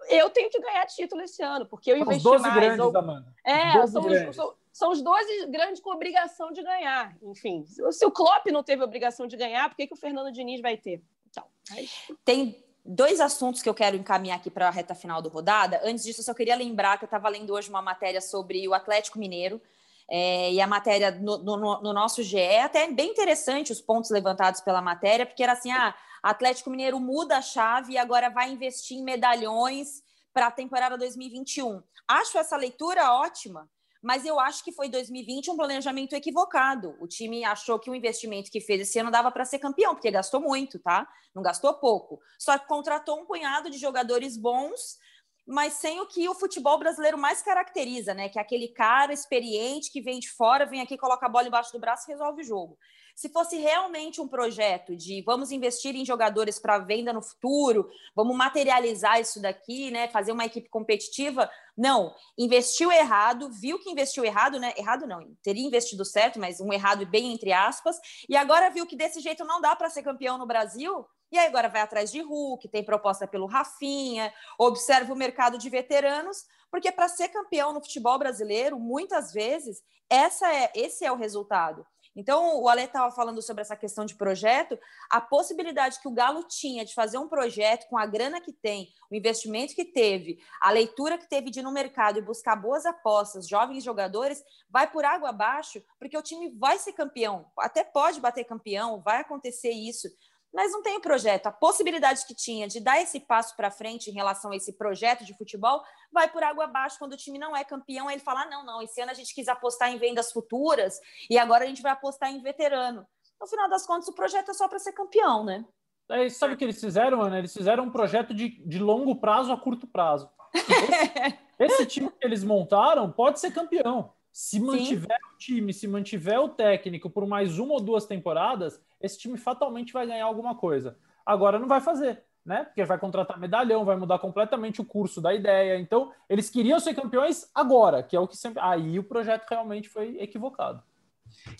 eu 0.08 0.30
tenho 0.30 0.50
que 0.50 0.60
ganhar 0.60 0.86
título 0.86 1.22
esse 1.22 1.42
ano, 1.42 1.66
porque 1.66 1.90
eu 1.90 1.96
são 1.96 2.02
investi 2.04 2.26
os 2.26 2.32
12 2.32 2.42
mais. 2.42 2.54
Grandes, 2.54 2.86
ou... 2.86 2.96
Amanda. 2.96 3.34
É, 3.44 3.86
são 3.86 4.06
os, 4.06 4.36
são, 4.36 4.54
são, 4.72 4.90
os 4.90 5.02
12 5.02 5.46
grandes 5.46 5.80
com 5.80 5.90
obrigação 5.90 6.52
de 6.52 6.62
ganhar. 6.62 7.16
Enfim, 7.22 7.64
se 7.66 8.06
o 8.06 8.10
Klopp 8.10 8.46
não 8.46 8.62
teve 8.62 8.82
obrigação 8.82 9.26
de 9.26 9.36
ganhar, 9.36 9.68
por 9.68 9.76
que, 9.76 9.86
que 9.86 9.94
o 9.94 9.96
Fernando 9.96 10.32
Diniz 10.32 10.60
vai 10.60 10.76
ter? 10.76 11.02
Então, 11.28 11.44
é 11.76 11.84
Tem 12.24 12.64
dois 12.84 13.20
assuntos 13.20 13.62
que 13.62 13.68
eu 13.68 13.74
quero 13.74 13.96
encaminhar 13.96 14.38
aqui 14.38 14.50
para 14.50 14.68
a 14.68 14.70
reta 14.70 14.94
final 14.94 15.20
do 15.20 15.28
rodada. 15.28 15.80
Antes 15.84 16.04
disso, 16.04 16.20
eu 16.20 16.24
só 16.24 16.32
queria 16.32 16.54
lembrar 16.54 16.98
que 16.98 17.04
eu 17.04 17.08
estava 17.08 17.28
lendo 17.28 17.52
hoje 17.52 17.68
uma 17.68 17.82
matéria 17.82 18.20
sobre 18.20 18.66
o 18.68 18.74
Atlético 18.74 19.18
Mineiro. 19.18 19.60
É, 20.08 20.52
e 20.52 20.60
a 20.60 20.66
matéria 20.66 21.10
no, 21.10 21.38
no, 21.38 21.56
no, 21.82 21.92
nosso 21.92 22.22
GE, 22.22 22.38
é 22.38 22.62
até 22.62 22.86
bem 22.90 23.10
interessante 23.10 23.72
os 23.72 23.80
pontos 23.80 24.10
levantados 24.10 24.60
pela 24.60 24.80
matéria, 24.80 25.26
porque 25.26 25.42
era 25.42 25.52
assim: 25.52 25.72
ah, 25.72 25.94
Atlético 26.22 26.70
Mineiro 26.70 27.00
muda 27.00 27.38
a 27.38 27.42
chave 27.42 27.94
e 27.94 27.98
agora 27.98 28.30
vai 28.30 28.50
investir 28.50 28.96
em 28.96 29.02
medalhões 29.02 30.02
para 30.32 30.46
a 30.46 30.50
temporada 30.50 30.96
2021. 30.96 31.82
Acho 32.06 32.38
essa 32.38 32.56
leitura 32.56 33.12
ótima, 33.14 33.68
mas 34.02 34.24
eu 34.24 34.38
acho 34.38 34.62
que 34.62 34.70
foi 34.70 34.88
2020 34.88 35.50
um 35.50 35.56
planejamento 35.56 36.14
equivocado. 36.14 36.94
O 37.00 37.08
time 37.08 37.44
achou 37.44 37.78
que 37.78 37.90
o 37.90 37.94
investimento 37.94 38.50
que 38.50 38.60
fez 38.60 38.82
esse 38.82 38.98
ano 39.00 39.10
dava 39.10 39.32
para 39.32 39.44
ser 39.44 39.58
campeão, 39.58 39.94
porque 39.94 40.10
gastou 40.10 40.40
muito, 40.40 40.78
tá? 40.78 41.08
Não 41.34 41.42
gastou 41.42 41.74
pouco. 41.74 42.20
Só 42.38 42.56
que 42.56 42.68
contratou 42.68 43.20
um 43.20 43.26
punhado 43.26 43.68
de 43.68 43.78
jogadores 43.78 44.36
bons, 44.36 44.98
mas 45.46 45.74
sem 45.74 46.00
o 46.00 46.06
que 46.06 46.28
o 46.28 46.34
futebol 46.34 46.78
brasileiro 46.78 47.16
mais 47.16 47.40
caracteriza, 47.40 48.12
né? 48.12 48.28
Que 48.28 48.38
é 48.38 48.42
aquele 48.42 48.68
cara 48.68 49.12
experiente 49.12 49.92
que 49.92 50.00
vem 50.00 50.18
de 50.18 50.30
fora, 50.30 50.66
vem 50.66 50.80
aqui, 50.80 50.98
coloca 50.98 51.24
a 51.24 51.28
bola 51.28 51.46
embaixo 51.46 51.72
do 51.72 51.78
braço 51.78 52.08
e 52.08 52.12
resolve 52.12 52.42
o 52.42 52.44
jogo. 52.44 52.76
Se 53.14 53.30
fosse 53.30 53.56
realmente 53.56 54.20
um 54.20 54.28
projeto 54.28 54.94
de 54.94 55.22
vamos 55.22 55.50
investir 55.50 55.94
em 55.94 56.04
jogadores 56.04 56.58
para 56.58 56.78
venda 56.78 57.12
no 57.12 57.22
futuro, 57.22 57.88
vamos 58.14 58.36
materializar 58.36 59.20
isso 59.20 59.40
daqui, 59.40 59.90
né? 59.90 60.08
Fazer 60.08 60.32
uma 60.32 60.44
equipe 60.44 60.68
competitiva, 60.68 61.48
não. 61.74 62.12
Investiu 62.36 62.90
errado, 62.90 63.50
viu 63.50 63.78
que 63.78 63.90
investiu 63.90 64.24
errado, 64.24 64.58
né? 64.58 64.74
Errado 64.76 65.06
não, 65.06 65.34
teria 65.42 65.64
investido 65.64 66.04
certo, 66.04 66.38
mas 66.40 66.60
um 66.60 66.72
errado 66.72 67.06
bem 67.06 67.32
entre 67.32 67.52
aspas, 67.52 67.96
e 68.28 68.36
agora 68.36 68.68
viu 68.68 68.84
que 68.84 68.96
desse 68.96 69.20
jeito 69.20 69.44
não 69.44 69.60
dá 69.60 69.76
para 69.76 69.88
ser 69.88 70.02
campeão 70.02 70.36
no 70.36 70.46
Brasil. 70.46 71.06
E 71.30 71.38
aí 71.38 71.46
agora 71.46 71.68
vai 71.68 71.80
atrás 71.80 72.10
de 72.10 72.20
Hulk, 72.20 72.68
tem 72.68 72.84
proposta 72.84 73.26
pelo 73.26 73.46
Rafinha, 73.46 74.32
observa 74.58 75.12
o 75.12 75.16
mercado 75.16 75.58
de 75.58 75.68
veteranos, 75.68 76.44
porque 76.70 76.92
para 76.92 77.08
ser 77.08 77.28
campeão 77.28 77.72
no 77.72 77.80
futebol 77.80 78.18
brasileiro, 78.18 78.78
muitas 78.78 79.32
vezes, 79.32 79.82
essa 80.08 80.52
é, 80.52 80.70
esse 80.74 81.04
é 81.04 81.10
o 81.10 81.16
resultado. 81.16 81.84
Então, 82.16 82.62
o 82.62 82.68
Ale 82.68 82.84
estava 82.84 83.14
falando 83.14 83.42
sobre 83.42 83.60
essa 83.60 83.76
questão 83.76 84.06
de 84.06 84.16
projeto, 84.16 84.78
a 85.10 85.20
possibilidade 85.20 86.00
que 86.00 86.08
o 86.08 86.12
Galo 86.12 86.44
tinha 86.44 86.82
de 86.82 86.94
fazer 86.94 87.18
um 87.18 87.28
projeto 87.28 87.86
com 87.88 87.98
a 87.98 88.06
grana 88.06 88.40
que 88.40 88.54
tem, 88.54 88.88
o 89.10 89.14
investimento 89.14 89.74
que 89.74 89.84
teve, 89.84 90.38
a 90.62 90.70
leitura 90.70 91.18
que 91.18 91.28
teve 91.28 91.50
de 91.50 91.60
ir 91.60 91.62
no 91.62 91.70
mercado 91.70 92.18
e 92.18 92.22
buscar 92.22 92.56
boas 92.56 92.86
apostas, 92.86 93.46
jovens 93.46 93.84
jogadores, 93.84 94.42
vai 94.70 94.90
por 94.90 95.04
água 95.04 95.28
abaixo, 95.28 95.82
porque 95.98 96.16
o 96.16 96.22
time 96.22 96.48
vai 96.58 96.78
ser 96.78 96.94
campeão, 96.94 97.50
até 97.58 97.84
pode 97.84 98.18
bater 98.18 98.44
campeão, 98.44 99.02
vai 99.02 99.20
acontecer 99.20 99.70
isso, 99.70 100.08
mas 100.56 100.72
não 100.72 100.80
tem 100.80 100.96
o 100.96 101.02
projeto. 101.02 101.48
A 101.48 101.52
possibilidade 101.52 102.26
que 102.26 102.34
tinha 102.34 102.66
de 102.66 102.80
dar 102.80 102.98
esse 102.98 103.20
passo 103.20 103.54
para 103.54 103.70
frente 103.70 104.08
em 104.08 104.14
relação 104.14 104.52
a 104.52 104.56
esse 104.56 104.72
projeto 104.72 105.22
de 105.22 105.36
futebol 105.36 105.82
vai 106.10 106.30
por 106.32 106.42
água 106.42 106.64
abaixo 106.64 106.98
quando 106.98 107.12
o 107.12 107.16
time 107.16 107.38
não 107.38 107.54
é 107.54 107.62
campeão. 107.62 108.08
Aí 108.08 108.14
ele 108.14 108.22
fala: 108.22 108.44
ah, 108.44 108.48
não, 108.48 108.64
não, 108.64 108.80
esse 108.80 108.98
ano 108.98 109.10
a 109.10 109.14
gente 109.14 109.34
quis 109.34 109.48
apostar 109.48 109.92
em 109.92 109.98
vendas 109.98 110.32
futuras 110.32 110.98
e 111.28 111.36
agora 111.36 111.64
a 111.64 111.66
gente 111.66 111.82
vai 111.82 111.92
apostar 111.92 112.32
em 112.32 112.40
veterano. 112.40 113.06
No 113.38 113.46
final 113.46 113.68
das 113.68 113.86
contas, 113.86 114.08
o 114.08 114.14
projeto 114.14 114.50
é 114.50 114.54
só 114.54 114.66
para 114.66 114.78
ser 114.78 114.92
campeão, 114.92 115.44
né? 115.44 115.62
É, 116.10 116.26
sabe 116.30 116.54
o 116.54 116.56
que 116.56 116.64
eles 116.64 116.80
fizeram, 116.80 117.20
Ana? 117.20 117.38
Eles 117.38 117.52
fizeram 117.52 117.84
um 117.84 117.90
projeto 117.90 118.32
de, 118.32 118.66
de 118.66 118.78
longo 118.78 119.14
prazo 119.16 119.52
a 119.52 119.60
curto 119.60 119.86
prazo. 119.86 120.30
Esse, 120.54 121.36
esse 121.60 121.86
time 121.86 122.10
que 122.10 122.26
eles 122.26 122.42
montaram 122.42 123.12
pode 123.12 123.40
ser 123.40 123.52
campeão. 123.52 124.15
Se 124.36 124.60
mantiver 124.60 125.16
Sim. 125.18 125.34
o 125.34 125.38
time, 125.38 125.72
se 125.72 125.88
mantiver 125.88 126.38
o 126.38 126.50
técnico 126.50 127.08
por 127.08 127.26
mais 127.26 127.58
uma 127.58 127.72
ou 127.72 127.80
duas 127.80 128.04
temporadas, 128.04 128.78
esse 129.00 129.16
time 129.16 129.38
fatalmente 129.38 129.94
vai 129.94 130.06
ganhar 130.06 130.26
alguma 130.26 130.54
coisa. 130.54 130.98
Agora 131.24 131.58
não 131.58 131.66
vai 131.66 131.80
fazer, 131.80 132.22
né? 132.44 132.64
Porque 132.64 132.84
vai 132.84 132.98
contratar 132.98 133.40
medalhão, 133.40 133.82
vai 133.82 133.96
mudar 133.96 134.18
completamente 134.18 134.78
o 134.78 134.84
curso 134.84 135.22
da 135.22 135.32
ideia. 135.32 135.78
Então, 135.78 136.12
eles 136.28 136.50
queriam 136.50 136.78
ser 136.78 136.92
campeões 136.92 137.48
agora, 137.54 138.02
que 138.02 138.14
é 138.14 138.20
o 138.20 138.28
que 138.28 138.36
sempre. 138.36 138.60
Aí 138.60 138.98
o 138.98 139.04
projeto 139.04 139.48
realmente 139.48 139.88
foi 139.88 140.18
equivocado. 140.20 140.82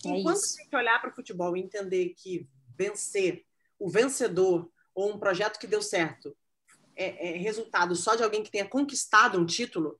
É 0.05 0.09
Enquanto 0.09 0.37
a 0.37 0.61
gente 0.61 0.75
olhar 0.75 1.01
para 1.01 1.09
o 1.09 1.15
futebol 1.15 1.57
e 1.57 1.61
entender 1.61 2.13
que 2.15 2.47
vencer, 2.77 3.43
o 3.79 3.89
vencedor 3.89 4.69
ou 4.93 5.15
um 5.15 5.17
projeto 5.17 5.57
que 5.57 5.65
deu 5.65 5.81
certo 5.81 6.37
é, 6.95 7.33
é 7.33 7.37
resultado 7.39 7.95
só 7.95 8.13
de 8.13 8.21
alguém 8.21 8.43
que 8.43 8.51
tenha 8.51 8.69
conquistado 8.69 9.39
um 9.39 9.47
título, 9.47 9.99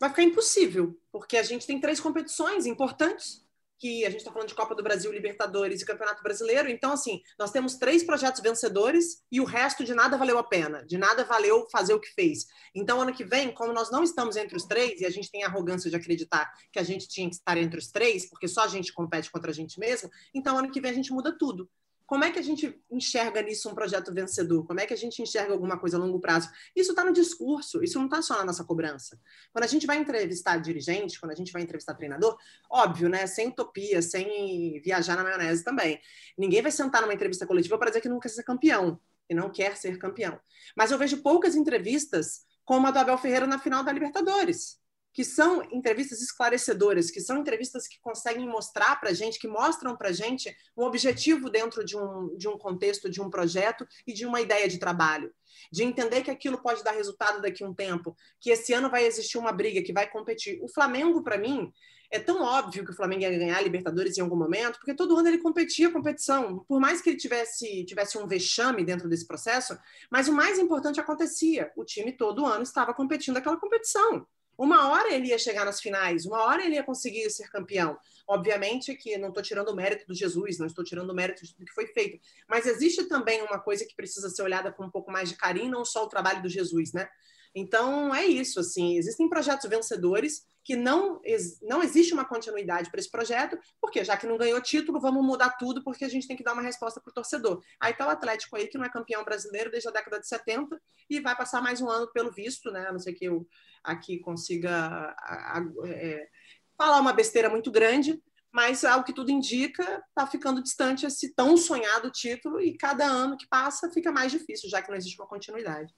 vai 0.00 0.08
ficar 0.08 0.22
impossível, 0.22 0.98
porque 1.12 1.36
a 1.36 1.42
gente 1.42 1.66
tem 1.66 1.78
três 1.78 2.00
competições 2.00 2.64
importantes, 2.66 3.44
que 3.80 4.04
a 4.04 4.10
gente 4.10 4.20
está 4.20 4.30
falando 4.30 4.48
de 4.48 4.54
Copa 4.54 4.74
do 4.74 4.82
Brasil, 4.82 5.10
Libertadores 5.10 5.80
e 5.80 5.86
Campeonato 5.86 6.22
Brasileiro. 6.22 6.68
Então, 6.68 6.92
assim, 6.92 7.22
nós 7.38 7.50
temos 7.50 7.76
três 7.76 8.04
projetos 8.04 8.42
vencedores 8.42 9.22
e 9.32 9.40
o 9.40 9.44
resto 9.44 9.82
de 9.82 9.94
nada 9.94 10.18
valeu 10.18 10.38
a 10.38 10.44
pena, 10.44 10.84
de 10.84 10.98
nada 10.98 11.24
valeu 11.24 11.66
fazer 11.72 11.94
o 11.94 12.00
que 12.00 12.12
fez. 12.12 12.44
Então, 12.74 13.00
ano 13.00 13.14
que 13.14 13.24
vem, 13.24 13.50
como 13.50 13.72
nós 13.72 13.90
não 13.90 14.02
estamos 14.02 14.36
entre 14.36 14.54
os 14.54 14.64
três 14.64 15.00
e 15.00 15.06
a 15.06 15.10
gente 15.10 15.30
tem 15.30 15.44
a 15.44 15.46
arrogância 15.46 15.88
de 15.88 15.96
acreditar 15.96 16.52
que 16.70 16.78
a 16.78 16.82
gente 16.82 17.08
tinha 17.08 17.28
que 17.28 17.36
estar 17.36 17.56
entre 17.56 17.78
os 17.78 17.90
três, 17.90 18.28
porque 18.28 18.46
só 18.46 18.64
a 18.64 18.68
gente 18.68 18.92
compete 18.92 19.30
contra 19.30 19.50
a 19.50 19.54
gente 19.54 19.80
mesmo, 19.80 20.10
então 20.34 20.58
ano 20.58 20.70
que 20.70 20.80
vem 20.80 20.90
a 20.90 20.94
gente 20.94 21.10
muda 21.10 21.36
tudo. 21.36 21.66
Como 22.10 22.24
é 22.24 22.32
que 22.32 22.40
a 22.40 22.42
gente 22.42 22.76
enxerga 22.90 23.40
nisso 23.40 23.70
um 23.70 23.72
projeto 23.72 24.12
vencedor? 24.12 24.66
Como 24.66 24.80
é 24.80 24.84
que 24.84 24.92
a 24.92 24.96
gente 24.96 25.22
enxerga 25.22 25.52
alguma 25.52 25.78
coisa 25.78 25.96
a 25.96 26.00
longo 26.00 26.18
prazo? 26.18 26.50
Isso 26.74 26.90
está 26.90 27.04
no 27.04 27.12
discurso, 27.12 27.84
isso 27.84 28.00
não 28.00 28.06
está 28.06 28.20
só 28.20 28.36
na 28.36 28.46
nossa 28.46 28.64
cobrança. 28.64 29.16
Quando 29.52 29.62
a 29.62 29.68
gente 29.68 29.86
vai 29.86 29.96
entrevistar 29.96 30.56
dirigente, 30.56 31.20
quando 31.20 31.30
a 31.30 31.36
gente 31.36 31.52
vai 31.52 31.62
entrevistar 31.62 31.94
treinador, 31.94 32.36
óbvio, 32.68 33.08
né? 33.08 33.28
Sem 33.28 33.46
utopia, 33.46 34.02
sem 34.02 34.80
viajar 34.82 35.14
na 35.14 35.22
maionese 35.22 35.62
também. 35.62 36.00
Ninguém 36.36 36.60
vai 36.60 36.72
sentar 36.72 37.00
numa 37.00 37.14
entrevista 37.14 37.46
coletiva 37.46 37.78
para 37.78 37.90
dizer 37.90 38.00
que 38.00 38.08
não 38.08 38.18
quer 38.18 38.30
ser 38.30 38.42
campeão, 38.42 38.98
e 39.28 39.34
não 39.34 39.48
quer 39.48 39.76
ser 39.76 39.96
campeão. 39.96 40.36
Mas 40.76 40.90
eu 40.90 40.98
vejo 40.98 41.22
poucas 41.22 41.54
entrevistas 41.54 42.40
como 42.64 42.88
a 42.88 42.90
do 42.90 42.98
Abel 42.98 43.18
Ferreira 43.18 43.46
na 43.46 43.60
final 43.60 43.84
da 43.84 43.92
Libertadores 43.92 44.79
que 45.12 45.24
são 45.24 45.62
entrevistas 45.72 46.20
esclarecedoras, 46.20 47.10
que 47.10 47.20
são 47.20 47.38
entrevistas 47.38 47.88
que 47.88 48.00
conseguem 48.00 48.46
mostrar 48.48 48.96
para 49.00 49.10
a 49.10 49.14
gente, 49.14 49.38
que 49.38 49.48
mostram 49.48 49.96
para 49.96 50.10
a 50.10 50.12
gente 50.12 50.54
um 50.76 50.84
objetivo 50.84 51.50
dentro 51.50 51.84
de 51.84 51.96
um, 51.96 52.36
de 52.36 52.48
um 52.48 52.56
contexto, 52.56 53.10
de 53.10 53.20
um 53.20 53.28
projeto 53.28 53.86
e 54.06 54.12
de 54.12 54.24
uma 54.24 54.40
ideia 54.40 54.68
de 54.68 54.78
trabalho. 54.78 55.32
De 55.70 55.82
entender 55.82 56.22
que 56.22 56.30
aquilo 56.30 56.58
pode 56.58 56.84
dar 56.84 56.92
resultado 56.92 57.42
daqui 57.42 57.64
a 57.64 57.68
um 57.68 57.74
tempo, 57.74 58.16
que 58.40 58.50
esse 58.50 58.72
ano 58.72 58.88
vai 58.88 59.04
existir 59.04 59.36
uma 59.36 59.52
briga, 59.52 59.82
que 59.82 59.92
vai 59.92 60.08
competir. 60.08 60.60
O 60.62 60.68
Flamengo, 60.68 61.22
para 61.22 61.36
mim, 61.36 61.72
é 62.10 62.18
tão 62.18 62.42
óbvio 62.42 62.84
que 62.84 62.90
o 62.90 62.94
Flamengo 62.94 63.22
ia 63.22 63.30
ganhar 63.30 63.56
a 63.56 63.60
Libertadores 63.62 64.18
em 64.18 64.20
algum 64.20 64.36
momento, 64.36 64.78
porque 64.78 64.94
todo 64.94 65.16
ano 65.16 65.28
ele 65.28 65.38
competia 65.38 65.88
a 65.88 65.92
competição, 65.92 66.64
por 66.66 66.80
mais 66.80 67.00
que 67.00 67.10
ele 67.10 67.16
tivesse, 67.16 67.84
tivesse 67.84 68.18
um 68.18 68.26
vexame 68.26 68.84
dentro 68.84 69.08
desse 69.08 69.26
processo, 69.26 69.78
mas 70.10 70.26
o 70.26 70.32
mais 70.32 70.58
importante 70.58 71.00
acontecia, 71.00 71.70
o 71.76 71.84
time 71.84 72.12
todo 72.12 72.44
ano 72.44 72.64
estava 72.64 72.92
competindo 72.92 73.36
aquela 73.36 73.56
competição. 73.56 74.26
Uma 74.60 74.90
hora 74.90 75.10
ele 75.10 75.28
ia 75.28 75.38
chegar 75.38 75.64
nas 75.64 75.80
finais, 75.80 76.26
uma 76.26 76.42
hora 76.42 76.62
ele 76.62 76.74
ia 76.74 76.82
conseguir 76.82 77.30
ser 77.30 77.48
campeão. 77.48 77.98
Obviamente 78.28 78.94
que 78.94 79.16
não 79.16 79.28
estou 79.28 79.42
tirando 79.42 79.70
o 79.70 79.74
mérito 79.74 80.06
do 80.06 80.14
Jesus, 80.14 80.58
não 80.58 80.66
estou 80.66 80.84
tirando 80.84 81.08
o 81.08 81.14
mérito 81.14 81.46
do 81.58 81.64
que 81.64 81.72
foi 81.72 81.86
feito, 81.86 82.20
mas 82.46 82.66
existe 82.66 83.04
também 83.04 83.40
uma 83.40 83.58
coisa 83.58 83.86
que 83.86 83.96
precisa 83.96 84.28
ser 84.28 84.42
olhada 84.42 84.70
com 84.70 84.84
um 84.84 84.90
pouco 84.90 85.10
mais 85.10 85.30
de 85.30 85.34
carinho, 85.34 85.70
não 85.70 85.82
só 85.82 86.04
o 86.04 86.08
trabalho 86.08 86.42
do 86.42 86.48
Jesus, 86.50 86.92
né? 86.92 87.08
Então 87.54 88.14
é 88.14 88.24
isso, 88.24 88.60
assim, 88.60 88.96
existem 88.96 89.28
projetos 89.28 89.68
vencedores 89.68 90.44
que 90.62 90.76
não, 90.76 91.20
não 91.62 91.82
existe 91.82 92.12
uma 92.12 92.24
continuidade 92.24 92.90
para 92.90 93.00
esse 93.00 93.10
projeto, 93.10 93.58
porque 93.80 94.04
já 94.04 94.16
que 94.16 94.26
não 94.26 94.36
ganhou 94.36 94.60
título, 94.60 95.00
vamos 95.00 95.24
mudar 95.24 95.50
tudo, 95.56 95.82
porque 95.82 96.04
a 96.04 96.08
gente 96.08 96.28
tem 96.28 96.36
que 96.36 96.44
dar 96.44 96.52
uma 96.52 96.62
resposta 96.62 97.00
para 97.00 97.10
o 97.10 97.14
torcedor. 97.14 97.60
Aí 97.80 97.92
está 97.92 98.06
o 98.06 98.10
Atlético 98.10 98.56
aí, 98.56 98.68
que 98.68 98.78
não 98.78 98.84
é 98.84 98.90
campeão 98.90 99.24
brasileiro 99.24 99.70
desde 99.70 99.88
a 99.88 99.92
década 99.92 100.20
de 100.20 100.28
70 100.28 100.80
e 101.08 101.20
vai 101.20 101.36
passar 101.36 101.62
mais 101.62 101.80
um 101.80 101.88
ano 101.88 102.10
pelo 102.12 102.30
visto, 102.30 102.70
né? 102.70 102.86
A 102.86 102.92
não 102.92 102.98
sei 103.00 103.14
que 103.14 103.24
eu 103.24 103.46
aqui 103.82 104.20
consiga 104.20 104.70
a, 105.18 105.58
a, 105.58 105.62
é, 105.86 106.28
falar 106.76 107.00
uma 107.00 107.12
besteira 107.12 107.48
muito 107.48 107.70
grande, 107.70 108.22
mas 108.52 108.84
ao 108.84 109.02
que 109.04 109.12
tudo 109.12 109.30
indica, 109.30 110.02
está 110.08 110.26
ficando 110.26 110.62
distante 110.62 111.06
esse 111.06 111.34
tão 111.34 111.56
sonhado 111.56 112.10
título 112.10 112.60
e 112.60 112.76
cada 112.76 113.06
ano 113.06 113.36
que 113.36 113.48
passa 113.48 113.90
fica 113.90 114.12
mais 114.12 114.30
difícil, 114.30 114.68
já 114.68 114.82
que 114.82 114.90
não 114.90 114.96
existe 114.96 115.18
uma 115.20 115.28
continuidade. 115.28 115.92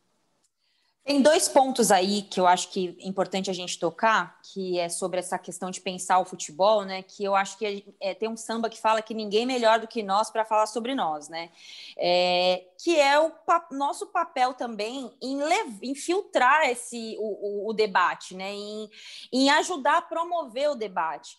Tem 1.05 1.21
dois 1.21 1.49
pontos 1.49 1.91
aí 1.91 2.23
que 2.23 2.39
eu 2.39 2.47
acho 2.47 2.69
que 2.69 2.97
é 3.01 3.09
importante 3.09 3.51
a 3.51 3.53
gente 3.53 3.77
tocar, 3.77 4.41
que 4.41 4.79
é 4.79 4.89
sobre 4.89 5.19
essa 5.19 5.37
questão 5.37 5.69
de 5.69 5.81
pensar 5.81 6.21
o 6.21 6.25
futebol, 6.25 6.85
né? 6.85 7.03
Que 7.03 7.25
eu 7.25 7.35
acho 7.35 7.59
que 7.59 7.93
é, 8.01 8.15
tem 8.15 8.29
um 8.29 8.37
samba 8.37 8.71
que 8.71 8.81
fala 8.81 9.03
que 9.03 9.13
ninguém 9.13 9.43
é 9.43 9.47
melhor 9.47 9.81
do 9.81 9.89
que 9.89 10.01
nós 10.01 10.31
para 10.31 10.45
falar 10.45 10.67
sobre 10.67 10.95
nós, 10.95 11.29
né? 11.29 11.51
É, 11.99 12.65
que 12.79 13.01
é 13.01 13.19
o 13.19 13.31
pa 13.31 13.67
nosso 13.73 14.07
papel 14.13 14.55
também 14.55 15.13
em, 15.21 15.41
em 15.83 15.95
filtrar 15.97 16.71
esse, 16.71 17.17
o, 17.19 17.67
o, 17.67 17.71
o 17.71 17.73
debate, 17.73 18.37
né? 18.37 18.53
Em, 18.53 18.89
em 19.33 19.51
ajudar 19.51 19.99
a 19.99 20.03
promover 20.03 20.71
o 20.71 20.77
debate. 20.77 21.37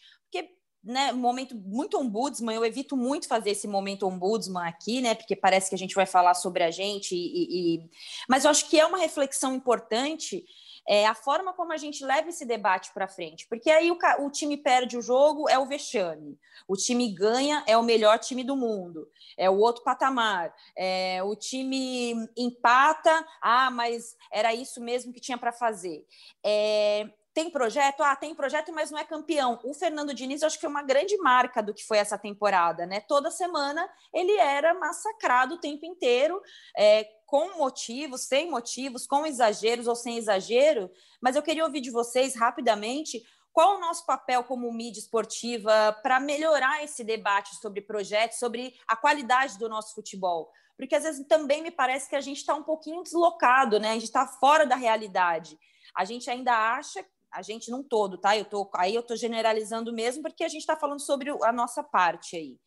Né, 0.84 1.13
momento 1.13 1.55
muito 1.55 1.97
ombudsman, 1.97 2.53
eu 2.53 2.65
evito 2.65 2.97
muito 2.97 3.25
fazer 3.25 3.51
esse 3.51 3.69
momento 3.69 4.05
ombudsman 4.05 4.67
aqui, 4.67 4.99
né, 4.99 5.15
porque 5.15 5.34
parece 5.34 5.69
que 5.69 5.75
a 5.75 5.77
gente 5.77 5.95
vai 5.95 6.05
falar 6.05 6.34
sobre 6.34 6.61
a 6.61 6.69
gente, 6.71 7.15
e, 7.15 7.77
e... 7.77 7.89
mas 8.27 8.43
eu 8.43 8.51
acho 8.51 8.69
que 8.69 8.77
é 8.77 8.86
uma 8.86 8.97
reflexão 8.97 9.55
importante 9.55 10.43
é, 10.88 11.05
a 11.05 11.15
forma 11.15 11.53
como 11.53 11.71
a 11.71 11.77
gente 11.77 12.03
leva 12.03 12.29
esse 12.29 12.45
debate 12.45 12.91
para 12.93 13.07
frente, 13.07 13.47
porque 13.47 13.69
aí 13.69 13.89
o, 13.89 13.97
o, 14.19 14.29
time 14.29 14.57
perde 14.57 14.97
o 14.97 15.01
jogo, 15.01 15.47
é 15.47 15.57
o 15.57 15.65
vexame, 15.65 16.38
o 16.67 16.75
time 16.75 17.13
ganha, 17.13 17.63
é 17.65 17.77
o 17.77 17.84
melhor 17.84 18.19
time 18.19 18.43
do 18.43 18.55
mundo, 18.55 19.07
é 19.38 19.49
o 19.49 19.57
outro 19.57 19.84
patamar, 19.84 20.53
é, 20.77 21.23
o 21.23 21.36
time 21.36 22.13
empata, 22.36 23.25
ah, 23.41 23.71
mas 23.71 24.15
era 24.31 24.53
isso 24.53 24.81
mesmo 24.81 25.13
que 25.13 25.21
tinha 25.21 25.38
para 25.38 25.53
fazer. 25.53 26.05
É, 26.43 27.09
tem 27.34 27.49
projeto? 27.49 28.03
Ah, 28.03 28.15
tem 28.15 28.36
projeto, 28.36 28.71
mas 28.71 28.91
não 28.91 28.99
é 28.99 29.03
campeão. 29.03 29.59
O 29.63 29.73
Fernando 29.73 30.13
Diniz, 30.13 30.41
eu 30.41 30.47
acho 30.47 30.57
que 30.57 30.61
foi 30.61 30.69
uma 30.69 30.84
grande 30.84 31.17
marca 31.17 31.63
do 31.63 31.73
que 31.73 31.84
foi 31.84 31.97
essa 31.97 32.17
temporada, 32.17 32.86
né? 32.86 32.99
Toda 33.01 33.31
semana 33.31 33.89
ele 34.13 34.34
era 34.38 34.73
massacrado 34.73 35.55
o 35.55 35.59
tempo 35.59 35.86
inteiro, 35.86 36.39
é, 36.77 37.05
com 37.25 37.57
motivos, 37.57 38.27
sem 38.27 38.49
motivos, 38.49 39.07
com 39.07 39.25
exageros 39.25 39.88
ou 39.88 39.95
sem 39.95 40.17
exagero. 40.17 40.91
Mas 41.19 41.36
eu 41.36 41.41
queria 41.41 41.65
ouvir 41.65 41.81
de 41.81 41.89
vocês 41.89 42.36
rapidamente 42.36 43.23
qual 43.51 43.77
o 43.77 43.79
nosso 43.79 44.05
papel 44.05 44.43
como 44.43 44.71
mídia 44.73 44.99
esportiva 44.99 45.95
para 46.01 46.19
melhorar 46.19 46.84
esse 46.84 47.03
debate 47.03 47.55
sobre 47.57 47.81
projetos, 47.81 48.39
sobre 48.39 48.73
a 48.88 48.95
qualidade 48.95 49.59
do 49.59 49.69
nosso 49.69 49.93
futebol? 49.93 50.51
Porque 50.75 50.95
às 50.95 51.03
vezes 51.03 51.25
também 51.27 51.61
me 51.61 51.69
parece 51.69 52.09
que 52.09 52.15
a 52.15 52.21
gente 52.21 52.38
está 52.38 52.55
um 52.55 52.63
pouquinho 52.63 53.03
deslocado, 53.03 53.79
né? 53.79 53.91
A 53.91 53.93
gente 53.93 54.05
está 54.05 54.25
fora 54.25 54.65
da 54.65 54.75
realidade. 54.75 55.57
A 55.95 56.03
gente 56.03 56.29
ainda 56.29 56.51
acha 56.51 57.05
a 57.34 57.41
gente 57.41 57.69
não 57.71 57.84
todo, 57.84 58.17
tá? 58.17 58.38
Eu 58.38 58.45
tô, 58.45 58.69
aí 58.75 58.95
eu 58.95 59.01
estou 59.01 59.17
generalizando 59.17 59.93
mesmo, 59.93 60.21
porque 60.21 60.43
a 60.43 60.49
gente 60.49 60.61
está 60.61 60.75
falando 60.75 61.01
sobre 61.01 61.29
a 61.29 61.51
nossa 61.51 61.84
parte 61.84 62.36
aí. 62.36 62.57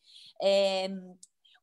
É, 0.41 0.89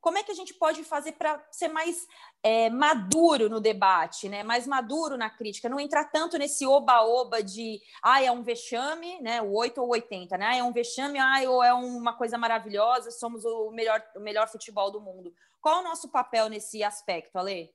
como 0.05 0.19
é 0.19 0.23
que 0.23 0.31
a 0.31 0.35
gente 0.35 0.53
pode 0.53 0.85
fazer 0.85 1.13
para 1.13 1.43
ser 1.51 1.69
mais 1.69 2.07
é, 2.43 2.69
maduro 2.69 3.49
no 3.49 3.59
debate, 3.59 4.29
né? 4.29 4.43
mais 4.43 4.67
maduro 4.67 5.17
na 5.17 5.31
crítica, 5.31 5.67
não 5.67 5.81
entrar 5.81 6.05
tanto 6.11 6.37
nesse 6.37 6.67
oba-oba 6.67 7.43
de 7.43 7.81
ah, 8.03 8.23
é 8.23 8.31
um 8.31 8.43
vexame, 8.43 9.19
né? 9.23 9.41
o 9.41 9.55
8 9.55 9.81
ou 9.81 9.89
80, 9.89 10.37
né? 10.37 10.47
Ah, 10.47 10.57
é 10.57 10.63
um 10.63 10.75
vexame, 10.75 11.19
ah, 11.19 11.41
ou 11.49 11.65
é 11.65 11.73
uma 11.73 12.13
coisa 12.13 12.37
maravilhosa, 12.37 13.11
somos 13.11 13.47
o 13.47 13.71
melhor, 13.71 14.03
o 14.15 14.21
melhor 14.21 14.47
futebol 14.47 14.91
do 14.91 15.01
mundo. 15.01 15.33
Qual 15.59 15.81
o 15.81 15.85
nosso 15.85 16.11
papel 16.11 16.51
nesse 16.51 16.85
aspecto, 16.85 17.39
Ale? 17.39 17.73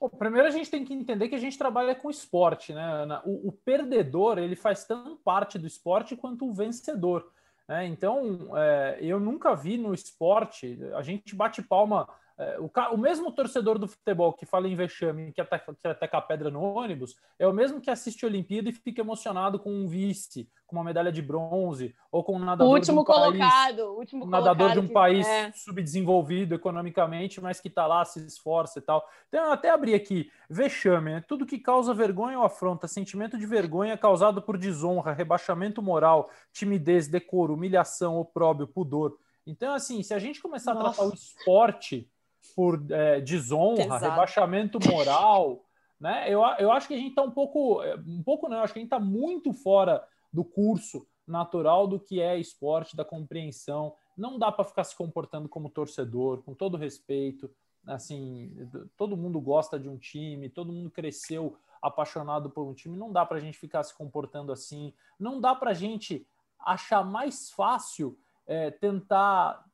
Bom, 0.00 0.08
primeiro 0.08 0.48
a 0.48 0.50
gente 0.50 0.70
tem 0.70 0.82
que 0.82 0.94
entender 0.94 1.28
que 1.28 1.34
a 1.34 1.40
gente 1.40 1.58
trabalha 1.58 1.94
com 1.94 2.08
esporte, 2.08 2.72
né, 2.72 2.82
Ana? 2.82 3.20
O, 3.26 3.48
o 3.48 3.52
perdedor 3.52 4.38
ele 4.38 4.56
faz 4.56 4.84
tanto 4.84 5.16
parte 5.16 5.58
do 5.58 5.66
esporte 5.66 6.16
quanto 6.16 6.48
o 6.48 6.54
vencedor. 6.54 7.30
Né? 7.68 7.86
Então, 7.86 8.56
é, 8.56 8.98
eu 9.02 9.20
nunca 9.20 9.54
vi 9.54 9.76
no 9.76 9.92
esporte 9.92 10.78
a 10.94 11.02
gente 11.02 11.36
bate 11.36 11.60
palma 11.62 12.08
é, 12.40 12.58
o, 12.58 12.70
o, 12.94 12.96
mesmo 12.96 13.30
torcedor 13.30 13.78
do 13.78 13.86
futebol 13.86 14.32
que 14.32 14.46
fala 14.46 14.66
em 14.66 14.74
vexame, 14.74 15.30
que 15.30 15.42
ataca, 15.42 15.74
que 15.74 15.86
ataca 15.86 16.16
a 16.16 16.22
pedra 16.22 16.50
no 16.50 16.62
ônibus, 16.62 17.14
é 17.38 17.46
o 17.46 17.52
mesmo 17.52 17.82
que 17.82 17.90
assiste 17.90 18.24
a 18.24 18.28
Olimpíada 18.28 18.70
e 18.70 18.72
fica 18.72 19.02
emocionado 19.02 19.58
com 19.58 19.70
um 19.70 19.86
vice, 19.86 20.48
com 20.66 20.76
uma 20.76 20.82
medalha 20.82 21.12
de 21.12 21.20
bronze, 21.20 21.94
ou 22.10 22.24
com 22.24 22.36
um 22.36 22.38
nadador 22.38 22.66
o 22.66 22.74
último 22.74 22.94
de 22.94 23.00
um 23.02 23.04
colocado, 23.04 23.76
país, 23.76 23.98
último 23.98 24.24
um 24.24 24.28
nadador 24.28 24.72
de 24.72 24.78
um 24.78 24.88
país 24.88 25.28
é. 25.28 25.52
subdesenvolvido 25.52 26.54
economicamente, 26.54 27.42
mas 27.42 27.60
que 27.60 27.68
está 27.68 27.86
lá, 27.86 28.06
se 28.06 28.24
esforça 28.26 28.78
e 28.78 28.82
tal. 28.82 29.06
Então, 29.28 29.44
eu 29.44 29.52
até 29.52 29.68
abri 29.68 29.92
aqui, 29.92 30.30
vexame, 30.48 31.12
né? 31.12 31.24
tudo 31.28 31.44
que 31.44 31.58
causa 31.58 31.92
vergonha 31.92 32.38
ou 32.38 32.44
afronta, 32.44 32.88
sentimento 32.88 33.36
de 33.36 33.44
vergonha 33.44 33.98
causado 33.98 34.40
por 34.40 34.56
desonra, 34.56 35.12
rebaixamento 35.12 35.82
moral, 35.82 36.30
timidez, 36.54 37.06
decoro, 37.06 37.52
humilhação, 37.52 38.16
opróbio, 38.16 38.66
pudor. 38.66 39.18
Então, 39.46 39.74
assim, 39.74 40.02
se 40.02 40.14
a 40.14 40.18
gente 40.18 40.40
começar 40.40 40.72
Nossa. 40.72 40.88
a 40.88 40.92
tratar 40.94 41.10
o 41.10 41.14
esporte 41.14 42.08
por 42.54 42.84
é, 42.90 43.20
desonra, 43.20 43.84
Pesado. 43.84 44.04
rebaixamento 44.04 44.78
moral, 44.88 45.64
né? 46.00 46.24
Eu, 46.28 46.40
eu 46.58 46.72
acho 46.72 46.88
que 46.88 46.94
a 46.94 46.96
gente 46.96 47.10
está 47.10 47.22
um 47.22 47.30
pouco, 47.30 47.82
é, 47.82 47.94
um 47.96 48.22
pouco 48.22 48.48
não, 48.48 48.62
acho 48.62 48.72
que 48.72 48.78
a 48.78 48.82
gente 48.82 48.92
está 48.92 48.98
muito 48.98 49.52
fora 49.52 50.02
do 50.32 50.44
curso 50.44 51.06
natural 51.26 51.86
do 51.86 52.00
que 52.00 52.20
é 52.20 52.38
esporte, 52.38 52.96
da 52.96 53.04
compreensão. 53.04 53.94
Não 54.16 54.38
dá 54.38 54.50
para 54.50 54.64
ficar 54.64 54.84
se 54.84 54.96
comportando 54.96 55.48
como 55.48 55.70
torcedor, 55.70 56.42
com 56.42 56.54
todo 56.54 56.76
respeito. 56.76 57.50
Assim, 57.86 58.54
todo 58.96 59.16
mundo 59.16 59.40
gosta 59.40 59.78
de 59.78 59.88
um 59.88 59.96
time, 59.96 60.48
todo 60.48 60.72
mundo 60.72 60.90
cresceu 60.90 61.56
apaixonado 61.80 62.50
por 62.50 62.66
um 62.66 62.74
time. 62.74 62.96
Não 62.96 63.12
dá 63.12 63.24
para 63.24 63.38
a 63.38 63.40
gente 63.40 63.58
ficar 63.58 63.82
se 63.82 63.96
comportando 63.96 64.52
assim. 64.52 64.92
Não 65.18 65.40
dá 65.40 65.54
para 65.54 65.70
a 65.70 65.74
gente 65.74 66.26
achar 66.58 67.04
mais 67.04 67.50
fácil 67.50 68.18
é, 68.46 68.70
tentar 68.70 69.64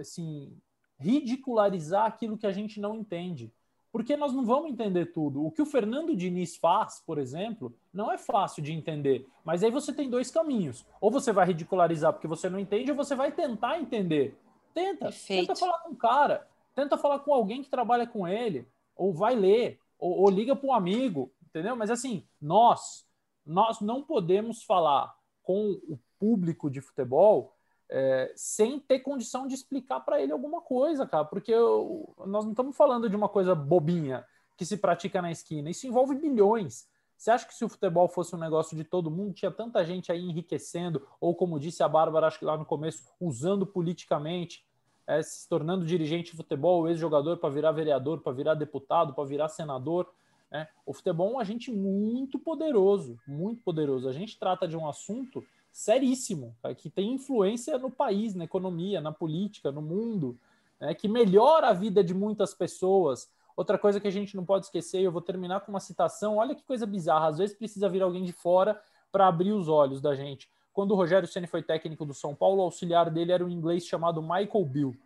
assim 0.00 0.56
ridicularizar 1.02 2.06
aquilo 2.06 2.38
que 2.38 2.46
a 2.46 2.52
gente 2.52 2.80
não 2.80 2.94
entende. 2.94 3.52
Porque 3.90 4.16
nós 4.16 4.32
não 4.32 4.44
vamos 4.44 4.70
entender 4.70 5.12
tudo. 5.12 5.44
O 5.44 5.50
que 5.50 5.60
o 5.60 5.66
Fernando 5.66 6.16
Diniz 6.16 6.56
faz, 6.56 7.02
por 7.06 7.18
exemplo, 7.18 7.74
não 7.92 8.10
é 8.10 8.16
fácil 8.16 8.62
de 8.62 8.72
entender. 8.72 9.28
Mas 9.44 9.62
aí 9.62 9.70
você 9.70 9.92
tem 9.92 10.08
dois 10.08 10.30
caminhos. 10.30 10.86
Ou 10.98 11.10
você 11.10 11.30
vai 11.30 11.46
ridicularizar 11.46 12.12
porque 12.12 12.26
você 12.26 12.48
não 12.48 12.58
entende, 12.58 12.90
ou 12.90 12.96
você 12.96 13.14
vai 13.14 13.32
tentar 13.32 13.78
entender. 13.78 14.34
Tenta. 14.72 15.06
Perfeito. 15.06 15.48
Tenta 15.48 15.60
falar 15.60 15.78
com 15.80 15.90
o 15.90 15.96
cara. 15.96 16.48
Tenta 16.74 16.96
falar 16.96 17.18
com 17.18 17.34
alguém 17.34 17.62
que 17.62 17.68
trabalha 17.68 18.06
com 18.06 18.26
ele. 18.26 18.66
Ou 18.96 19.12
vai 19.12 19.34
ler. 19.34 19.78
Ou, 19.98 20.20
ou 20.22 20.30
liga 20.30 20.56
para 20.56 20.66
um 20.66 20.72
amigo. 20.72 21.30
Entendeu? 21.46 21.76
Mas 21.76 21.90
assim, 21.90 22.24
nós, 22.40 23.06
nós 23.44 23.80
não 23.80 24.02
podemos 24.02 24.62
falar 24.62 25.14
com 25.42 25.72
o 25.86 25.98
público 26.18 26.70
de 26.70 26.80
futebol 26.80 27.51
é, 27.94 28.32
sem 28.34 28.80
ter 28.80 29.00
condição 29.00 29.46
de 29.46 29.54
explicar 29.54 30.00
para 30.00 30.18
ele 30.18 30.32
alguma 30.32 30.62
coisa, 30.62 31.06
cara, 31.06 31.26
porque 31.26 31.52
eu, 31.52 32.08
nós 32.24 32.42
não 32.42 32.52
estamos 32.52 32.74
falando 32.74 33.08
de 33.08 33.14
uma 33.14 33.28
coisa 33.28 33.54
bobinha 33.54 34.24
que 34.56 34.64
se 34.64 34.78
pratica 34.78 35.20
na 35.20 35.30
esquina, 35.30 35.68
isso 35.68 35.86
envolve 35.86 36.14
bilhões. 36.14 36.88
Você 37.18 37.30
acha 37.30 37.46
que 37.46 37.54
se 37.54 37.62
o 37.62 37.68
futebol 37.68 38.08
fosse 38.08 38.34
um 38.34 38.38
negócio 38.38 38.74
de 38.74 38.82
todo 38.82 39.10
mundo, 39.10 39.34
tinha 39.34 39.50
tanta 39.50 39.84
gente 39.84 40.10
aí 40.10 40.22
enriquecendo, 40.22 41.06
ou 41.20 41.34
como 41.34 41.60
disse 41.60 41.82
a 41.82 41.88
Bárbara, 41.88 42.26
acho 42.26 42.38
que 42.38 42.46
lá 42.46 42.56
no 42.56 42.64
começo, 42.64 43.04
usando 43.20 43.66
politicamente, 43.66 44.64
é, 45.06 45.22
se 45.22 45.46
tornando 45.46 45.84
dirigente 45.84 46.30
de 46.30 46.36
futebol, 46.38 46.88
ex-jogador 46.88 47.36
para 47.36 47.50
virar 47.50 47.72
vereador, 47.72 48.20
para 48.20 48.32
virar 48.32 48.54
deputado, 48.54 49.12
para 49.12 49.24
virar 49.24 49.48
senador. 49.50 50.10
Né? 50.50 50.66
O 50.86 50.94
futebol 50.94 51.30
é 51.30 51.34
um 51.34 51.38
agente 51.38 51.70
muito 51.70 52.38
poderoso, 52.38 53.18
muito 53.28 53.62
poderoso. 53.62 54.08
A 54.08 54.12
gente 54.12 54.38
trata 54.38 54.66
de 54.66 54.76
um 54.78 54.88
assunto 54.88 55.44
seríssimo, 55.72 56.54
tá? 56.60 56.74
que 56.74 56.90
tem 56.90 57.14
influência 57.14 57.78
no 57.78 57.90
país, 57.90 58.34
na 58.34 58.44
economia, 58.44 59.00
na 59.00 59.10
política, 59.10 59.72
no 59.72 59.80
mundo, 59.80 60.38
né? 60.78 60.94
que 60.94 61.08
melhora 61.08 61.68
a 61.68 61.72
vida 61.72 62.04
de 62.04 62.12
muitas 62.12 62.52
pessoas. 62.52 63.30
Outra 63.56 63.78
coisa 63.78 63.98
que 63.98 64.06
a 64.06 64.10
gente 64.10 64.36
não 64.36 64.44
pode 64.44 64.66
esquecer, 64.66 65.00
eu 65.00 65.10
vou 65.10 65.22
terminar 65.22 65.60
com 65.60 65.72
uma 65.72 65.80
citação, 65.80 66.36
olha 66.36 66.54
que 66.54 66.62
coisa 66.62 66.86
bizarra, 66.86 67.28
às 67.28 67.38
vezes 67.38 67.56
precisa 67.56 67.88
vir 67.88 68.02
alguém 68.02 68.22
de 68.22 68.32
fora 68.32 68.80
para 69.10 69.26
abrir 69.26 69.52
os 69.52 69.68
olhos 69.68 70.00
da 70.00 70.14
gente. 70.14 70.48
Quando 70.72 70.92
o 70.92 70.94
Rogério 70.94 71.28
Ceni 71.28 71.46
foi 71.46 71.62
técnico 71.62 72.04
do 72.04 72.14
São 72.14 72.34
Paulo, 72.34 72.60
o 72.60 72.64
auxiliar 72.64 73.10
dele 73.10 73.32
era 73.32 73.44
um 73.44 73.48
inglês 73.48 73.86
chamado 73.86 74.22
Michael 74.22 74.64
Bill, 74.64 74.96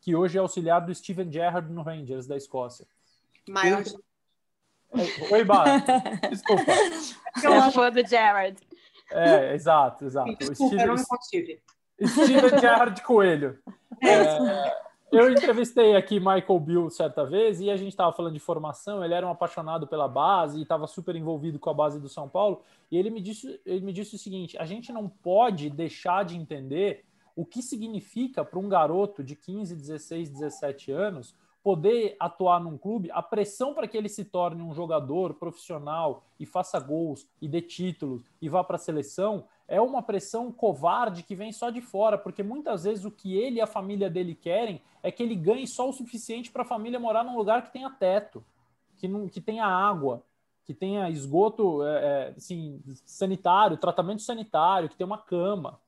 que 0.00 0.14
hoje 0.14 0.38
é 0.38 0.40
auxiliar 0.40 0.84
do 0.84 0.94
Steven 0.94 1.30
Gerrard 1.30 1.72
no 1.72 1.82
Rangers 1.82 2.26
da 2.26 2.36
Escócia. 2.36 2.86
Maior. 3.48 3.82
Oi, 5.30 5.44
Bárbara. 5.44 5.82
Desculpa. 6.30 6.72
Eu 7.42 7.62
sou 7.62 7.72
fã 7.72 7.90
do 7.90 8.06
Gerrard. 8.06 8.56
É, 9.10 9.54
exato, 9.54 10.04
exato. 10.04 10.36
Desculpa, 10.36 10.54
Steven, 10.54 10.80
eu 10.80 10.86
não 10.88 10.94
me 10.96 11.06
contive. 11.06 11.60
Steven 12.04 12.60
Gerrard 12.60 13.02
Coelho. 13.02 13.58
É, 14.02 14.10
é 14.12 14.86
eu 15.12 15.30
entrevistei 15.30 15.94
aqui 15.94 16.18
Michael 16.18 16.60
Bill 16.60 16.90
certa 16.90 17.24
vez 17.24 17.60
e 17.60 17.70
a 17.70 17.76
gente 17.76 17.90
estava 17.90 18.12
falando 18.12 18.34
de 18.34 18.40
formação. 18.40 19.04
Ele 19.04 19.14
era 19.14 19.26
um 19.26 19.30
apaixonado 19.30 19.86
pela 19.86 20.08
base 20.08 20.58
e 20.58 20.62
estava 20.62 20.86
super 20.86 21.14
envolvido 21.14 21.58
com 21.58 21.70
a 21.70 21.74
base 21.74 22.00
do 22.00 22.08
São 22.08 22.28
Paulo. 22.28 22.62
E 22.90 22.98
ele 22.98 23.08
me 23.08 23.20
disse, 23.20 23.60
ele 23.64 23.80
me 23.80 23.92
disse 23.92 24.16
o 24.16 24.18
seguinte: 24.18 24.58
a 24.58 24.64
gente 24.64 24.92
não 24.92 25.08
pode 25.08 25.70
deixar 25.70 26.24
de 26.24 26.36
entender 26.36 27.04
o 27.36 27.44
que 27.44 27.62
significa 27.62 28.44
para 28.44 28.58
um 28.58 28.68
garoto 28.68 29.22
de 29.22 29.36
15, 29.36 29.76
16, 29.76 30.28
17 30.30 30.90
anos 30.90 31.34
poder 31.66 32.14
atuar 32.20 32.60
num 32.60 32.78
clube, 32.78 33.10
a 33.10 33.20
pressão 33.20 33.74
para 33.74 33.88
que 33.88 33.96
ele 33.96 34.08
se 34.08 34.24
torne 34.24 34.62
um 34.62 34.72
jogador 34.72 35.34
profissional 35.34 36.22
e 36.38 36.46
faça 36.46 36.78
gols 36.78 37.26
e 37.42 37.48
dê 37.48 37.60
títulos 37.60 38.22
e 38.40 38.48
vá 38.48 38.62
para 38.62 38.76
a 38.76 38.78
seleção 38.78 39.48
é 39.66 39.80
uma 39.80 40.00
pressão 40.00 40.52
covarde 40.52 41.24
que 41.24 41.34
vem 41.34 41.50
só 41.50 41.68
de 41.70 41.80
fora, 41.80 42.16
porque 42.16 42.40
muitas 42.40 42.84
vezes 42.84 43.04
o 43.04 43.10
que 43.10 43.36
ele 43.36 43.56
e 43.56 43.60
a 43.60 43.66
família 43.66 44.08
dele 44.08 44.32
querem 44.32 44.80
é 45.02 45.10
que 45.10 45.24
ele 45.24 45.34
ganhe 45.34 45.66
só 45.66 45.88
o 45.88 45.92
suficiente 45.92 46.52
para 46.52 46.62
a 46.62 46.64
família 46.64 47.00
morar 47.00 47.24
num 47.24 47.36
lugar 47.36 47.64
que 47.64 47.72
tenha 47.72 47.90
teto, 47.90 48.44
que, 48.96 49.08
não, 49.08 49.26
que 49.26 49.40
tenha 49.40 49.66
água, 49.66 50.22
que 50.64 50.72
tenha 50.72 51.10
esgoto 51.10 51.82
é, 51.82 52.28
é, 52.28 52.34
assim, 52.36 52.80
sanitário, 53.04 53.76
tratamento 53.76 54.22
sanitário, 54.22 54.88
que 54.88 54.94
tenha 54.94 55.08
uma 55.08 55.18
cama. 55.18 55.80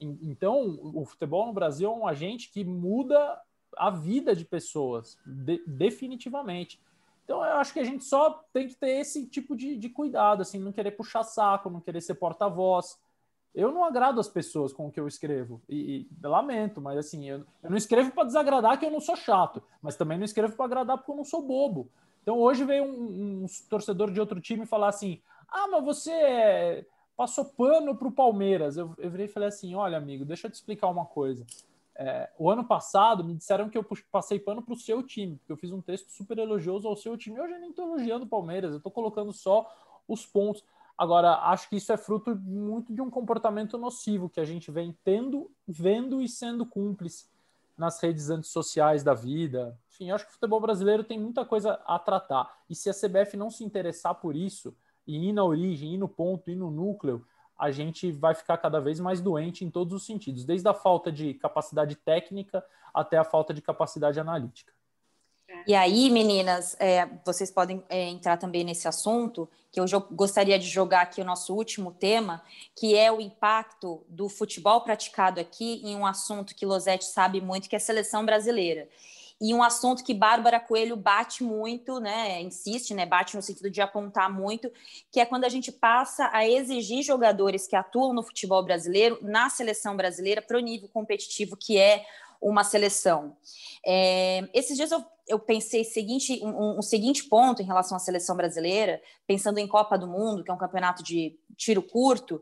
Então, 0.00 0.78
o 0.82 1.04
futebol 1.04 1.46
no 1.46 1.52
Brasil 1.52 1.90
é 1.90 1.94
um 1.94 2.06
agente 2.06 2.50
que 2.50 2.64
muda 2.64 3.38
a 3.76 3.90
vida 3.90 4.34
de 4.34 4.44
pessoas, 4.44 5.18
de, 5.24 5.62
definitivamente. 5.66 6.80
Então, 7.24 7.44
eu 7.44 7.56
acho 7.58 7.72
que 7.72 7.80
a 7.80 7.84
gente 7.84 8.04
só 8.04 8.42
tem 8.52 8.68
que 8.68 8.74
ter 8.74 9.00
esse 9.00 9.26
tipo 9.26 9.54
de, 9.54 9.76
de 9.76 9.88
cuidado, 9.88 10.42
assim, 10.42 10.58
não 10.58 10.72
querer 10.72 10.92
puxar 10.92 11.22
saco, 11.24 11.68
não 11.68 11.80
querer 11.80 12.00
ser 12.00 12.14
porta-voz, 12.14 12.98
eu 13.54 13.72
não 13.72 13.84
agrado 13.84 14.20
as 14.20 14.28
pessoas 14.28 14.72
com 14.72 14.86
o 14.86 14.90
que 14.90 15.00
eu 15.00 15.08
escrevo. 15.08 15.60
E, 15.68 16.06
e 16.22 16.26
lamento, 16.26 16.80
mas 16.80 16.98
assim, 16.98 17.28
eu, 17.28 17.44
eu 17.62 17.70
não 17.70 17.76
escrevo 17.76 18.12
para 18.12 18.24
desagradar 18.24 18.78
que 18.78 18.86
eu 18.86 18.90
não 18.90 19.00
sou 19.00 19.16
chato, 19.16 19.62
mas 19.82 19.96
também 19.96 20.16
não 20.16 20.24
escrevo 20.24 20.54
para 20.54 20.64
agradar 20.64 20.96
porque 20.98 21.10
eu 21.10 21.16
não 21.16 21.24
sou 21.24 21.42
bobo. 21.42 21.90
Então 22.22 22.38
hoje 22.38 22.64
veio 22.64 22.84
um, 22.84 23.42
um 23.42 23.46
torcedor 23.68 24.12
de 24.12 24.20
outro 24.20 24.40
time 24.40 24.64
falar 24.64 24.88
assim: 24.88 25.20
ah, 25.48 25.66
mas 25.68 25.84
você 25.84 26.86
passou 27.16 27.46
pano 27.46 27.96
para 27.96 28.06
o 28.06 28.12
Palmeiras. 28.12 28.76
Eu, 28.76 28.94
eu 28.98 29.10
virei 29.10 29.26
e 29.26 29.30
falei 29.30 29.48
assim: 29.48 29.74
olha, 29.74 29.96
amigo, 29.96 30.24
deixa 30.24 30.46
eu 30.46 30.50
te 30.50 30.54
explicar 30.54 30.88
uma 30.88 31.06
coisa. 31.06 31.44
É, 32.00 32.30
o 32.38 32.48
ano 32.48 32.64
passado 32.64 33.24
me 33.24 33.34
disseram 33.34 33.68
que 33.68 33.76
eu 33.76 33.84
passei 34.12 34.38
pano 34.38 34.62
para 34.62 34.72
o 34.72 34.78
seu 34.78 35.02
time, 35.02 35.36
porque 35.36 35.52
eu 35.52 35.56
fiz 35.56 35.72
um 35.72 35.82
texto 35.82 36.10
super 36.10 36.38
elogioso 36.38 36.86
ao 36.86 36.96
seu 36.96 37.16
time. 37.18 37.40
Hoje 37.40 37.54
eu 37.54 37.60
nem 37.60 37.70
estou 37.70 37.86
elogiando 37.86 38.24
o 38.24 38.28
Palmeiras, 38.28 38.70
eu 38.70 38.76
estou 38.76 38.92
colocando 38.92 39.32
só 39.32 39.68
os 40.06 40.24
pontos. 40.24 40.62
Agora, 40.96 41.34
acho 41.50 41.68
que 41.68 41.76
isso 41.76 41.92
é 41.92 41.96
fruto 41.96 42.36
muito 42.36 42.94
de 42.94 43.02
um 43.02 43.10
comportamento 43.10 43.76
nocivo 43.76 44.28
que 44.28 44.38
a 44.38 44.44
gente 44.44 44.70
vem 44.70 44.96
tendo, 45.02 45.50
vendo 45.66 46.22
e 46.22 46.28
sendo 46.28 46.64
cúmplice 46.64 47.26
nas 47.76 48.00
redes 48.00 48.30
antissociais 48.30 49.02
da 49.02 49.14
vida. 49.14 49.76
Enfim, 49.90 50.12
acho 50.12 50.24
que 50.24 50.30
o 50.30 50.34
futebol 50.34 50.60
brasileiro 50.60 51.02
tem 51.02 51.18
muita 51.18 51.44
coisa 51.44 51.80
a 51.84 51.98
tratar. 51.98 52.62
E 52.70 52.76
se 52.76 52.88
a 52.88 52.94
CBF 52.94 53.36
não 53.36 53.50
se 53.50 53.64
interessar 53.64 54.14
por 54.14 54.36
isso, 54.36 54.72
e 55.04 55.28
ir 55.28 55.32
na 55.32 55.42
origem, 55.42 55.94
ir 55.94 55.98
no 55.98 56.08
ponto, 56.08 56.50
ir 56.50 56.56
no 56.56 56.70
núcleo, 56.70 57.24
a 57.58 57.70
gente 57.70 58.12
vai 58.12 58.34
ficar 58.34 58.56
cada 58.58 58.80
vez 58.80 59.00
mais 59.00 59.20
doente 59.20 59.64
em 59.64 59.70
todos 59.70 59.92
os 59.92 60.06
sentidos, 60.06 60.44
desde 60.44 60.68
a 60.68 60.74
falta 60.74 61.10
de 61.10 61.34
capacidade 61.34 61.96
técnica 61.96 62.64
até 62.94 63.16
a 63.18 63.24
falta 63.24 63.52
de 63.52 63.60
capacidade 63.60 64.20
analítica. 64.20 64.72
E 65.66 65.74
aí, 65.74 66.08
meninas, 66.10 66.76
é, 66.78 67.06
vocês 67.24 67.50
podem 67.50 67.82
é, 67.88 68.04
entrar 68.08 68.36
também 68.36 68.64
nesse 68.64 68.86
assunto, 68.86 69.48
que 69.70 69.80
eu 69.80 69.84
gostaria 70.12 70.58
de 70.58 70.66
jogar 70.66 71.02
aqui 71.02 71.20
o 71.20 71.24
nosso 71.24 71.54
último 71.54 71.92
tema, 71.92 72.42
que 72.74 72.94
é 72.94 73.10
o 73.10 73.20
impacto 73.20 74.04
do 74.08 74.28
futebol 74.28 74.80
praticado 74.80 75.40
aqui 75.40 75.82
em 75.84 75.96
um 75.96 76.06
assunto 76.06 76.54
que 76.54 76.64
Losete 76.64 77.04
sabe 77.04 77.40
muito, 77.40 77.68
que 77.68 77.76
é 77.76 77.78
a 77.78 77.80
seleção 77.80 78.24
brasileira. 78.24 78.88
E 79.40 79.54
um 79.54 79.62
assunto 79.62 80.02
que 80.02 80.12
Bárbara 80.12 80.58
Coelho 80.58 80.96
bate 80.96 81.44
muito, 81.44 82.00
né, 82.00 82.42
insiste, 82.42 82.92
né, 82.92 83.06
bate 83.06 83.36
no 83.36 83.42
sentido 83.42 83.70
de 83.70 83.80
apontar 83.80 84.32
muito, 84.32 84.70
que 85.12 85.20
é 85.20 85.24
quando 85.24 85.44
a 85.44 85.48
gente 85.48 85.70
passa 85.70 86.28
a 86.32 86.46
exigir 86.46 87.04
jogadores 87.04 87.66
que 87.66 87.76
atuam 87.76 88.12
no 88.12 88.22
futebol 88.22 88.64
brasileiro, 88.64 89.18
na 89.22 89.48
seleção 89.48 89.96
brasileira, 89.96 90.42
para 90.42 90.56
o 90.56 90.60
nível 90.60 90.88
competitivo 90.88 91.56
que 91.56 91.78
é 91.78 92.04
uma 92.40 92.64
seleção. 92.64 93.36
É, 93.84 94.48
esses 94.54 94.76
dias 94.76 94.90
eu, 94.90 95.04
eu 95.26 95.38
pensei 95.38 95.84
seguinte, 95.84 96.40
um, 96.42 96.78
um, 96.78 96.82
seguinte 96.82 97.24
ponto 97.24 97.60
em 97.60 97.64
relação 97.64 97.96
à 97.96 98.00
seleção 98.00 98.36
brasileira, 98.36 99.00
pensando 99.26 99.58
em 99.58 99.66
Copa 99.66 99.98
do 99.98 100.06
Mundo, 100.06 100.44
que 100.44 100.50
é 100.50 100.54
um 100.54 100.58
campeonato 100.58 101.02
de 101.02 101.36
tiro 101.56 101.82
curto, 101.82 102.40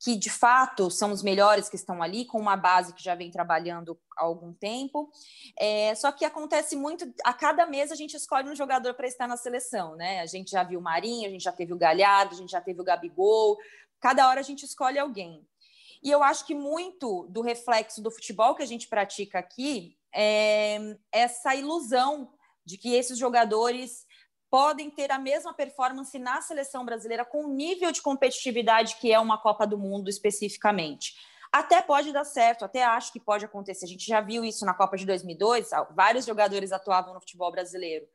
que 0.00 0.16
de 0.16 0.30
fato 0.30 0.90
são 0.90 1.10
os 1.10 1.22
melhores 1.22 1.68
que 1.68 1.74
estão 1.76 2.02
ali, 2.02 2.24
com 2.24 2.38
uma 2.38 2.56
base 2.56 2.94
que 2.94 3.02
já 3.02 3.14
vem 3.14 3.30
trabalhando 3.30 3.98
há 4.16 4.24
algum 4.24 4.52
tempo. 4.52 5.10
É, 5.58 5.94
só 5.96 6.12
que 6.12 6.24
acontece 6.24 6.76
muito, 6.76 7.12
a 7.24 7.32
cada 7.32 7.66
mês 7.66 7.90
a 7.90 7.96
gente 7.96 8.16
escolhe 8.16 8.48
um 8.48 8.54
jogador 8.54 8.94
para 8.94 9.08
estar 9.08 9.26
na 9.26 9.36
seleção, 9.36 9.96
né? 9.96 10.20
A 10.20 10.26
gente 10.26 10.52
já 10.52 10.62
viu 10.62 10.78
o 10.78 10.82
Marinho, 10.82 11.26
a 11.26 11.30
gente 11.30 11.42
já 11.42 11.52
teve 11.52 11.72
o 11.72 11.78
Galhardo, 11.78 12.34
a 12.34 12.38
gente 12.38 12.50
já 12.50 12.60
teve 12.60 12.80
o 12.80 12.84
Gabigol, 12.84 13.58
cada 14.00 14.28
hora 14.28 14.38
a 14.38 14.44
gente 14.44 14.64
escolhe 14.64 14.98
alguém. 14.98 15.44
E 16.00 16.10
eu 16.10 16.22
acho 16.22 16.46
que 16.46 16.54
muito 16.54 17.26
do 17.28 17.42
reflexo 17.42 18.00
do 18.00 18.10
futebol 18.10 18.54
que 18.54 18.62
a 18.62 18.66
gente 18.66 18.86
pratica 18.86 19.40
aqui 19.40 19.96
é 20.14 20.96
essa 21.10 21.56
ilusão 21.56 22.32
de 22.64 22.78
que 22.78 22.94
esses 22.94 23.18
jogadores 23.18 24.06
podem 24.50 24.90
ter 24.90 25.10
a 25.10 25.18
mesma 25.18 25.52
performance 25.52 26.18
na 26.18 26.40
seleção 26.40 26.84
brasileira 26.84 27.24
com 27.24 27.44
o 27.44 27.54
nível 27.54 27.92
de 27.92 28.02
competitividade 28.02 28.96
que 28.96 29.12
é 29.12 29.18
uma 29.18 29.38
Copa 29.38 29.66
do 29.66 29.78
Mundo 29.78 30.08
especificamente. 30.08 31.14
Até 31.52 31.80
pode 31.80 32.12
dar 32.12 32.24
certo, 32.24 32.64
até 32.64 32.84
acho 32.84 33.12
que 33.12 33.20
pode 33.20 33.44
acontecer. 33.44 33.84
A 33.84 33.88
gente 33.88 34.06
já 34.06 34.20
viu 34.20 34.44
isso 34.44 34.66
na 34.66 34.74
Copa 34.74 34.96
de 34.96 35.06
2002, 35.06 35.70
vários 35.94 36.26
jogadores 36.26 36.72
atuavam 36.72 37.14
no 37.14 37.20
futebol 37.20 37.50
brasileiro. 37.50 38.06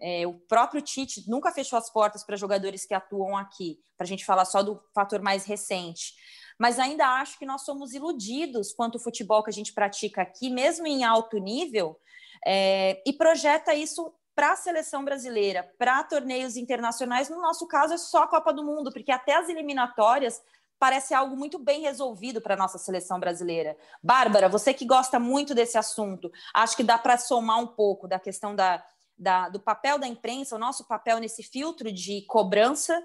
É, 0.00 0.26
o 0.26 0.34
próprio 0.34 0.82
Tite 0.82 1.28
nunca 1.28 1.52
fechou 1.52 1.78
as 1.78 1.90
portas 1.90 2.24
para 2.24 2.36
jogadores 2.36 2.84
que 2.84 2.94
atuam 2.94 3.36
aqui, 3.36 3.78
para 3.96 4.04
a 4.04 4.08
gente 4.08 4.24
falar 4.24 4.44
só 4.44 4.62
do 4.62 4.82
fator 4.92 5.22
mais 5.22 5.44
recente 5.44 6.14
mas 6.62 6.78
ainda 6.78 7.04
acho 7.20 7.38
que 7.40 7.44
nós 7.44 7.64
somos 7.64 7.92
iludidos 7.92 8.72
quanto 8.72 8.96
ao 8.96 9.02
futebol 9.02 9.42
que 9.42 9.50
a 9.50 9.52
gente 9.52 9.72
pratica 9.72 10.22
aqui, 10.22 10.48
mesmo 10.48 10.86
em 10.86 11.02
alto 11.02 11.38
nível, 11.38 11.98
é, 12.46 13.02
e 13.04 13.12
projeta 13.12 13.74
isso 13.74 14.14
para 14.34 14.52
a 14.52 14.56
seleção 14.56 15.04
brasileira, 15.04 15.70
para 15.78 16.02
torneios 16.04 16.56
internacionais. 16.56 17.28
No 17.28 17.40
nosso 17.40 17.66
caso, 17.66 17.94
é 17.94 17.98
só 17.98 18.22
a 18.22 18.28
Copa 18.28 18.52
do 18.52 18.64
Mundo, 18.64 18.92
porque 18.92 19.12
até 19.12 19.36
as 19.36 19.48
eliminatórias 19.48 20.40
parece 20.78 21.14
algo 21.14 21.36
muito 21.36 21.58
bem 21.58 21.82
resolvido 21.82 22.40
para 22.40 22.54
a 22.54 22.56
nossa 22.56 22.78
seleção 22.78 23.20
brasileira. 23.20 23.76
Bárbara, 24.02 24.48
você 24.48 24.74
que 24.74 24.84
gosta 24.84 25.18
muito 25.18 25.54
desse 25.54 25.78
assunto, 25.78 26.30
acho 26.52 26.76
que 26.76 26.82
dá 26.82 26.98
para 26.98 27.16
somar 27.16 27.60
um 27.60 27.68
pouco 27.68 28.08
da 28.08 28.18
questão 28.18 28.54
da, 28.54 28.84
da, 29.16 29.48
do 29.48 29.60
papel 29.60 29.98
da 29.98 30.08
imprensa, 30.08 30.56
o 30.56 30.58
nosso 30.58 30.86
papel 30.88 31.18
nesse 31.18 31.42
filtro 31.42 31.92
de 31.92 32.22
cobrança 32.26 33.00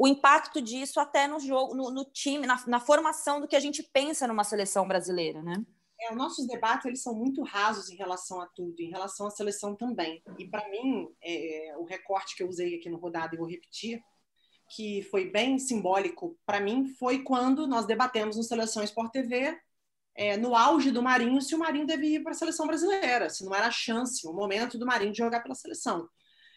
o 0.00 0.08
impacto 0.08 0.62
disso 0.62 0.98
até 0.98 1.26
no 1.26 1.38
jogo, 1.38 1.74
no, 1.74 1.90
no 1.90 2.06
time, 2.06 2.46
na, 2.46 2.58
na, 2.66 2.80
formação 2.80 3.38
do 3.38 3.46
que 3.46 3.54
a 3.54 3.60
gente 3.60 3.82
pensa 3.82 4.26
numa 4.26 4.44
seleção 4.44 4.88
brasileira, 4.88 5.42
né? 5.42 5.62
É, 6.02 6.10
os 6.10 6.16
nossos 6.16 6.46
debates 6.46 6.86
eles 6.86 7.02
são 7.02 7.14
muito 7.14 7.42
rasos 7.42 7.90
em 7.90 7.96
relação 7.96 8.40
a 8.40 8.46
tudo, 8.46 8.80
em 8.80 8.90
relação 8.90 9.26
à 9.26 9.30
seleção 9.30 9.76
também. 9.76 10.22
E 10.38 10.46
para 10.46 10.68
mim, 10.70 11.08
é, 11.22 11.74
o 11.76 11.84
recorte 11.84 12.34
que 12.34 12.42
eu 12.42 12.48
usei 12.48 12.76
aqui 12.76 12.88
no 12.88 12.98
rodado 12.98 13.34
e 13.34 13.38
vou 13.38 13.46
repetir, 13.46 14.02
que 14.74 15.02
foi 15.10 15.30
bem 15.30 15.58
simbólico 15.58 16.38
para 16.46 16.60
mim, 16.60 16.86
foi 16.86 17.22
quando 17.22 17.66
nós 17.66 17.86
debatemos 17.86 18.36
no 18.36 18.42
Seleção 18.42 18.82
Sport 18.84 19.10
TV, 19.12 19.58
é, 20.14 20.36
no 20.36 20.54
auge 20.54 20.90
do 20.90 21.02
Marinho, 21.02 21.40
se 21.42 21.54
o 21.54 21.58
Marinho 21.58 21.86
devia 21.86 22.18
ir 22.18 22.22
para 22.22 22.32
a 22.32 22.34
seleção 22.34 22.66
brasileira, 22.66 23.28
se 23.28 23.44
não 23.44 23.54
era 23.54 23.66
a 23.66 23.70
chance, 23.70 24.26
o 24.26 24.32
momento 24.32 24.78
do 24.78 24.86
Marinho 24.86 25.12
de 25.12 25.18
jogar 25.18 25.40
pela 25.40 25.54
seleção. 25.54 26.08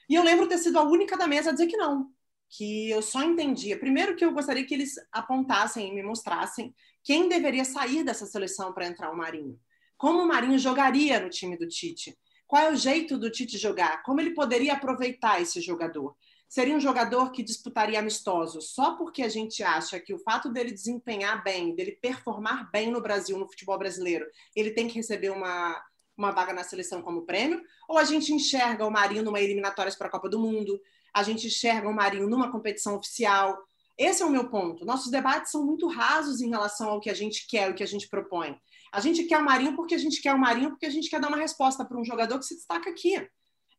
E 0.10 0.16
eu 0.16 0.24
lembro 0.24 0.48
ter 0.48 0.58
sido 0.58 0.78
a 0.78 0.84
única 0.84 1.18
da 1.18 1.28
mesa 1.28 1.50
a 1.50 1.54
dizer 1.54 1.68
que 1.68 1.78
não, 1.78 2.10
que 2.50 2.90
eu 2.90 3.02
só 3.02 3.24
entendia. 3.24 3.80
Primeiro 3.80 4.16
que 4.16 4.24
eu 4.24 4.34
gostaria 4.34 4.66
que 4.66 4.74
eles 4.74 4.96
apontassem 5.12 5.90
e 5.90 5.94
me 5.94 6.04
mostrassem 6.04 6.74
quem 7.04 7.28
deveria 7.28 7.66
sair 7.66 8.04
dessa 8.04 8.26
seleção 8.26 8.74
para 8.74 8.88
entrar 8.88 9.12
o 9.12 9.18
Marinho. 9.18 9.60
Como 9.98 10.22
o 10.22 10.28
Marinho 10.28 10.58
jogaria 10.58 11.20
no 11.20 11.30
time 11.30 11.58
do 11.58 11.68
Tite? 11.68 12.18
Qual 12.48 12.62
é 12.62 12.72
o 12.72 12.76
jeito 12.76 13.18
do 13.18 13.30
Tite 13.30 13.58
jogar? 13.58 14.04
Como 14.04 14.22
ele 14.22 14.34
poderia 14.34 14.74
aproveitar 14.74 15.42
esse 15.42 15.62
jogador? 15.62 16.16
seria 16.54 16.76
um 16.76 16.80
jogador 16.80 17.32
que 17.32 17.42
disputaria 17.42 17.98
amistosos 17.98 18.76
só 18.76 18.96
porque 18.96 19.24
a 19.24 19.28
gente 19.28 19.64
acha 19.64 20.00
que 20.00 20.14
o 20.14 20.20
fato 20.20 20.52
dele 20.52 20.72
desempenhar 20.72 21.44
bem, 21.44 21.74
dele 21.74 21.94
performar 21.94 22.70
bem 22.70 22.92
no 22.92 23.02
Brasil, 23.02 23.36
no 23.40 23.48
futebol 23.48 23.76
brasileiro, 23.76 24.24
ele 24.56 24.70
tem 24.70 24.88
que 24.88 24.94
receber 24.94 25.32
uma, 25.32 25.84
uma 26.16 26.30
vaga 26.30 26.54
na 26.54 26.64
seleção 26.64 27.02
como 27.02 27.26
prêmio? 27.26 27.60
Ou 27.90 27.98
a 27.98 28.04
gente 28.04 28.32
enxerga 28.32 28.86
o 28.86 28.92
Marinho 28.92 29.24
numa 29.24 29.42
eliminatórias 29.42 29.96
para 29.96 30.06
a 30.06 30.12
Copa 30.12 30.30
do 30.30 30.38
Mundo? 30.38 30.80
A 31.12 31.24
gente 31.24 31.48
enxerga 31.48 31.90
o 31.90 31.94
Marinho 31.94 32.30
numa 32.30 32.52
competição 32.52 32.98
oficial? 32.98 33.58
Esse 33.98 34.24
é 34.24 34.26
o 34.26 34.30
meu 34.30 34.50
ponto. 34.50 34.86
Nossos 34.86 35.12
debates 35.12 35.52
são 35.52 35.66
muito 35.66 35.88
rasos 35.88 36.42
em 36.42 36.50
relação 36.50 36.90
ao 36.90 37.00
que 37.00 37.10
a 37.10 37.14
gente 37.14 37.46
quer, 37.48 37.70
o 37.70 37.76
que 37.76 37.84
a 37.84 37.88
gente 37.88 38.08
propõe. 38.08 38.56
A 38.92 39.00
gente 39.00 39.24
quer 39.24 39.38
o 39.38 39.46
Marinho 39.46 39.76
porque 39.76 39.96
a 39.96 40.00
gente 40.00 40.22
quer 40.22 40.34
o 40.34 40.40
Marinho, 40.40 40.70
porque 40.72 40.86
a 40.86 40.90
gente 40.90 41.10
quer 41.10 41.20
dar 41.20 41.28
uma 41.28 41.38
resposta 41.38 41.86
para 41.86 41.98
um 41.98 42.06
jogador 42.06 42.40
que 42.40 42.46
se 42.46 42.56
destaca 42.56 42.90
aqui. 42.90 43.28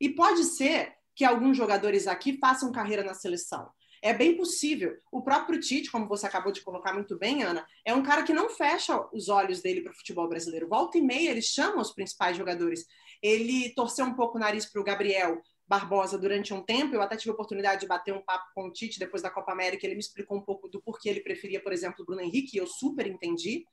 E 0.01 0.09
pode 0.09 0.45
ser 0.45 0.93
que 1.15 1.25
alguns 1.25 1.57
jogadores 1.57 2.07
aqui 2.07 2.39
façam 2.39 2.73
carreira 2.73 3.05
na 3.05 3.15
seleção. 3.15 3.69
É 4.03 4.13
bem 4.13 4.37
possível. 4.37 4.95
O 5.11 5.23
próprio 5.23 5.59
Tite, 5.59 5.91
como 5.91 6.07
você 6.07 6.27
acabou 6.27 6.53
de 6.53 6.61
colocar 6.61 6.93
muito 6.93 7.17
bem, 7.19 7.43
Ana, 7.43 7.67
é 7.87 7.95
um 7.95 8.03
cara 8.03 8.23
que 8.23 8.35
não 8.35 8.51
fecha 8.51 9.01
os 9.13 9.29
olhos 9.29 9.63
dele 9.63 9.81
para 9.81 9.93
o 9.93 9.97
futebol 9.97 10.29
brasileiro. 10.29 10.69
Volta 10.69 10.99
e 10.99 11.01
meia, 11.01 11.31
ele 11.31 11.41
chama 11.41 11.81
os 11.81 11.93
principais 11.93 12.37
jogadores. 12.37 12.85
Ele 13.23 13.73
torceu 13.75 14.05
um 14.05 14.15
pouco 14.15 14.37
o 14.37 14.41
nariz 14.41 14.67
para 14.67 14.81
o 14.81 14.85
Gabriel 14.85 15.41
Barbosa 15.67 16.19
durante 16.19 16.53
um 16.53 16.63
tempo. 16.63 16.95
Eu 16.95 17.03
até 17.03 17.17
tive 17.17 17.31
a 17.31 17.35
oportunidade 17.35 17.81
de 17.81 17.87
bater 17.87 18.13
um 18.13 18.23
papo 18.23 18.47
com 18.55 18.69
o 18.69 18.73
Tite 18.73 18.99
depois 18.99 19.23
da 19.23 19.31
Copa 19.31 19.53
América. 19.53 19.87
Ele 19.87 19.95
me 19.95 20.01
explicou 20.01 20.37
um 20.37 20.43
pouco 20.43 20.69
do 20.69 20.81
porquê 20.81 21.09
ele 21.09 21.21
preferia, 21.21 21.63
por 21.63 21.73
exemplo, 21.73 22.03
o 22.03 22.05
Bruno 22.05 22.21
Henrique, 22.21 22.57
e 22.57 22.61
eu 22.61 22.67
super 22.67 23.07
entendi. 23.07 23.65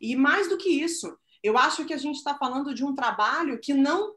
E 0.00 0.14
mais 0.16 0.48
do 0.48 0.56
que 0.56 0.68
isso, 0.68 1.16
eu 1.42 1.58
acho 1.58 1.84
que 1.84 1.94
a 1.94 1.98
gente 1.98 2.16
está 2.16 2.34
falando 2.34 2.74
de 2.74 2.84
um 2.84 2.94
trabalho 2.94 3.58
que 3.58 3.74
não 3.74 4.14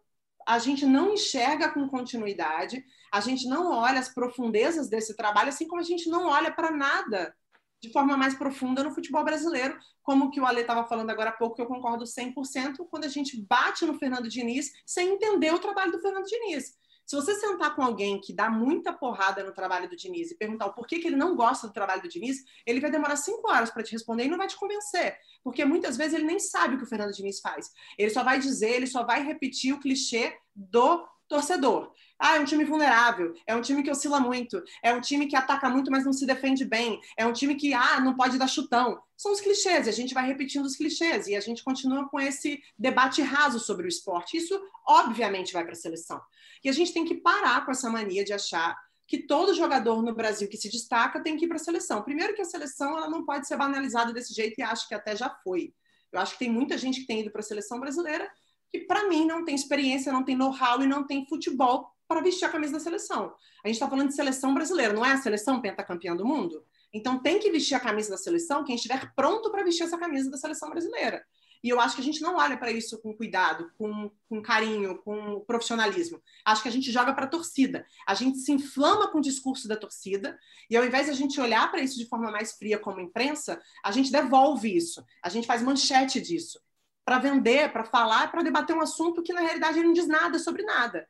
a 0.48 0.60
gente 0.60 0.86
não 0.86 1.14
enxerga 1.14 1.70
com 1.70 1.90
continuidade, 1.90 2.82
a 3.12 3.20
gente 3.20 3.50
não 3.50 3.70
olha 3.70 4.00
as 4.00 4.08
profundezas 4.08 4.88
desse 4.88 5.14
trabalho, 5.14 5.50
assim 5.50 5.68
como 5.68 5.82
a 5.82 5.84
gente 5.84 6.10
não 6.10 6.28
olha 6.28 6.50
para 6.50 6.72
nada 6.72 7.36
de 7.82 7.92
forma 7.92 8.16
mais 8.16 8.34
profunda 8.34 8.82
no 8.82 8.92
futebol 8.92 9.26
brasileiro, 9.26 9.78
como 10.02 10.32
que 10.32 10.40
o 10.40 10.46
Ale 10.46 10.62
estava 10.62 10.88
falando 10.88 11.10
agora 11.10 11.30
há 11.32 11.34
pouco, 11.34 11.56
que 11.56 11.62
eu 11.62 11.68
concordo 11.68 12.06
100%, 12.06 12.88
quando 12.90 13.04
a 13.04 13.10
gente 13.10 13.40
bate 13.42 13.86
no 13.86 14.00
Fernando 14.00 14.30
Diniz 14.30 14.72
sem 14.86 15.10
entender 15.10 15.54
o 15.54 15.60
trabalho 15.60 15.92
do 15.92 16.00
Fernando 16.00 16.26
Diniz. 16.26 16.78
Se 17.08 17.16
você 17.16 17.34
sentar 17.36 17.74
com 17.74 17.82
alguém 17.82 18.20
que 18.20 18.34
dá 18.34 18.50
muita 18.50 18.92
porrada 18.92 19.42
no 19.42 19.54
trabalho 19.54 19.90
do 19.90 19.96
Diniz 19.96 20.30
e 20.30 20.36
perguntar 20.36 20.66
o 20.66 20.74
porquê 20.74 21.00
que 21.00 21.08
ele 21.08 21.16
não 21.16 21.38
gosta 21.38 21.66
do 21.66 21.72
trabalho 21.72 22.02
do 22.02 22.10
Diniz, 22.10 22.44
ele 22.66 22.82
vai 22.82 22.92
demorar 22.92 23.16
cinco 23.16 23.50
horas 23.50 23.72
para 23.72 23.82
te 23.82 23.94
responder 23.94 24.26
e 24.26 24.28
não 24.28 24.38
vai 24.38 24.46
te 24.46 24.58
convencer. 24.58 25.18
Porque 25.42 25.64
muitas 25.64 25.96
vezes 25.96 26.16
ele 26.16 26.26
nem 26.26 26.38
sabe 26.38 26.76
o 26.76 26.78
que 26.78 26.84
o 26.84 26.88
Fernando 26.88 27.14
Diniz 27.14 27.40
faz. 27.40 27.72
Ele 27.98 28.10
só 28.10 28.26
vai 28.26 28.40
dizer, 28.40 28.72
ele 28.72 28.88
só 28.88 29.06
vai 29.06 29.24
repetir 29.24 29.74
o 29.74 29.80
clichê 29.80 30.38
do 30.54 31.08
torcedor. 31.28 31.92
Ah, 32.20 32.38
é 32.38 32.40
um 32.40 32.46
time 32.46 32.64
vulnerável, 32.64 33.34
é 33.46 33.56
um 33.56 33.62
time 33.62 33.84
que 33.84 33.92
oscila 33.92 34.20
muito, 34.20 34.62
é 34.82 34.92
um 34.92 35.00
time 35.00 35.28
que 35.28 35.36
ataca 35.36 35.70
muito, 35.70 35.92
mas 35.92 36.04
não 36.04 36.12
se 36.12 36.26
defende 36.26 36.66
bem, 36.66 37.00
é 37.16 37.26
um 37.26 37.32
time 37.32 37.56
que 37.56 37.74
ah, 37.74 38.00
não 38.00 38.16
pode 38.16 38.40
dar 38.40 38.48
chutão. 38.48 39.00
São 39.16 39.32
os 39.32 39.40
clichês, 39.40 39.86
e 39.86 39.90
a 39.90 39.94
gente 39.94 40.14
vai 40.14 40.26
repetindo 40.26 40.66
os 40.66 40.76
clichês, 40.76 41.28
e 41.28 41.36
a 41.36 41.40
gente 41.40 41.64
continua 41.64 42.10
com 42.10 42.20
esse 42.20 42.60
debate 42.78 43.22
raso 43.22 43.60
sobre 43.60 43.86
o 43.86 43.88
esporte. 43.88 44.38
Isso, 44.38 44.60
obviamente, 44.88 45.54
vai 45.54 45.64
para 45.64 45.74
a 45.74 45.76
seleção. 45.76 46.20
E 46.64 46.70
a 46.70 46.72
gente 46.74 46.92
tem 46.92 47.06
que 47.06 47.16
parar 47.16 47.64
com 47.66 47.72
essa 47.72 47.90
mania 47.90 48.24
de 48.24 48.34
achar 48.34 48.76
que 49.08 49.20
todo 49.20 49.54
jogador 49.54 50.02
no 50.02 50.14
Brasil 50.14 50.50
que 50.50 50.58
se 50.58 50.70
destaca 50.70 51.22
tem 51.22 51.38
que 51.38 51.46
ir 51.46 51.48
para 51.48 51.58
a 51.58 51.60
seleção. 51.60 52.02
Primeiro 52.02 52.34
que 52.34 52.42
a 52.42 52.46
seleção 52.46 52.98
ela 52.98 53.10
não 53.10 53.26
pode 53.26 53.48
ser 53.48 53.58
banalizada 53.58 54.12
desse 54.12 54.34
jeito, 54.34 54.56
e 54.58 54.64
acho 54.64 54.88
que 54.88 54.96
até 54.96 55.16
já 55.16 55.30
foi. 55.44 55.74
Eu 56.12 56.20
acho 56.20 56.34
que 56.34 56.40
tem 56.40 56.50
muita 56.50 56.78
gente 56.78 57.02
que 57.02 57.08
tem 57.08 57.22
ido 57.22 57.32
para 57.32 57.42
a 57.42 57.44
seleção 57.44 57.80
brasileira 57.80 58.30
que, 58.72 58.80
para 58.80 59.08
mim, 59.08 59.26
não 59.26 59.46
tem 59.46 59.56
experiência, 59.56 60.12
não 60.12 60.24
tem 60.24 60.36
know-how 60.36 60.82
e 60.82 60.88
não 60.88 61.06
tem 61.06 61.26
futebol 61.28 61.92
para 62.08 62.22
vestir 62.22 62.46
a 62.46 62.50
camisa 62.50 62.74
da 62.74 62.80
seleção. 62.80 63.34
A 63.64 63.68
gente 63.68 63.76
está 63.76 63.90
falando 63.90 64.10
de 64.10 64.16
seleção 64.16 64.54
brasileira, 64.54 64.94
não 64.94 65.06
é 65.06 65.12
a 65.12 65.18
seleção 65.18 65.62
pentacampeã 65.62 66.16
do 66.16 66.26
mundo? 66.26 66.64
Então 66.94 67.20
tem 67.20 67.40
que 67.40 67.52
vestir 67.52 67.76
a 67.76 67.80
camisa 67.80 68.10
da 68.10 68.18
seleção 68.18 68.64
quem 68.64 68.76
estiver 68.76 69.14
pronto 69.14 69.52
para 69.52 69.64
vestir 69.64 69.84
essa 69.84 69.98
camisa 69.98 70.32
da 70.32 70.38
seleção 70.38 70.70
brasileira. 70.70 71.24
E 71.64 71.70
eu 71.70 71.80
acho 71.80 71.96
que 71.96 72.02
a 72.02 72.04
gente 72.04 72.22
não 72.22 72.36
olha 72.38 72.56
para 72.56 72.72
isso 72.72 73.02
com 73.02 73.14
cuidado, 73.14 73.72
com, 73.78 74.12
com, 74.30 74.42
carinho, 74.42 75.00
com 75.00 75.40
profissionalismo. 75.42 76.22
Acho 76.46 76.62
que 76.62 76.70
a 76.70 76.72
gente 76.72 76.92
joga 76.92 77.14
para 77.14 77.26
a 77.26 77.30
torcida. 77.30 77.86
A 78.08 78.14
gente 78.14 78.38
se 78.38 78.52
inflama 78.52 79.10
com 79.10 79.18
o 79.18 79.22
discurso 79.22 79.68
da 79.68 79.76
torcida, 79.76 80.38
e 80.70 80.78
ao 80.78 80.86
invés 80.86 81.08
de 81.08 81.12
a 81.12 81.16
gente 81.16 81.42
olhar 81.42 81.70
para 81.72 81.82
isso 81.82 81.98
de 81.98 82.08
forma 82.08 82.32
mais 82.32 82.54
fria 82.54 82.78
como 82.78 83.00
imprensa, 83.00 83.60
a 83.84 83.92
gente 83.92 84.12
devolve 84.12 84.76
isso. 84.76 85.04
A 85.22 85.30
gente 85.30 85.48
faz 85.48 85.62
manchete 85.62 86.22
disso. 86.22 86.60
Para 87.08 87.20
vender, 87.20 87.72
para 87.72 87.86
falar, 87.86 88.30
para 88.30 88.44
debater 88.44 88.76
um 88.76 88.82
assunto 88.82 89.24
que, 89.24 89.32
na 89.32 89.40
realidade, 89.40 89.80
ele 89.80 89.88
não 89.88 89.94
diz 89.94 90.10
nada 90.10 90.38
sobre 90.38 90.64
nada. 90.64 91.08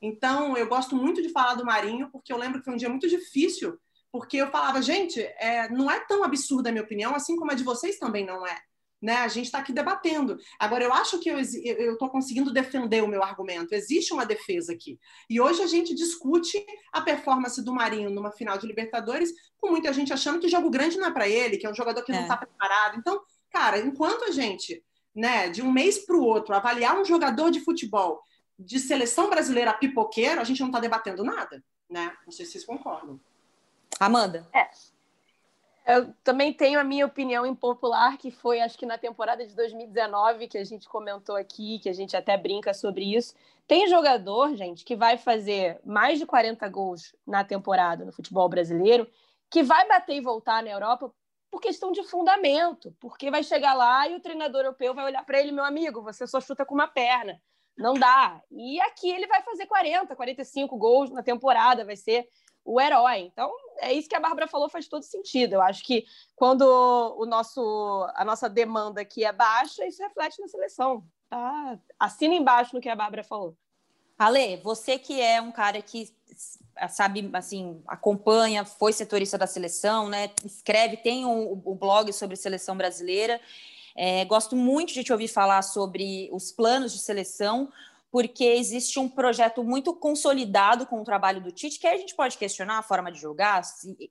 Então, 0.00 0.56
eu 0.56 0.68
gosto 0.68 0.94
muito 0.94 1.20
de 1.20 1.28
falar 1.30 1.54
do 1.54 1.64
Marinho, 1.64 2.08
porque 2.12 2.32
eu 2.32 2.38
lembro 2.38 2.60
que 2.60 2.66
foi 2.66 2.74
um 2.74 2.76
dia 2.76 2.88
muito 2.88 3.08
difícil, 3.08 3.76
porque 4.12 4.36
eu 4.36 4.48
falava, 4.48 4.80
gente, 4.80 5.20
é, 5.20 5.68
não 5.68 5.90
é 5.90 5.98
tão 6.06 6.22
absurda 6.22 6.68
a 6.68 6.72
minha 6.72 6.84
opinião, 6.84 7.16
assim 7.16 7.34
como 7.34 7.50
a 7.50 7.54
de 7.54 7.64
vocês 7.64 7.98
também 7.98 8.24
não 8.24 8.46
é. 8.46 8.56
Né? 9.02 9.16
A 9.16 9.28
gente 9.28 9.46
está 9.46 9.58
aqui 9.58 9.72
debatendo. 9.72 10.38
Agora, 10.56 10.84
eu 10.84 10.92
acho 10.92 11.18
que 11.18 11.28
eu 11.28 11.40
estou 11.40 12.10
conseguindo 12.10 12.52
defender 12.52 13.02
o 13.02 13.08
meu 13.08 13.22
argumento. 13.24 13.74
Existe 13.74 14.12
uma 14.12 14.26
defesa 14.26 14.72
aqui. 14.72 15.00
E 15.28 15.40
hoje 15.40 15.62
a 15.62 15.66
gente 15.66 15.94
discute 15.94 16.64
a 16.92 17.00
performance 17.00 17.60
do 17.64 17.74
Marinho 17.74 18.10
numa 18.10 18.30
final 18.30 18.56
de 18.56 18.66
Libertadores, 18.66 19.32
com 19.58 19.70
muita 19.70 19.92
gente 19.92 20.12
achando 20.12 20.38
que 20.38 20.48
jogo 20.48 20.70
grande 20.70 20.96
não 20.96 21.08
é 21.08 21.10
para 21.10 21.28
ele, 21.28 21.56
que 21.56 21.66
é 21.66 21.70
um 21.70 21.74
jogador 21.74 22.02
que 22.02 22.12
é. 22.12 22.14
não 22.14 22.22
está 22.22 22.36
preparado. 22.36 22.98
Então, 22.98 23.20
cara, 23.50 23.78
enquanto 23.78 24.24
a 24.24 24.30
gente, 24.30 24.82
né, 25.14 25.48
de 25.48 25.62
um 25.62 25.70
mês 25.70 25.98
para 25.98 26.16
o 26.16 26.24
outro, 26.24 26.54
avaliar 26.54 26.98
um 26.98 27.04
jogador 27.04 27.50
de 27.50 27.60
futebol 27.60 28.22
de 28.58 28.78
seleção 28.78 29.30
brasileira 29.30 29.72
pipoqueiro, 29.72 30.40
a 30.40 30.44
gente 30.44 30.60
não 30.60 30.68
está 30.68 30.78
debatendo 30.78 31.24
nada, 31.24 31.62
né? 31.88 32.12
Não 32.26 32.32
sei 32.32 32.44
se 32.44 32.52
vocês 32.52 32.64
concordam. 32.64 33.18
Amanda? 33.98 34.46
É. 34.52 34.68
Eu 35.86 36.12
também 36.22 36.52
tenho 36.52 36.78
a 36.78 36.84
minha 36.84 37.06
opinião 37.06 37.44
impopular, 37.46 38.16
que 38.18 38.30
foi, 38.30 38.60
acho 38.60 38.78
que 38.78 38.86
na 38.86 38.98
temporada 38.98 39.46
de 39.46 39.54
2019, 39.56 40.46
que 40.46 40.58
a 40.58 40.64
gente 40.64 40.88
comentou 40.88 41.36
aqui, 41.36 41.78
que 41.78 41.88
a 41.88 41.92
gente 41.92 42.16
até 42.16 42.36
brinca 42.36 42.74
sobre 42.74 43.16
isso. 43.16 43.34
Tem 43.66 43.88
jogador, 43.88 44.54
gente, 44.54 44.84
que 44.84 44.94
vai 44.94 45.16
fazer 45.16 45.80
mais 45.84 46.18
de 46.18 46.26
40 46.26 46.68
gols 46.68 47.14
na 47.26 47.42
temporada 47.44 48.04
no 48.04 48.12
futebol 48.12 48.48
brasileiro, 48.48 49.08
que 49.50 49.62
vai 49.62 49.88
bater 49.88 50.16
e 50.16 50.20
voltar 50.20 50.62
na 50.62 50.70
Europa 50.70 51.12
por 51.50 51.60
questão 51.60 51.90
de 51.90 52.02
fundamento, 52.04 52.94
porque 53.00 53.30
vai 53.30 53.42
chegar 53.42 53.74
lá 53.74 54.08
e 54.08 54.14
o 54.14 54.20
treinador 54.20 54.60
europeu 54.60 54.94
vai 54.94 55.04
olhar 55.04 55.24
para 55.24 55.40
ele, 55.40 55.52
meu 55.52 55.64
amigo, 55.64 56.02
você 56.02 56.26
só 56.26 56.40
chuta 56.40 56.64
com 56.64 56.74
uma 56.74 56.86
perna. 56.86 57.40
Não 57.76 57.94
dá. 57.94 58.40
E 58.50 58.80
aqui 58.80 59.10
ele 59.10 59.26
vai 59.26 59.42
fazer 59.42 59.66
40, 59.66 60.14
45 60.14 60.76
gols 60.76 61.10
na 61.10 61.22
temporada, 61.22 61.84
vai 61.84 61.96
ser 61.96 62.28
o 62.64 62.80
herói. 62.80 63.20
Então, 63.20 63.50
é 63.78 63.92
isso 63.92 64.08
que 64.08 64.14
a 64.14 64.20
Bárbara 64.20 64.46
falou, 64.46 64.68
faz 64.68 64.86
todo 64.86 65.02
sentido. 65.02 65.54
Eu 65.54 65.62
acho 65.62 65.82
que 65.82 66.04
quando 66.36 66.62
o 66.62 67.24
nosso, 67.26 68.06
a 68.14 68.24
nossa 68.24 68.48
demanda 68.48 69.00
aqui 69.00 69.24
é 69.24 69.32
baixa, 69.32 69.86
isso 69.86 70.02
reflete 70.02 70.40
na 70.40 70.48
seleção. 70.48 71.04
Tá? 71.28 71.78
Assina 71.98 72.34
embaixo 72.34 72.74
no 72.74 72.80
que 72.80 72.88
a 72.88 72.96
Bárbara 72.96 73.24
falou. 73.24 73.56
Ale, 74.18 74.58
você 74.58 74.98
que 74.98 75.18
é 75.20 75.40
um 75.40 75.50
cara 75.50 75.80
que 75.80 76.14
sabe, 76.88 77.28
assim, 77.32 77.82
acompanha, 77.86 78.64
foi 78.64 78.92
setorista 78.92 79.36
da 79.36 79.46
seleção, 79.46 80.08
né? 80.08 80.30
Escreve, 80.44 80.96
tem 80.96 81.24
o 81.24 81.28
um, 81.28 81.72
um 81.72 81.74
blog 81.74 82.12
sobre 82.12 82.36
seleção 82.36 82.76
brasileira. 82.76 83.40
É, 83.96 84.24
gosto 84.24 84.56
muito 84.56 84.92
de 84.92 85.04
te 85.04 85.12
ouvir 85.12 85.28
falar 85.28 85.62
sobre 85.62 86.28
os 86.32 86.52
planos 86.52 86.92
de 86.92 86.98
seleção, 86.98 87.70
porque 88.10 88.44
existe 88.44 88.98
um 88.98 89.08
projeto 89.08 89.62
muito 89.62 89.94
consolidado 89.94 90.86
com 90.86 91.00
o 91.00 91.04
trabalho 91.04 91.40
do 91.40 91.52
Tite, 91.52 91.78
que 91.78 91.86
a 91.86 91.96
gente 91.96 92.14
pode 92.14 92.36
questionar 92.38 92.78
a 92.78 92.82
forma 92.82 93.10
de 93.10 93.20
jogar, 93.20 93.62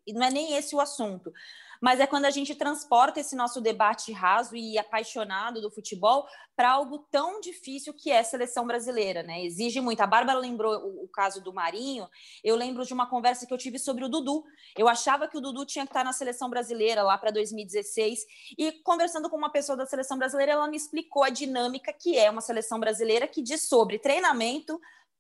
e 0.06 0.14
não 0.14 0.24
é 0.24 0.32
nem 0.32 0.54
esse 0.54 0.76
o 0.76 0.80
assunto 0.80 1.34
mas 1.82 2.00
é 2.00 2.08
quando 2.08 2.26
a 2.26 2.30
gente 2.30 2.56
transporta 2.56 3.20
esse 3.20 3.36
nosso 3.36 3.62
debate 3.62 4.12
raso 4.12 4.56
e 4.56 4.78
apaixonado 4.78 5.62
do 5.62 5.72
futebol 5.72 6.28
para 6.56 6.72
algo 6.72 7.00
tão 7.10 7.40
difícil 7.40 7.94
que 7.94 8.12
é 8.12 8.20
a 8.20 8.24
seleção 8.24 8.68
brasileira, 8.68 9.24
né? 9.24 9.44
Exige 9.44 9.80
muito. 9.80 10.02
A 10.02 10.08
Bárbara 10.08 10.38
lembrou 10.38 10.76
o, 10.76 11.06
o, 11.06 11.08
caso 11.08 11.42
do 11.42 11.54
Marinho, 11.54 12.08
eu 12.44 12.56
lembro 12.56 12.86
de 12.86 12.94
uma 12.94 13.10
conversa 13.10 13.46
que 13.46 13.54
eu 13.54 13.58
tive 13.58 13.80
sobre 13.80 14.04
o 14.04 14.10
Dudu. 14.10 14.44
Eu 14.78 14.90
achava 14.90 15.28
que 15.28 15.38
o 15.38 15.42
Dudu 15.42 15.66
tinha 15.66 15.86
que 15.86 15.92
estar 15.92 16.04
na 16.04 16.12
seleção 16.12 16.50
brasileira 16.50 17.02
lá 17.02 17.18
para 17.18 17.32
2016, 17.32 18.20
e 18.58 18.72
conversando 18.84 19.30
com 19.30 19.38
uma 19.38 19.52
pessoa 19.52 19.78
da 19.78 19.86
seleção 19.86 20.18
brasileira, 20.18 20.52
ela 20.54 20.68
me 20.68 20.76
explicou 20.76 21.24
a 21.24 21.30
dinâmica 21.30 21.94
que 21.94 22.18
é 22.18 22.30
uma 22.30 22.42
seleção 22.42 22.80
brasileira 22.80 23.28
que 23.28 23.42
diz 23.42 23.68
sobre 23.68 23.98
treinamento, 23.98 24.80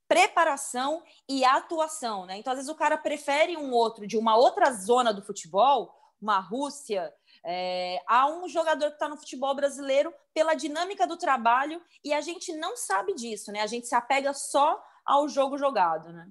preparação 0.10 1.04
e 1.30 1.46
atuação, 1.46 2.26
né? 2.26 2.38
Então, 2.38 2.52
às 2.52 2.58
vezes 2.58 2.72
o 2.72 2.76
cara 2.76 2.98
prefere 2.98 3.56
um 3.56 3.72
outro 3.72 4.06
de 4.06 4.18
uma 4.18 4.36
outra 4.36 4.74
zona 4.74 5.14
do 5.14 5.22
futebol 5.22 5.94
uma 6.22 6.40
Rússia, 6.40 7.14
é, 7.44 8.02
há 8.08 8.30
um 8.30 8.48
jogador 8.48 8.88
que 8.88 8.94
está 8.94 9.08
no 9.08 9.18
futebol 9.18 9.56
brasileiro 9.56 10.14
pela 10.34 10.54
dinâmica 10.54 11.08
do 11.08 11.18
trabalho 11.18 11.82
e 12.04 12.14
a 12.14 12.22
gente 12.22 12.54
não 12.54 12.76
sabe 12.76 13.14
disso, 13.14 13.52
né? 13.52 13.62
A 13.62 13.68
gente 13.68 13.88
se 13.88 13.96
apega 13.96 14.34
só 14.34 14.82
ao 15.06 15.28
jogo 15.28 15.58
jogado, 15.58 16.12
né? 16.12 16.30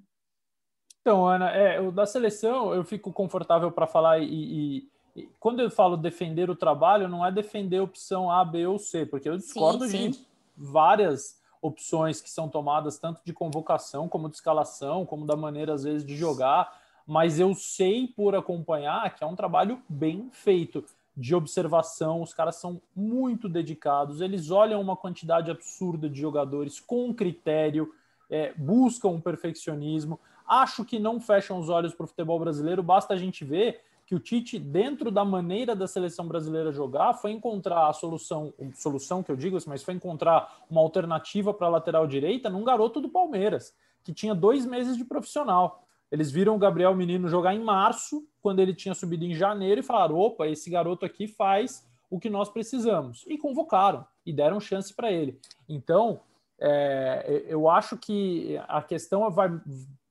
Então, 1.01 1.27
Ana, 1.27 1.51
é, 1.51 1.81
o 1.81 1.91
da 1.91 2.05
seleção 2.05 2.75
eu 2.75 2.85
fico 2.85 3.13
confortável 3.13 3.73
para 3.73 3.87
falar 3.87 4.19
e, 4.19 4.27
e, 4.27 4.91
e, 5.17 5.27
quando 5.41 5.61
eu 5.61 5.71
falo 5.71 5.97
defender 5.97 6.51
o 6.51 6.57
trabalho, 6.57 7.09
não 7.09 7.25
é 7.25 7.33
defender 7.33 7.79
a 7.79 7.83
opção 7.83 8.31
A, 8.31 8.45
B 8.45 8.67
ou 8.67 8.79
C, 8.79 9.07
porque 9.07 9.29
eu 9.29 9.39
discordo 9.39 9.87
sim, 9.87 9.91
sim. 9.91 10.11
de 10.11 10.27
várias 10.55 11.39
opções 11.63 12.21
que 12.21 12.31
são 12.31 12.49
tomadas, 12.49 12.99
tanto 12.99 13.21
de 13.25 13.33
convocação 13.33 14.09
como 14.09 14.29
de 14.29 14.37
escalação, 14.37 15.07
como 15.07 15.27
da 15.27 15.35
maneira 15.35 15.73
às 15.73 15.85
vezes 15.85 16.05
de 16.05 16.15
jogar 16.17 16.71
mas 17.09 17.41
eu 17.41 17.55
sei 17.55 18.07
por 18.07 18.37
acompanhar 18.37 19.15
que 19.15 19.25
é 19.25 19.27
um 19.27 19.35
trabalho 19.35 19.81
bem 19.89 20.29
feito 20.31 20.85
de 21.17 21.35
observação, 21.35 22.21
os 22.21 22.35
caras 22.35 22.57
são 22.57 22.83
muito 22.95 23.49
dedicados, 23.49 24.21
eles 24.21 24.51
olham 24.51 24.79
uma 24.79 24.95
quantidade 24.95 25.51
absurda 25.51 26.07
de 26.07 26.21
jogadores 26.21 26.79
com 26.79 27.15
critério, 27.15 27.95
é, 28.31 28.53
buscam 28.53 29.09
um 29.09 29.21
perfeccionismo. 29.21 30.21
Acho 30.47 30.85
que 30.85 30.99
não 30.99 31.19
fecham 31.19 31.59
os 31.59 31.71
olhos 31.71 31.95
para 31.95 32.05
o 32.05 32.07
futebol 32.07 32.39
brasileiro, 32.39 32.83
basta 32.83 33.15
a 33.15 33.17
gente 33.17 33.43
ver 33.43 33.81
que 34.05 34.15
o 34.15 34.21
Tite, 34.21 34.59
dentro 34.59 35.11
da 35.11 35.25
maneira 35.25 35.75
da 35.75 35.87
seleção 35.87 36.29
brasileira 36.29 36.73
jogar, 36.73 37.15
foi 37.15 37.33
encontrar 37.33 37.89
a 37.89 37.93
solução, 37.95 38.53
solução 38.75 39.23
que 39.23 39.33
eu 39.33 39.37
digo, 39.37 39.59
mas 39.67 39.83
foi 39.83 39.95
encontrar 39.95 40.65
uma 40.71 40.83
alternativa 40.83 41.55
para 41.55 41.67
a 41.69 41.71
lateral 41.71 42.07
direita 42.07 42.51
num 42.51 42.65
garoto 42.65 43.01
do 43.01 43.09
Palmeiras, 43.09 43.75
que 44.05 44.13
tinha 44.13 44.35
dois 44.35 44.67
meses 44.67 44.97
de 44.97 45.05
profissional. 45.05 45.88
Eles 46.11 46.31
viram 46.31 46.57
o 46.57 46.59
Gabriel 46.59 46.95
Menino 46.95 47.29
jogar 47.29 47.55
em 47.55 47.63
março, 47.63 48.27
quando 48.41 48.61
ele 48.61 48.75
tinha 48.75 48.95
subido 48.95 49.25
em 49.25 49.35
janeiro, 49.35 49.81
e 49.81 49.85
falaram: 49.85 50.17
opa, 50.17 50.47
esse 50.47 50.71
garoto 50.71 51.05
aqui 51.05 51.27
faz 51.29 51.87
o 52.11 52.19
que 52.19 52.31
nós 52.31 52.49
precisamos. 52.49 53.25
E 53.29 53.37
convocaram 53.37 54.07
e 54.25 54.33
deram 54.33 54.61
chance 54.61 54.95
para 54.95 55.13
ele. 55.13 55.39
Então, 55.69 56.21
é, 56.59 57.45
eu 57.47 57.69
acho 57.69 57.97
que 57.97 58.59
a 58.67 58.83
questão 58.83 59.31
vai, 59.31 59.51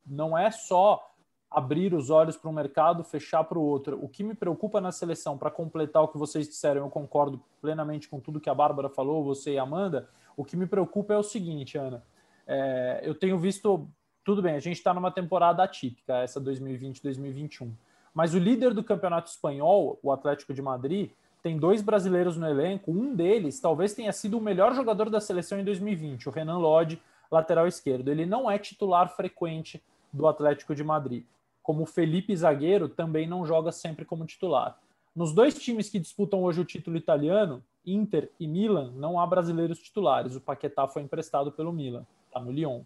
não 0.05 0.37
é 0.37 0.51
só 0.51 1.03
abrir 1.49 1.93
os 1.93 2.09
olhos 2.09 2.35
para 2.35 2.49
um 2.49 2.53
mercado, 2.53 3.03
fechar 3.03 3.43
para 3.43 3.57
o 3.57 3.63
outro. 3.63 3.97
O 4.03 4.07
que 4.07 4.23
me 4.23 4.35
preocupa 4.35 4.79
na 4.81 4.91
seleção, 4.91 5.37
para 5.37 5.49
completar 5.49 6.03
o 6.03 6.07
que 6.07 6.17
vocês 6.17 6.47
disseram, 6.47 6.81
eu 6.81 6.89
concordo 6.89 7.41
plenamente 7.61 8.07
com 8.07 8.19
tudo 8.19 8.39
que 8.39 8.49
a 8.49 8.55
Bárbara 8.55 8.89
falou, 8.89 9.23
você 9.23 9.53
e 9.53 9.57
a 9.57 9.63
Amanda. 9.63 10.09
O 10.35 10.43
que 10.43 10.55
me 10.55 10.67
preocupa 10.67 11.13
é 11.13 11.17
o 11.17 11.23
seguinte, 11.23 11.77
Ana. 11.77 12.03
É, 12.45 13.01
eu 13.03 13.15
tenho 13.15 13.37
visto 13.37 13.89
tudo 14.27 14.41
bem, 14.41 14.55
a 14.55 14.59
gente 14.59 14.75
está 14.75 14.93
numa 14.93 15.09
temporada 15.09 15.63
atípica, 15.63 16.17
essa 16.17 16.41
2020-2021. 16.41 17.71
Mas 18.13 18.33
o 18.33 18.37
líder 18.37 18.73
do 18.73 18.83
campeonato 18.83 19.29
espanhol, 19.29 19.97
o 20.03 20.11
Atlético 20.11 20.53
de 20.53 20.61
Madrid, 20.61 21.11
tem 21.41 21.57
dois 21.57 21.81
brasileiros 21.81 22.35
no 22.35 22.45
elenco. 22.45 22.91
Um 22.91 23.15
deles 23.15 23.57
talvez 23.61 23.93
tenha 23.93 24.11
sido 24.11 24.37
o 24.37 24.41
melhor 24.41 24.75
jogador 24.75 25.09
da 25.09 25.21
seleção 25.21 25.57
em 25.57 25.63
2020, 25.63 26.27
o 26.27 26.31
Renan 26.33 26.57
Lodge, 26.57 27.01
lateral 27.31 27.69
esquerdo. 27.69 28.09
Ele 28.09 28.25
não 28.25 28.51
é 28.51 28.59
titular 28.59 29.15
frequente 29.15 29.81
do 30.11 30.27
Atlético 30.27 30.75
de 30.75 30.83
Madrid. 30.83 31.23
Como 31.63 31.83
o 31.83 31.85
Felipe 31.85 32.35
Zagueiro 32.35 32.89
também 32.89 33.25
não 33.25 33.45
joga 33.45 33.71
sempre 33.71 34.03
como 34.03 34.25
titular. 34.25 34.77
Nos 35.15 35.31
dois 35.31 35.57
times 35.57 35.89
que 35.89 35.99
disputam 35.99 36.43
hoje 36.43 36.59
o 36.59 36.65
título 36.65 36.97
italiano, 36.97 37.63
Inter 37.85 38.29
e 38.37 38.45
Milan, 38.45 38.91
não 38.97 39.21
há 39.21 39.25
brasileiros 39.25 39.79
titulares. 39.79 40.35
O 40.35 40.41
Paquetá 40.41 40.85
foi 40.85 41.01
emprestado 41.01 41.49
pelo 41.49 41.71
Milan, 41.71 42.05
está 42.27 42.41
no 42.41 42.51
Lyon. 42.51 42.81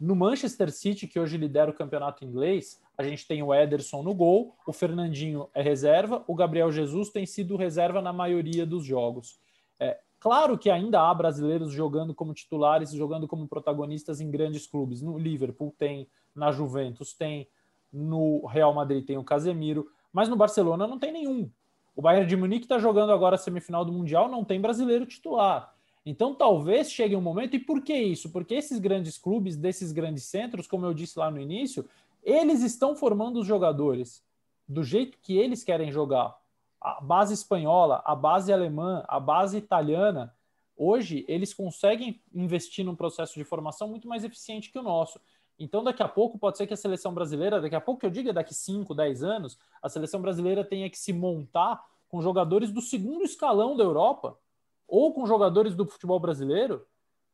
No 0.00 0.16
Manchester 0.16 0.72
City, 0.72 1.06
que 1.06 1.20
hoje 1.20 1.36
lidera 1.36 1.70
o 1.70 1.74
campeonato 1.74 2.24
inglês, 2.24 2.80
a 2.96 3.02
gente 3.02 3.28
tem 3.28 3.42
o 3.42 3.52
Ederson 3.52 4.02
no 4.02 4.14
gol, 4.14 4.56
o 4.66 4.72
Fernandinho 4.72 5.46
é 5.52 5.60
reserva, 5.60 6.24
o 6.26 6.34
Gabriel 6.34 6.72
Jesus 6.72 7.10
tem 7.10 7.26
sido 7.26 7.54
reserva 7.54 8.00
na 8.00 8.10
maioria 8.10 8.64
dos 8.64 8.82
jogos. 8.82 9.38
É, 9.78 10.00
claro 10.18 10.56
que 10.56 10.70
ainda 10.70 11.02
há 11.02 11.12
brasileiros 11.12 11.70
jogando 11.70 12.14
como 12.14 12.32
titulares, 12.32 12.92
jogando 12.92 13.28
como 13.28 13.46
protagonistas 13.46 14.22
em 14.22 14.30
grandes 14.30 14.66
clubes. 14.66 15.02
No 15.02 15.18
Liverpool 15.18 15.74
tem, 15.76 16.08
na 16.34 16.50
Juventus 16.50 17.12
tem, 17.12 17.46
no 17.92 18.46
Real 18.46 18.72
Madrid 18.72 19.04
tem 19.04 19.18
o 19.18 19.24
Casemiro, 19.24 19.86
mas 20.10 20.30
no 20.30 20.36
Barcelona 20.36 20.86
não 20.86 20.98
tem 20.98 21.12
nenhum. 21.12 21.50
O 21.94 22.00
Bayern 22.00 22.26
de 22.26 22.36
Munique 22.36 22.64
está 22.64 22.78
jogando 22.78 23.12
agora 23.12 23.34
a 23.34 23.38
semifinal 23.38 23.84
do 23.84 23.92
Mundial, 23.92 24.30
não 24.30 24.46
tem 24.46 24.58
brasileiro 24.62 25.04
titular. 25.04 25.74
Então, 26.10 26.34
talvez 26.34 26.90
chegue 26.90 27.14
um 27.14 27.20
momento, 27.20 27.54
e 27.54 27.60
por 27.60 27.82
que 27.82 27.94
isso? 27.94 28.30
Porque 28.30 28.54
esses 28.54 28.80
grandes 28.80 29.16
clubes, 29.16 29.56
desses 29.56 29.92
grandes 29.92 30.24
centros, 30.24 30.66
como 30.66 30.84
eu 30.84 30.92
disse 30.92 31.16
lá 31.16 31.30
no 31.30 31.38
início, 31.38 31.88
eles 32.24 32.64
estão 32.64 32.96
formando 32.96 33.38
os 33.38 33.46
jogadores 33.46 34.20
do 34.66 34.82
jeito 34.82 35.16
que 35.22 35.38
eles 35.38 35.62
querem 35.62 35.92
jogar. 35.92 36.36
A 36.80 37.00
base 37.00 37.32
espanhola, 37.32 38.02
a 38.04 38.16
base 38.16 38.52
alemã, 38.52 39.04
a 39.06 39.20
base 39.20 39.56
italiana, 39.56 40.34
hoje 40.76 41.24
eles 41.28 41.54
conseguem 41.54 42.20
investir 42.34 42.84
num 42.84 42.96
processo 42.96 43.34
de 43.34 43.44
formação 43.44 43.86
muito 43.86 44.08
mais 44.08 44.24
eficiente 44.24 44.68
que 44.68 44.80
o 44.80 44.82
nosso. 44.82 45.20
Então, 45.60 45.84
daqui 45.84 46.02
a 46.02 46.08
pouco, 46.08 46.36
pode 46.40 46.58
ser 46.58 46.66
que 46.66 46.74
a 46.74 46.76
seleção 46.76 47.14
brasileira, 47.14 47.60
daqui 47.60 47.76
a 47.76 47.80
pouco 47.80 48.00
que 48.00 48.06
eu 48.06 48.10
diga, 48.10 48.32
daqui 48.32 48.52
5, 48.52 48.92
10 48.96 49.22
anos, 49.22 49.56
a 49.80 49.88
seleção 49.88 50.20
brasileira 50.20 50.64
tenha 50.64 50.90
que 50.90 50.98
se 50.98 51.12
montar 51.12 51.80
com 52.08 52.20
jogadores 52.20 52.72
do 52.72 52.80
segundo 52.80 53.22
escalão 53.22 53.76
da 53.76 53.84
Europa, 53.84 54.36
ou 54.90 55.14
com 55.14 55.24
jogadores 55.24 55.74
do 55.74 55.86
futebol 55.86 56.18
brasileiro, 56.18 56.84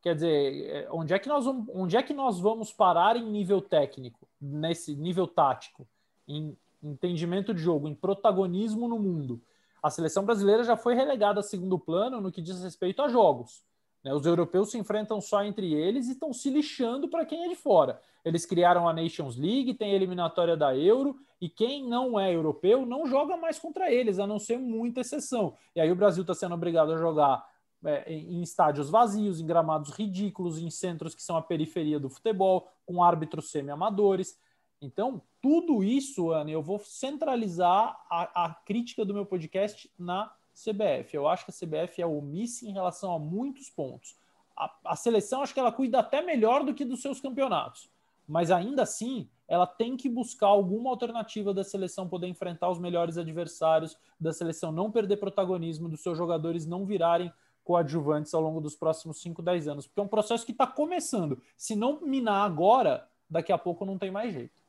quer 0.03 0.15
dizer, 0.15 0.67
é, 0.69 0.89
onde 0.93 1.15
é 1.15 1.19
que 1.19 1.29
nós 1.29 1.47
vamos, 1.47 1.67
onde 1.75 1.97
é 1.97 2.03
que 2.03 2.13
nós 2.13 2.39
vamos 2.39 2.71
parar 2.73 3.17
em 3.17 3.25
nível 3.25 3.61
técnico, 3.61 4.29
nesse 4.41 4.95
nível 4.95 5.27
tático, 5.27 5.89
em 6.29 6.57
entendimento 6.83 7.55
de 7.55 7.61
jogo, 7.61 7.89
em 7.89 7.95
protagonismo 7.95 8.87
no 8.87 8.99
mundo? 8.99 9.41
A 9.83 9.91
seleção 9.91 10.25
brasileira 10.25 10.63
já 10.65 10.77
foi 10.77 10.95
relegada 10.95 11.41
a 11.41 11.43
segundo 11.43 11.79
plano 11.79 12.21
no 12.21 12.31
que 12.31 12.43
diz 12.43 12.63
respeito 12.63 13.01
a 13.03 13.09
jogos. 13.09 13.65
Né? 14.07 14.15
Os 14.15 14.25
europeus 14.25 14.71
se 14.71 14.79
enfrentam 14.79 15.21
só 15.21 15.43
entre 15.43 15.75
eles 15.75 16.07
e 16.07 16.13
estão 16.13 16.33
se 16.33 16.49
lixando 16.49 17.09
para 17.09 17.27
quem 17.27 17.45
é 17.45 17.49
de 17.49 17.57
fora. 17.57 18.01
Eles 18.25 18.47
criaram 18.47 18.89
a 18.89 18.93
Nations 18.93 19.37
League, 19.37 19.75
tem 19.75 19.91
a 19.91 19.95
eliminatória 19.97 20.57
da 20.57 20.77
Euro, 20.77 21.17
e 21.41 21.49
quem 21.49 21.85
não 21.85 22.19
é 22.19 22.33
europeu 22.33 22.87
não 22.87 23.05
joga 23.05 23.37
mais 23.37 23.59
contra 23.59 23.91
eles, 23.91 24.21
a 24.21 24.27
não 24.27 24.39
ser 24.39 24.59
muita 24.59 25.01
exceção. 25.01 25.55
E 25.75 25.81
aí 25.81 25.91
o 25.91 25.97
Brasil 25.97 26.21
está 26.21 26.35
sendo 26.35 26.55
obrigado 26.55 26.93
a 26.93 26.97
jogar 26.97 27.45
é, 27.85 28.13
em 28.13 28.43
estádios 28.43 28.89
vazios, 28.89 29.41
em 29.41 29.47
gramados 29.47 29.91
ridículos, 29.91 30.61
em 30.61 30.71
centros 30.71 31.13
que 31.13 31.23
são 31.23 31.37
a 31.37 31.43
periferia 31.43 31.99
do 31.99 32.09
futebol, 32.09 32.69
com 32.87 33.03
árbitros 33.03 33.51
semi-amadores. 33.51 34.39
Então, 34.81 35.21
tudo 35.43 35.83
isso, 35.83 36.31
Ana, 36.31 36.53
eu 36.53 36.63
vou 36.63 36.79
centralizar 36.79 37.99
a, 38.09 38.45
a, 38.45 38.55
crítica 38.55 39.05
do 39.05 39.13
meu 39.13 39.27
podcast 39.27 39.91
na 39.99 40.33
CBF. 40.57 41.15
Eu 41.15 41.29
acho 41.29 41.45
que 41.45 41.51
a 41.51 41.55
CBF 41.55 42.01
é 42.01 42.07
omissa 42.07 42.67
em 42.67 42.73
relação 42.73 43.15
a 43.15 43.19
muitos 43.19 43.69
pontos. 43.69 44.17
A, 44.57 44.75
a 44.87 44.97
seleção, 44.97 45.43
acho 45.43 45.53
que 45.53 45.61
ela 45.61 45.71
cuida 45.71 45.99
até 45.99 46.23
melhor 46.23 46.65
do 46.65 46.75
que 46.75 46.85
dos 46.85 47.03
seus 47.03 47.21
campeonatos 47.21 47.91
mas 48.27 48.51
ainda 48.51 48.83
assim 48.83 49.29
ela 49.49 49.67
tem 49.67 49.97
que 49.97 50.09
buscar 50.09 50.49
alguma 50.49 50.91
alternativa 50.91 51.55
da 51.55 51.63
seleção 51.63 52.09
poder 52.09 52.27
enfrentar 52.27 52.69
os 52.69 52.81
melhores 52.81 53.17
adversários, 53.17 53.97
da 54.19 54.33
seleção 54.33 54.73
não 54.73 54.91
perder 54.91 55.19
protagonismo, 55.19 55.89
dos 55.89 56.03
seus 56.03 56.19
jogadores 56.19 56.67
não 56.67 56.85
virarem 56.85 57.33
coadjuvantes 57.63 58.35
ao 58.35 58.41
longo 58.41 58.61
dos 58.61 58.75
próximos 58.75 59.21
5, 59.21 59.41
10 59.43 59.69
anos, 59.69 59.87
porque 59.87 60.01
é 60.01 60.03
um 60.03 60.09
processo 60.09 60.45
que 60.45 60.53
está 60.53 60.67
começando. 60.67 61.41
Se 61.57 61.77
não 61.77 62.01
minar 62.01 62.45
agora, 62.45 63.09
daqui 63.31 63.53
a 63.53 63.59
pouco 63.59 63.85
não 63.85 63.99
tem 63.99 64.11
mais 64.11 64.33
jeito. 64.33 64.61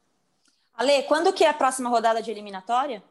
Ale, 0.75 1.03
quando 1.03 1.33
que 1.33 1.43
é 1.43 1.49
a 1.49 1.53
próxima 1.53 1.89
rodada 1.89 2.21
de 2.21 2.29
eliminatória? 2.29 3.03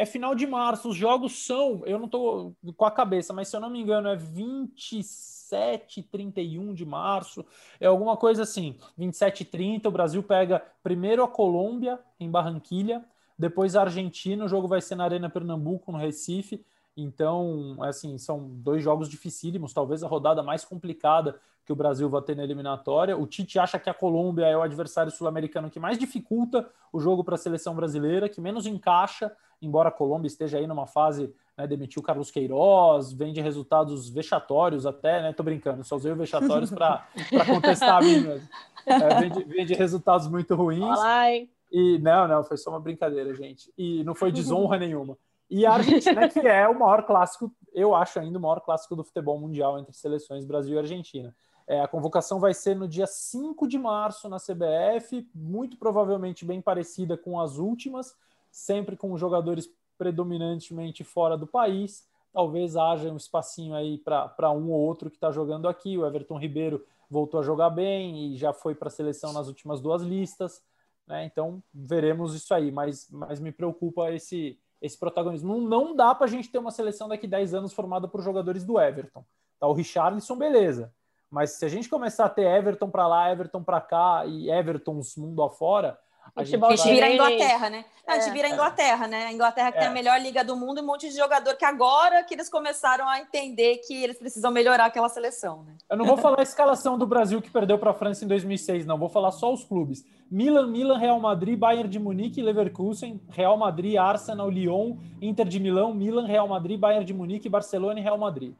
É 0.00 0.06
final 0.06 0.34
de 0.34 0.46
março. 0.46 0.88
Os 0.88 0.96
jogos 0.96 1.44
são, 1.44 1.82
eu 1.84 1.98
não 1.98 2.06
estou 2.06 2.56
com 2.74 2.86
a 2.86 2.90
cabeça, 2.90 3.34
mas 3.34 3.48
se 3.48 3.54
eu 3.54 3.60
não 3.60 3.68
me 3.68 3.78
engano, 3.78 4.08
é 4.08 4.16
27, 4.16 6.02
31 6.04 6.72
de 6.72 6.86
março. 6.86 7.44
É 7.78 7.84
alguma 7.84 8.16
coisa 8.16 8.44
assim. 8.44 8.78
27 8.96 9.42
e 9.42 9.44
30, 9.44 9.90
o 9.90 9.92
Brasil 9.92 10.22
pega 10.22 10.64
primeiro 10.82 11.22
a 11.22 11.28
Colômbia, 11.28 12.00
em 12.18 12.30
Barranquilha, 12.30 13.04
depois 13.38 13.76
a 13.76 13.82
Argentina. 13.82 14.42
O 14.42 14.48
jogo 14.48 14.66
vai 14.66 14.80
ser 14.80 14.94
na 14.94 15.04
Arena 15.04 15.28
Pernambuco, 15.28 15.92
no 15.92 15.98
Recife. 15.98 16.64
Então, 16.96 17.76
assim, 17.80 18.18
são 18.18 18.48
dois 18.48 18.82
jogos 18.82 19.08
dificílimos, 19.08 19.72
talvez 19.72 20.02
a 20.02 20.08
rodada 20.08 20.42
mais 20.42 20.64
complicada 20.64 21.40
que 21.64 21.72
o 21.72 21.76
Brasil 21.76 22.08
vai 22.08 22.20
ter 22.22 22.36
na 22.36 22.42
eliminatória. 22.42 23.16
O 23.16 23.26
Tite 23.26 23.58
acha 23.58 23.78
que 23.78 23.88
a 23.88 23.94
Colômbia 23.94 24.46
é 24.46 24.56
o 24.56 24.62
adversário 24.62 25.12
sul-americano 25.12 25.70
que 25.70 25.78
mais 25.78 25.98
dificulta 25.98 26.68
o 26.92 26.98
jogo 26.98 27.22
para 27.22 27.36
a 27.36 27.38
seleção 27.38 27.74
brasileira, 27.74 28.28
que 28.28 28.40
menos 28.40 28.66
encaixa, 28.66 29.30
embora 29.62 29.88
a 29.88 29.92
Colômbia 29.92 30.26
esteja 30.26 30.58
aí 30.58 30.66
numa 30.66 30.86
fase, 30.86 31.32
né, 31.56 31.66
demitiu 31.66 32.02
Carlos 32.02 32.30
Queiroz, 32.30 33.12
vem 33.12 33.32
de 33.32 33.40
resultados 33.40 34.08
vexatórios 34.08 34.84
até, 34.86 35.22
né? 35.22 35.32
Tô 35.32 35.42
brincando, 35.42 35.84
só 35.84 35.96
usei 35.96 36.10
o 36.10 36.16
vexatórios 36.16 36.70
para 36.70 37.06
contestar 37.46 37.98
a 37.98 38.00
mim 38.00 38.20
mesmo. 38.20 38.48
É, 38.86 39.20
vem, 39.20 39.30
de, 39.30 39.44
vem 39.44 39.66
de 39.66 39.74
resultados 39.74 40.26
muito 40.26 40.54
ruins. 40.54 40.82
Olá? 40.82 41.28
E 41.70 41.98
não, 41.98 42.26
não, 42.26 42.42
foi 42.42 42.56
só 42.56 42.70
uma 42.70 42.80
brincadeira, 42.80 43.32
gente. 43.34 43.72
E 43.78 44.02
não 44.02 44.14
foi 44.14 44.32
desonra 44.32 44.76
nenhuma. 44.78 45.16
E 45.50 45.66
a 45.66 45.72
Argentina, 45.74 46.28
que 46.28 46.38
é 46.38 46.68
o 46.68 46.78
maior 46.78 47.02
clássico, 47.02 47.52
eu 47.72 47.94
acho 47.94 48.20
ainda 48.20 48.38
o 48.38 48.40
maior 48.40 48.60
clássico 48.60 48.94
do 48.94 49.02
futebol 49.02 49.38
mundial 49.38 49.78
entre 49.78 49.92
seleções 49.92 50.44
Brasil 50.44 50.76
e 50.76 50.78
Argentina. 50.78 51.34
É, 51.66 51.80
a 51.80 51.88
convocação 51.88 52.40
vai 52.40 52.54
ser 52.54 52.74
no 52.76 52.88
dia 52.88 53.06
5 53.06 53.66
de 53.66 53.78
março 53.78 54.28
na 54.28 54.38
CBF, 54.38 55.28
muito 55.34 55.76
provavelmente 55.76 56.44
bem 56.44 56.60
parecida 56.60 57.16
com 57.16 57.40
as 57.40 57.58
últimas, 57.58 58.14
sempre 58.50 58.96
com 58.96 59.16
jogadores 59.16 59.68
predominantemente 59.98 61.04
fora 61.04 61.36
do 61.36 61.46
país. 61.46 62.08
Talvez 62.32 62.76
haja 62.76 63.12
um 63.12 63.16
espacinho 63.16 63.74
aí 63.74 63.98
para 63.98 64.50
um 64.52 64.70
ou 64.70 64.80
outro 64.80 65.10
que 65.10 65.16
está 65.16 65.30
jogando 65.30 65.68
aqui. 65.68 65.98
O 65.98 66.06
Everton 66.06 66.38
Ribeiro 66.38 66.84
voltou 67.08 67.40
a 67.40 67.42
jogar 67.42 67.70
bem 67.70 68.32
e 68.32 68.36
já 68.36 68.52
foi 68.52 68.74
para 68.74 68.88
a 68.88 68.90
seleção 68.90 69.32
nas 69.32 69.48
últimas 69.48 69.80
duas 69.80 70.02
listas. 70.02 70.62
Né? 71.06 71.24
Então 71.24 71.62
veremos 71.74 72.34
isso 72.34 72.54
aí, 72.54 72.70
mas, 72.70 73.08
mas 73.10 73.40
me 73.40 73.50
preocupa 73.50 74.12
esse, 74.12 74.58
esse 74.80 74.98
protagonismo. 74.98 75.60
Não, 75.60 75.94
dá 75.94 76.14
para 76.14 76.26
a 76.26 76.28
gente 76.28 76.50
ter 76.50 76.58
uma 76.58 76.70
seleção 76.70 77.08
daqui 77.08 77.26
10 77.26 77.54
anos 77.54 77.72
formada 77.72 78.08
por 78.08 78.22
jogadores 78.22 78.64
do 78.64 78.80
Everton. 78.80 79.24
Tá, 79.58 79.66
o 79.66 79.72
Richarlison, 79.72 80.36
beleza. 80.36 80.92
Mas 81.30 81.52
se 81.52 81.64
a 81.64 81.68
gente 81.68 81.88
começar 81.88 82.24
a 82.24 82.30
ter 82.30 82.46
Everton 82.46 82.90
para 82.90 83.06
lá, 83.06 83.30
Everton 83.30 83.62
para 83.62 83.80
cá 83.80 84.24
e 84.26 84.50
Evertons 84.50 85.16
mundo 85.16 85.42
afora, 85.42 85.98
A 86.34 86.44
gente, 86.44 86.64
a 86.64 86.76
gente 86.76 86.88
vira 86.88 87.06
a 87.06 87.12
Inglaterra, 87.12 87.70
né? 87.70 87.84
Não, 88.06 88.14
a 88.14 88.18
gente 88.18 88.30
é. 88.30 88.32
vira 88.32 88.48
a 88.48 88.50
Inglaterra, 88.50 89.06
né? 89.08 89.26
A 89.26 89.32
Inglaterra 89.32 89.72
que 89.72 89.78
é. 89.78 89.80
tem 89.80 89.88
a 89.88 89.92
melhor 89.92 90.20
liga 90.20 90.44
do 90.44 90.56
mundo 90.56 90.78
e 90.78 90.82
um 90.82 90.86
monte 90.86 91.08
de 91.08 91.16
jogador 91.16 91.56
que 91.56 91.64
agora 91.64 92.22
que 92.22 92.34
eles 92.34 92.48
começaram 92.48 93.08
a 93.08 93.20
entender 93.20 93.78
que 93.78 94.02
eles 94.02 94.18
precisam 94.18 94.50
melhorar 94.50 94.86
aquela 94.86 95.08
seleção, 95.08 95.64
né? 95.64 95.76
Eu 95.88 95.96
não 95.96 96.04
vou 96.04 96.16
falar 96.16 96.40
a 96.40 96.42
escalação 96.42 96.96
do 96.96 97.06
Brasil 97.06 97.42
que 97.42 97.50
perdeu 97.50 97.78
para 97.78 97.90
a 97.90 97.94
França 97.94 98.24
em 98.24 98.28
2006, 98.28 98.86
não. 98.86 98.98
Vou 98.98 99.08
falar 99.08 99.32
só 99.32 99.52
os 99.52 99.64
clubes. 99.64 100.04
Milan, 100.30 100.68
Milan, 100.68 100.98
Real 100.98 101.18
Madrid, 101.18 101.58
Bayern 101.58 101.88
de 101.88 101.98
Munique, 101.98 102.42
Leverkusen, 102.42 103.20
Real 103.28 103.56
Madrid, 103.56 103.96
Arsenal, 103.96 104.48
Lyon, 104.48 104.96
Inter 105.20 105.46
de 105.46 105.58
Milão, 105.58 105.92
Milan, 105.92 106.26
Real 106.26 106.46
Madrid, 106.46 106.78
Bayern 106.78 107.04
de 107.04 107.12
Munique, 107.12 107.48
Barcelona 107.48 107.98
e 107.98 108.02
Real 108.02 108.18
Madrid. 108.18 108.54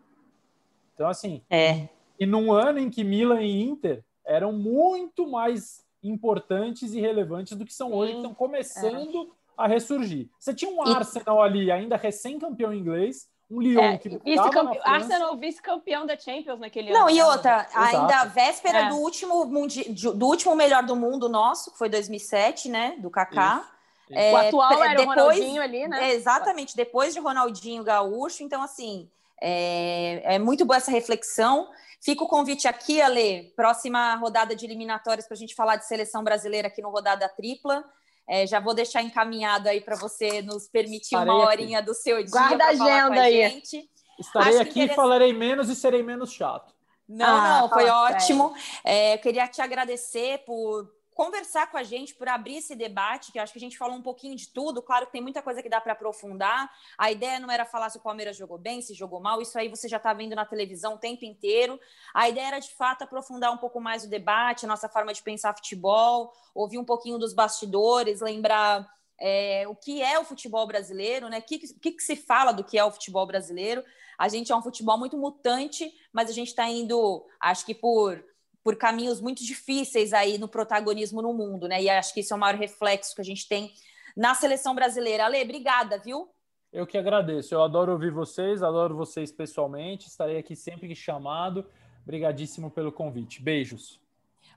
Então, 0.94 1.08
assim... 1.08 1.42
É. 1.48 1.88
E 2.18 2.26
num 2.26 2.52
ano 2.52 2.78
em 2.78 2.90
que 2.90 3.02
Milan 3.02 3.40
e 3.40 3.62
Inter 3.62 4.04
eram 4.26 4.52
muito 4.52 5.26
mais 5.26 5.82
importantes 6.02 6.94
e 6.94 7.00
relevantes 7.00 7.56
do 7.56 7.64
que 7.64 7.74
são 7.74 7.88
Sim, 7.88 7.94
hoje, 7.94 8.12
que 8.12 8.18
estão 8.18 8.34
começando 8.34 9.22
é. 9.22 9.26
a 9.56 9.66
ressurgir. 9.66 10.28
Você 10.38 10.54
tinha 10.54 10.70
um 10.70 10.82
Arsenal 10.82 11.42
ali, 11.42 11.70
ainda 11.70 11.96
recém-campeão 11.96 12.72
inglês, 12.72 13.28
um 13.50 13.60
Lyon 13.60 13.82
é, 13.82 13.98
que 13.98 14.08
vice 14.08 14.38
Arsenal 14.84 15.36
vice-campeão 15.36 16.06
da 16.06 16.16
Champions 16.16 16.60
naquele 16.60 16.92
Não, 16.92 17.08
ano. 17.08 17.10
Não, 17.10 17.16
e 17.16 17.22
outra, 17.22 17.66
Exato. 17.68 17.96
ainda 17.96 18.24
véspera 18.26 18.78
é. 18.78 18.88
do 18.88 18.96
último 18.96 19.44
mundi, 19.44 19.92
do 19.92 20.26
último 20.26 20.54
melhor 20.54 20.84
do 20.84 20.94
mundo 20.94 21.28
nosso, 21.28 21.72
que 21.72 21.78
foi 21.78 21.88
2007, 21.88 22.68
né, 22.68 22.96
do 22.98 23.10
Kaká. 23.10 23.68
É, 24.12 24.32
o 24.32 24.36
atual 24.36 24.82
era 24.82 24.96
depois, 24.96 25.18
o 25.18 25.20
Ronaldinho 25.20 25.62
ali, 25.62 25.86
né? 25.86 26.12
Exatamente, 26.14 26.76
depois 26.76 27.14
de 27.14 27.20
Ronaldinho 27.20 27.84
Gaúcho, 27.84 28.42
então 28.42 28.60
assim, 28.60 29.08
é, 29.40 30.34
é 30.34 30.38
muito 30.38 30.64
boa 30.64 30.76
essa 30.76 30.90
reflexão. 30.90 31.68
Fica 32.02 32.24
o 32.24 32.28
convite 32.28 32.66
aqui, 32.66 33.00
Ale, 33.00 33.52
próxima 33.54 34.14
rodada 34.16 34.56
de 34.56 34.64
eliminatórias 34.64 35.26
para 35.26 35.34
a 35.34 35.38
gente 35.38 35.54
falar 35.54 35.76
de 35.76 35.86
seleção 35.86 36.24
brasileira 36.24 36.68
aqui 36.68 36.80
no 36.80 36.90
Rodada 36.90 37.28
Tripla. 37.28 37.84
É, 38.28 38.46
já 38.46 38.60
vou 38.60 38.74
deixar 38.74 39.02
encaminhado 39.02 39.68
aí 39.68 39.80
para 39.80 39.96
você 39.96 40.40
nos 40.40 40.68
permitir 40.68 41.16
Estarei 41.16 41.32
uma 41.32 41.46
horinha 41.46 41.78
aqui. 41.78 41.86
do 41.86 41.94
seu 41.94 42.16
dia. 42.16 42.30
Guarda 42.30 42.64
a 42.64 42.68
agenda 42.68 43.20
aí. 43.20 43.48
Gente. 43.50 43.90
Estarei 44.18 44.60
Acho 44.60 44.62
aqui, 44.62 44.88
falarei 44.94 45.32
menos 45.32 45.68
e 45.68 45.74
serei 45.74 46.02
menos 46.02 46.32
chato. 46.32 46.72
Não, 47.08 47.26
ah, 47.26 47.60
não, 47.62 47.68
foi 47.68 47.88
ótimo. 47.88 48.54
É, 48.84 49.18
queria 49.18 49.48
te 49.48 49.60
agradecer 49.60 50.44
por 50.46 50.88
conversar 51.14 51.70
com 51.70 51.76
a 51.76 51.82
gente, 51.82 52.14
por 52.14 52.28
abrir 52.28 52.56
esse 52.56 52.74
debate, 52.74 53.32
que 53.32 53.38
acho 53.38 53.52
que 53.52 53.58
a 53.58 53.60
gente 53.60 53.76
falou 53.76 53.96
um 53.96 54.02
pouquinho 54.02 54.34
de 54.36 54.48
tudo. 54.48 54.80
Claro 54.80 55.06
que 55.06 55.12
tem 55.12 55.20
muita 55.20 55.42
coisa 55.42 55.62
que 55.62 55.68
dá 55.68 55.80
para 55.80 55.92
aprofundar. 55.92 56.70
A 56.96 57.10
ideia 57.10 57.38
não 57.38 57.50
era 57.50 57.64
falar 57.64 57.90
se 57.90 57.98
o 57.98 58.00
Palmeiras 58.00 58.36
jogou 58.36 58.58
bem, 58.58 58.80
se 58.80 58.94
jogou 58.94 59.20
mal, 59.20 59.42
isso 59.42 59.58
aí 59.58 59.68
você 59.68 59.88
já 59.88 59.98
está 59.98 60.12
vendo 60.12 60.34
na 60.34 60.46
televisão 60.46 60.94
o 60.94 60.98
tempo 60.98 61.24
inteiro. 61.24 61.78
A 62.14 62.28
ideia 62.28 62.48
era, 62.48 62.58
de 62.58 62.72
fato, 62.74 63.02
aprofundar 63.02 63.52
um 63.52 63.58
pouco 63.58 63.80
mais 63.80 64.04
o 64.04 64.08
debate, 64.08 64.64
a 64.64 64.68
nossa 64.68 64.88
forma 64.88 65.12
de 65.12 65.22
pensar 65.22 65.54
futebol, 65.54 66.32
ouvir 66.54 66.78
um 66.78 66.84
pouquinho 66.84 67.18
dos 67.18 67.32
bastidores, 67.34 68.20
lembrar. 68.20 68.88
É, 69.22 69.68
o 69.68 69.74
que 69.74 70.02
é 70.02 70.18
o 70.18 70.24
futebol 70.24 70.66
brasileiro, 70.66 71.28
né? 71.28 71.40
O 71.40 71.42
que, 71.42 71.58
que, 71.58 71.92
que 71.92 72.02
se 72.02 72.16
fala 72.16 72.52
do 72.52 72.64
que 72.64 72.78
é 72.78 72.84
o 72.84 72.90
futebol 72.90 73.26
brasileiro? 73.26 73.84
A 74.16 74.28
gente 74.28 74.50
é 74.50 74.56
um 74.56 74.62
futebol 74.62 74.96
muito 74.96 75.18
mutante, 75.18 75.92
mas 76.10 76.30
a 76.30 76.32
gente 76.32 76.48
está 76.48 76.66
indo, 76.66 77.26
acho 77.38 77.66
que 77.66 77.74
por 77.74 78.24
por 78.62 78.76
caminhos 78.76 79.20
muito 79.20 79.44
difíceis 79.44 80.12
aí 80.12 80.38
no 80.38 80.48
protagonismo 80.48 81.22
no 81.22 81.32
mundo, 81.32 81.66
né? 81.66 81.82
E 81.82 81.88
acho 81.88 82.12
que 82.12 82.20
isso 82.20 82.32
é 82.32 82.36
o 82.36 82.40
maior 82.40 82.56
reflexo 82.56 83.14
que 83.14 83.20
a 83.20 83.24
gente 83.24 83.48
tem 83.48 83.72
na 84.16 84.34
seleção 84.34 84.74
brasileira. 84.74 85.24
Ale, 85.24 85.42
obrigada, 85.42 85.98
viu? 85.98 86.28
Eu 86.72 86.86
que 86.86 86.96
agradeço. 86.96 87.54
Eu 87.54 87.62
adoro 87.62 87.92
ouvir 87.92 88.12
vocês, 88.12 88.62
adoro 88.62 88.96
vocês 88.96 89.32
pessoalmente. 89.32 90.08
Estarei 90.08 90.38
aqui 90.38 90.54
sempre 90.54 90.86
que 90.86 90.94
chamado. 90.94 91.66
Obrigadíssimo 92.02 92.70
pelo 92.70 92.92
convite. 92.92 93.42
Beijos. 93.42 94.00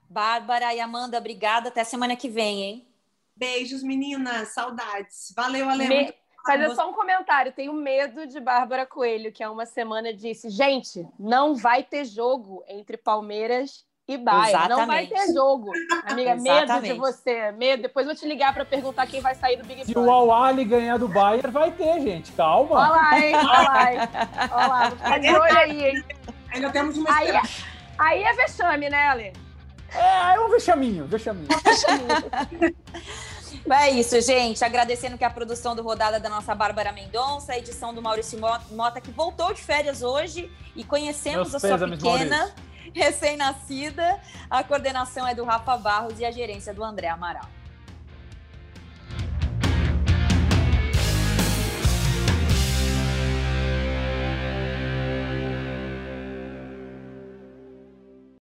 Bárbara 0.08 0.72
e 0.74 0.80
Amanda, 0.80 1.18
obrigada. 1.18 1.68
Até 1.68 1.82
semana 1.82 2.14
que 2.14 2.28
vem, 2.28 2.62
hein? 2.62 2.88
Beijos, 3.34 3.82
meninas. 3.82 4.48
Saudades. 4.48 5.32
Valeu, 5.34 5.68
Ale. 5.68 5.88
Me... 5.88 6.14
Fazer 6.46 6.74
só 6.74 6.90
um 6.90 6.92
comentário. 6.92 7.52
Tenho 7.52 7.72
medo 7.72 8.26
de 8.26 8.38
Bárbara 8.38 8.84
Coelho, 8.84 9.32
que 9.32 9.42
há 9.42 9.50
uma 9.50 9.64
semana 9.66 10.12
disse: 10.12 10.50
gente, 10.50 11.08
não 11.18 11.56
vai 11.56 11.82
ter 11.82 12.04
jogo 12.04 12.62
entre 12.68 12.96
Palmeiras 12.96 13.84
e 14.06 14.18
Bayern. 14.18 14.68
Não 14.68 14.86
vai 14.86 15.06
ter 15.06 15.32
jogo. 15.32 15.72
Amiga, 16.04 16.34
medo 16.36 16.80
de 16.82 16.92
você. 16.92 17.52
Medo. 17.52 17.82
Depois 17.82 18.06
vou 18.06 18.14
te 18.14 18.26
ligar 18.26 18.52
para 18.52 18.64
perguntar 18.64 19.06
quem 19.06 19.20
vai 19.20 19.34
sair 19.34 19.56
do 19.56 19.64
Big 19.64 19.84
Se 19.84 19.98
o 19.98 20.10
Al 20.10 20.54
ganhar 20.64 20.98
do 20.98 21.08
Bayern, 21.08 21.50
vai 21.50 21.70
ter, 21.70 22.00
gente. 22.00 22.32
Calma. 22.32 22.76
Olha 22.76 22.90
lá, 22.90 23.20
hein? 23.20 23.34
Olha 23.34 23.62
lá, 23.62 23.92
hein? 23.92 23.98
Olha 24.50 24.66
lá. 24.66 24.88
Vou 24.88 24.98
ficar 24.98 25.18
de 25.18 25.28
olho 25.28 25.58
aí, 25.58 25.84
hein? 25.84 26.04
Ainda 26.52 26.70
temos 26.70 26.96
uma 26.96 27.12
aí, 27.12 27.32
aí 27.98 28.22
é 28.22 28.32
vexame, 28.34 28.88
né, 28.88 29.08
Ale? 29.08 29.32
É, 29.92 30.34
é 30.34 30.40
um 30.40 30.48
vexaminho, 30.50 31.04
vexaminho. 31.06 31.48
vexaminho. 31.64 32.76
É 33.70 33.90
isso, 33.90 34.20
gente. 34.20 34.62
Agradecendo 34.62 35.16
que 35.16 35.24
a 35.24 35.30
produção 35.30 35.74
do 35.74 35.82
Rodada 35.82 36.20
da 36.20 36.28
nossa 36.28 36.54
Bárbara 36.54 36.92
Mendonça, 36.92 37.52
a 37.52 37.58
edição 37.58 37.94
do 37.94 38.02
Maurício 38.02 38.38
Mota, 38.70 39.00
que 39.00 39.10
voltou 39.10 39.54
de 39.54 39.62
férias 39.62 40.02
hoje, 40.02 40.52
e 40.76 40.84
conhecemos 40.84 41.50
Meus 41.50 41.64
a 41.64 41.68
sua 41.68 41.78
pequena. 41.78 42.36
Maurício 42.36 42.73
recém-nascida. 42.94 44.20
A 44.50 44.62
coordenação 44.62 45.26
é 45.26 45.34
do 45.34 45.44
Rafa 45.44 45.76
Barros 45.76 46.18
e 46.18 46.24
a 46.24 46.30
gerência 46.30 46.74
do 46.74 46.82
André 46.82 47.08
Amaral. 47.08 47.46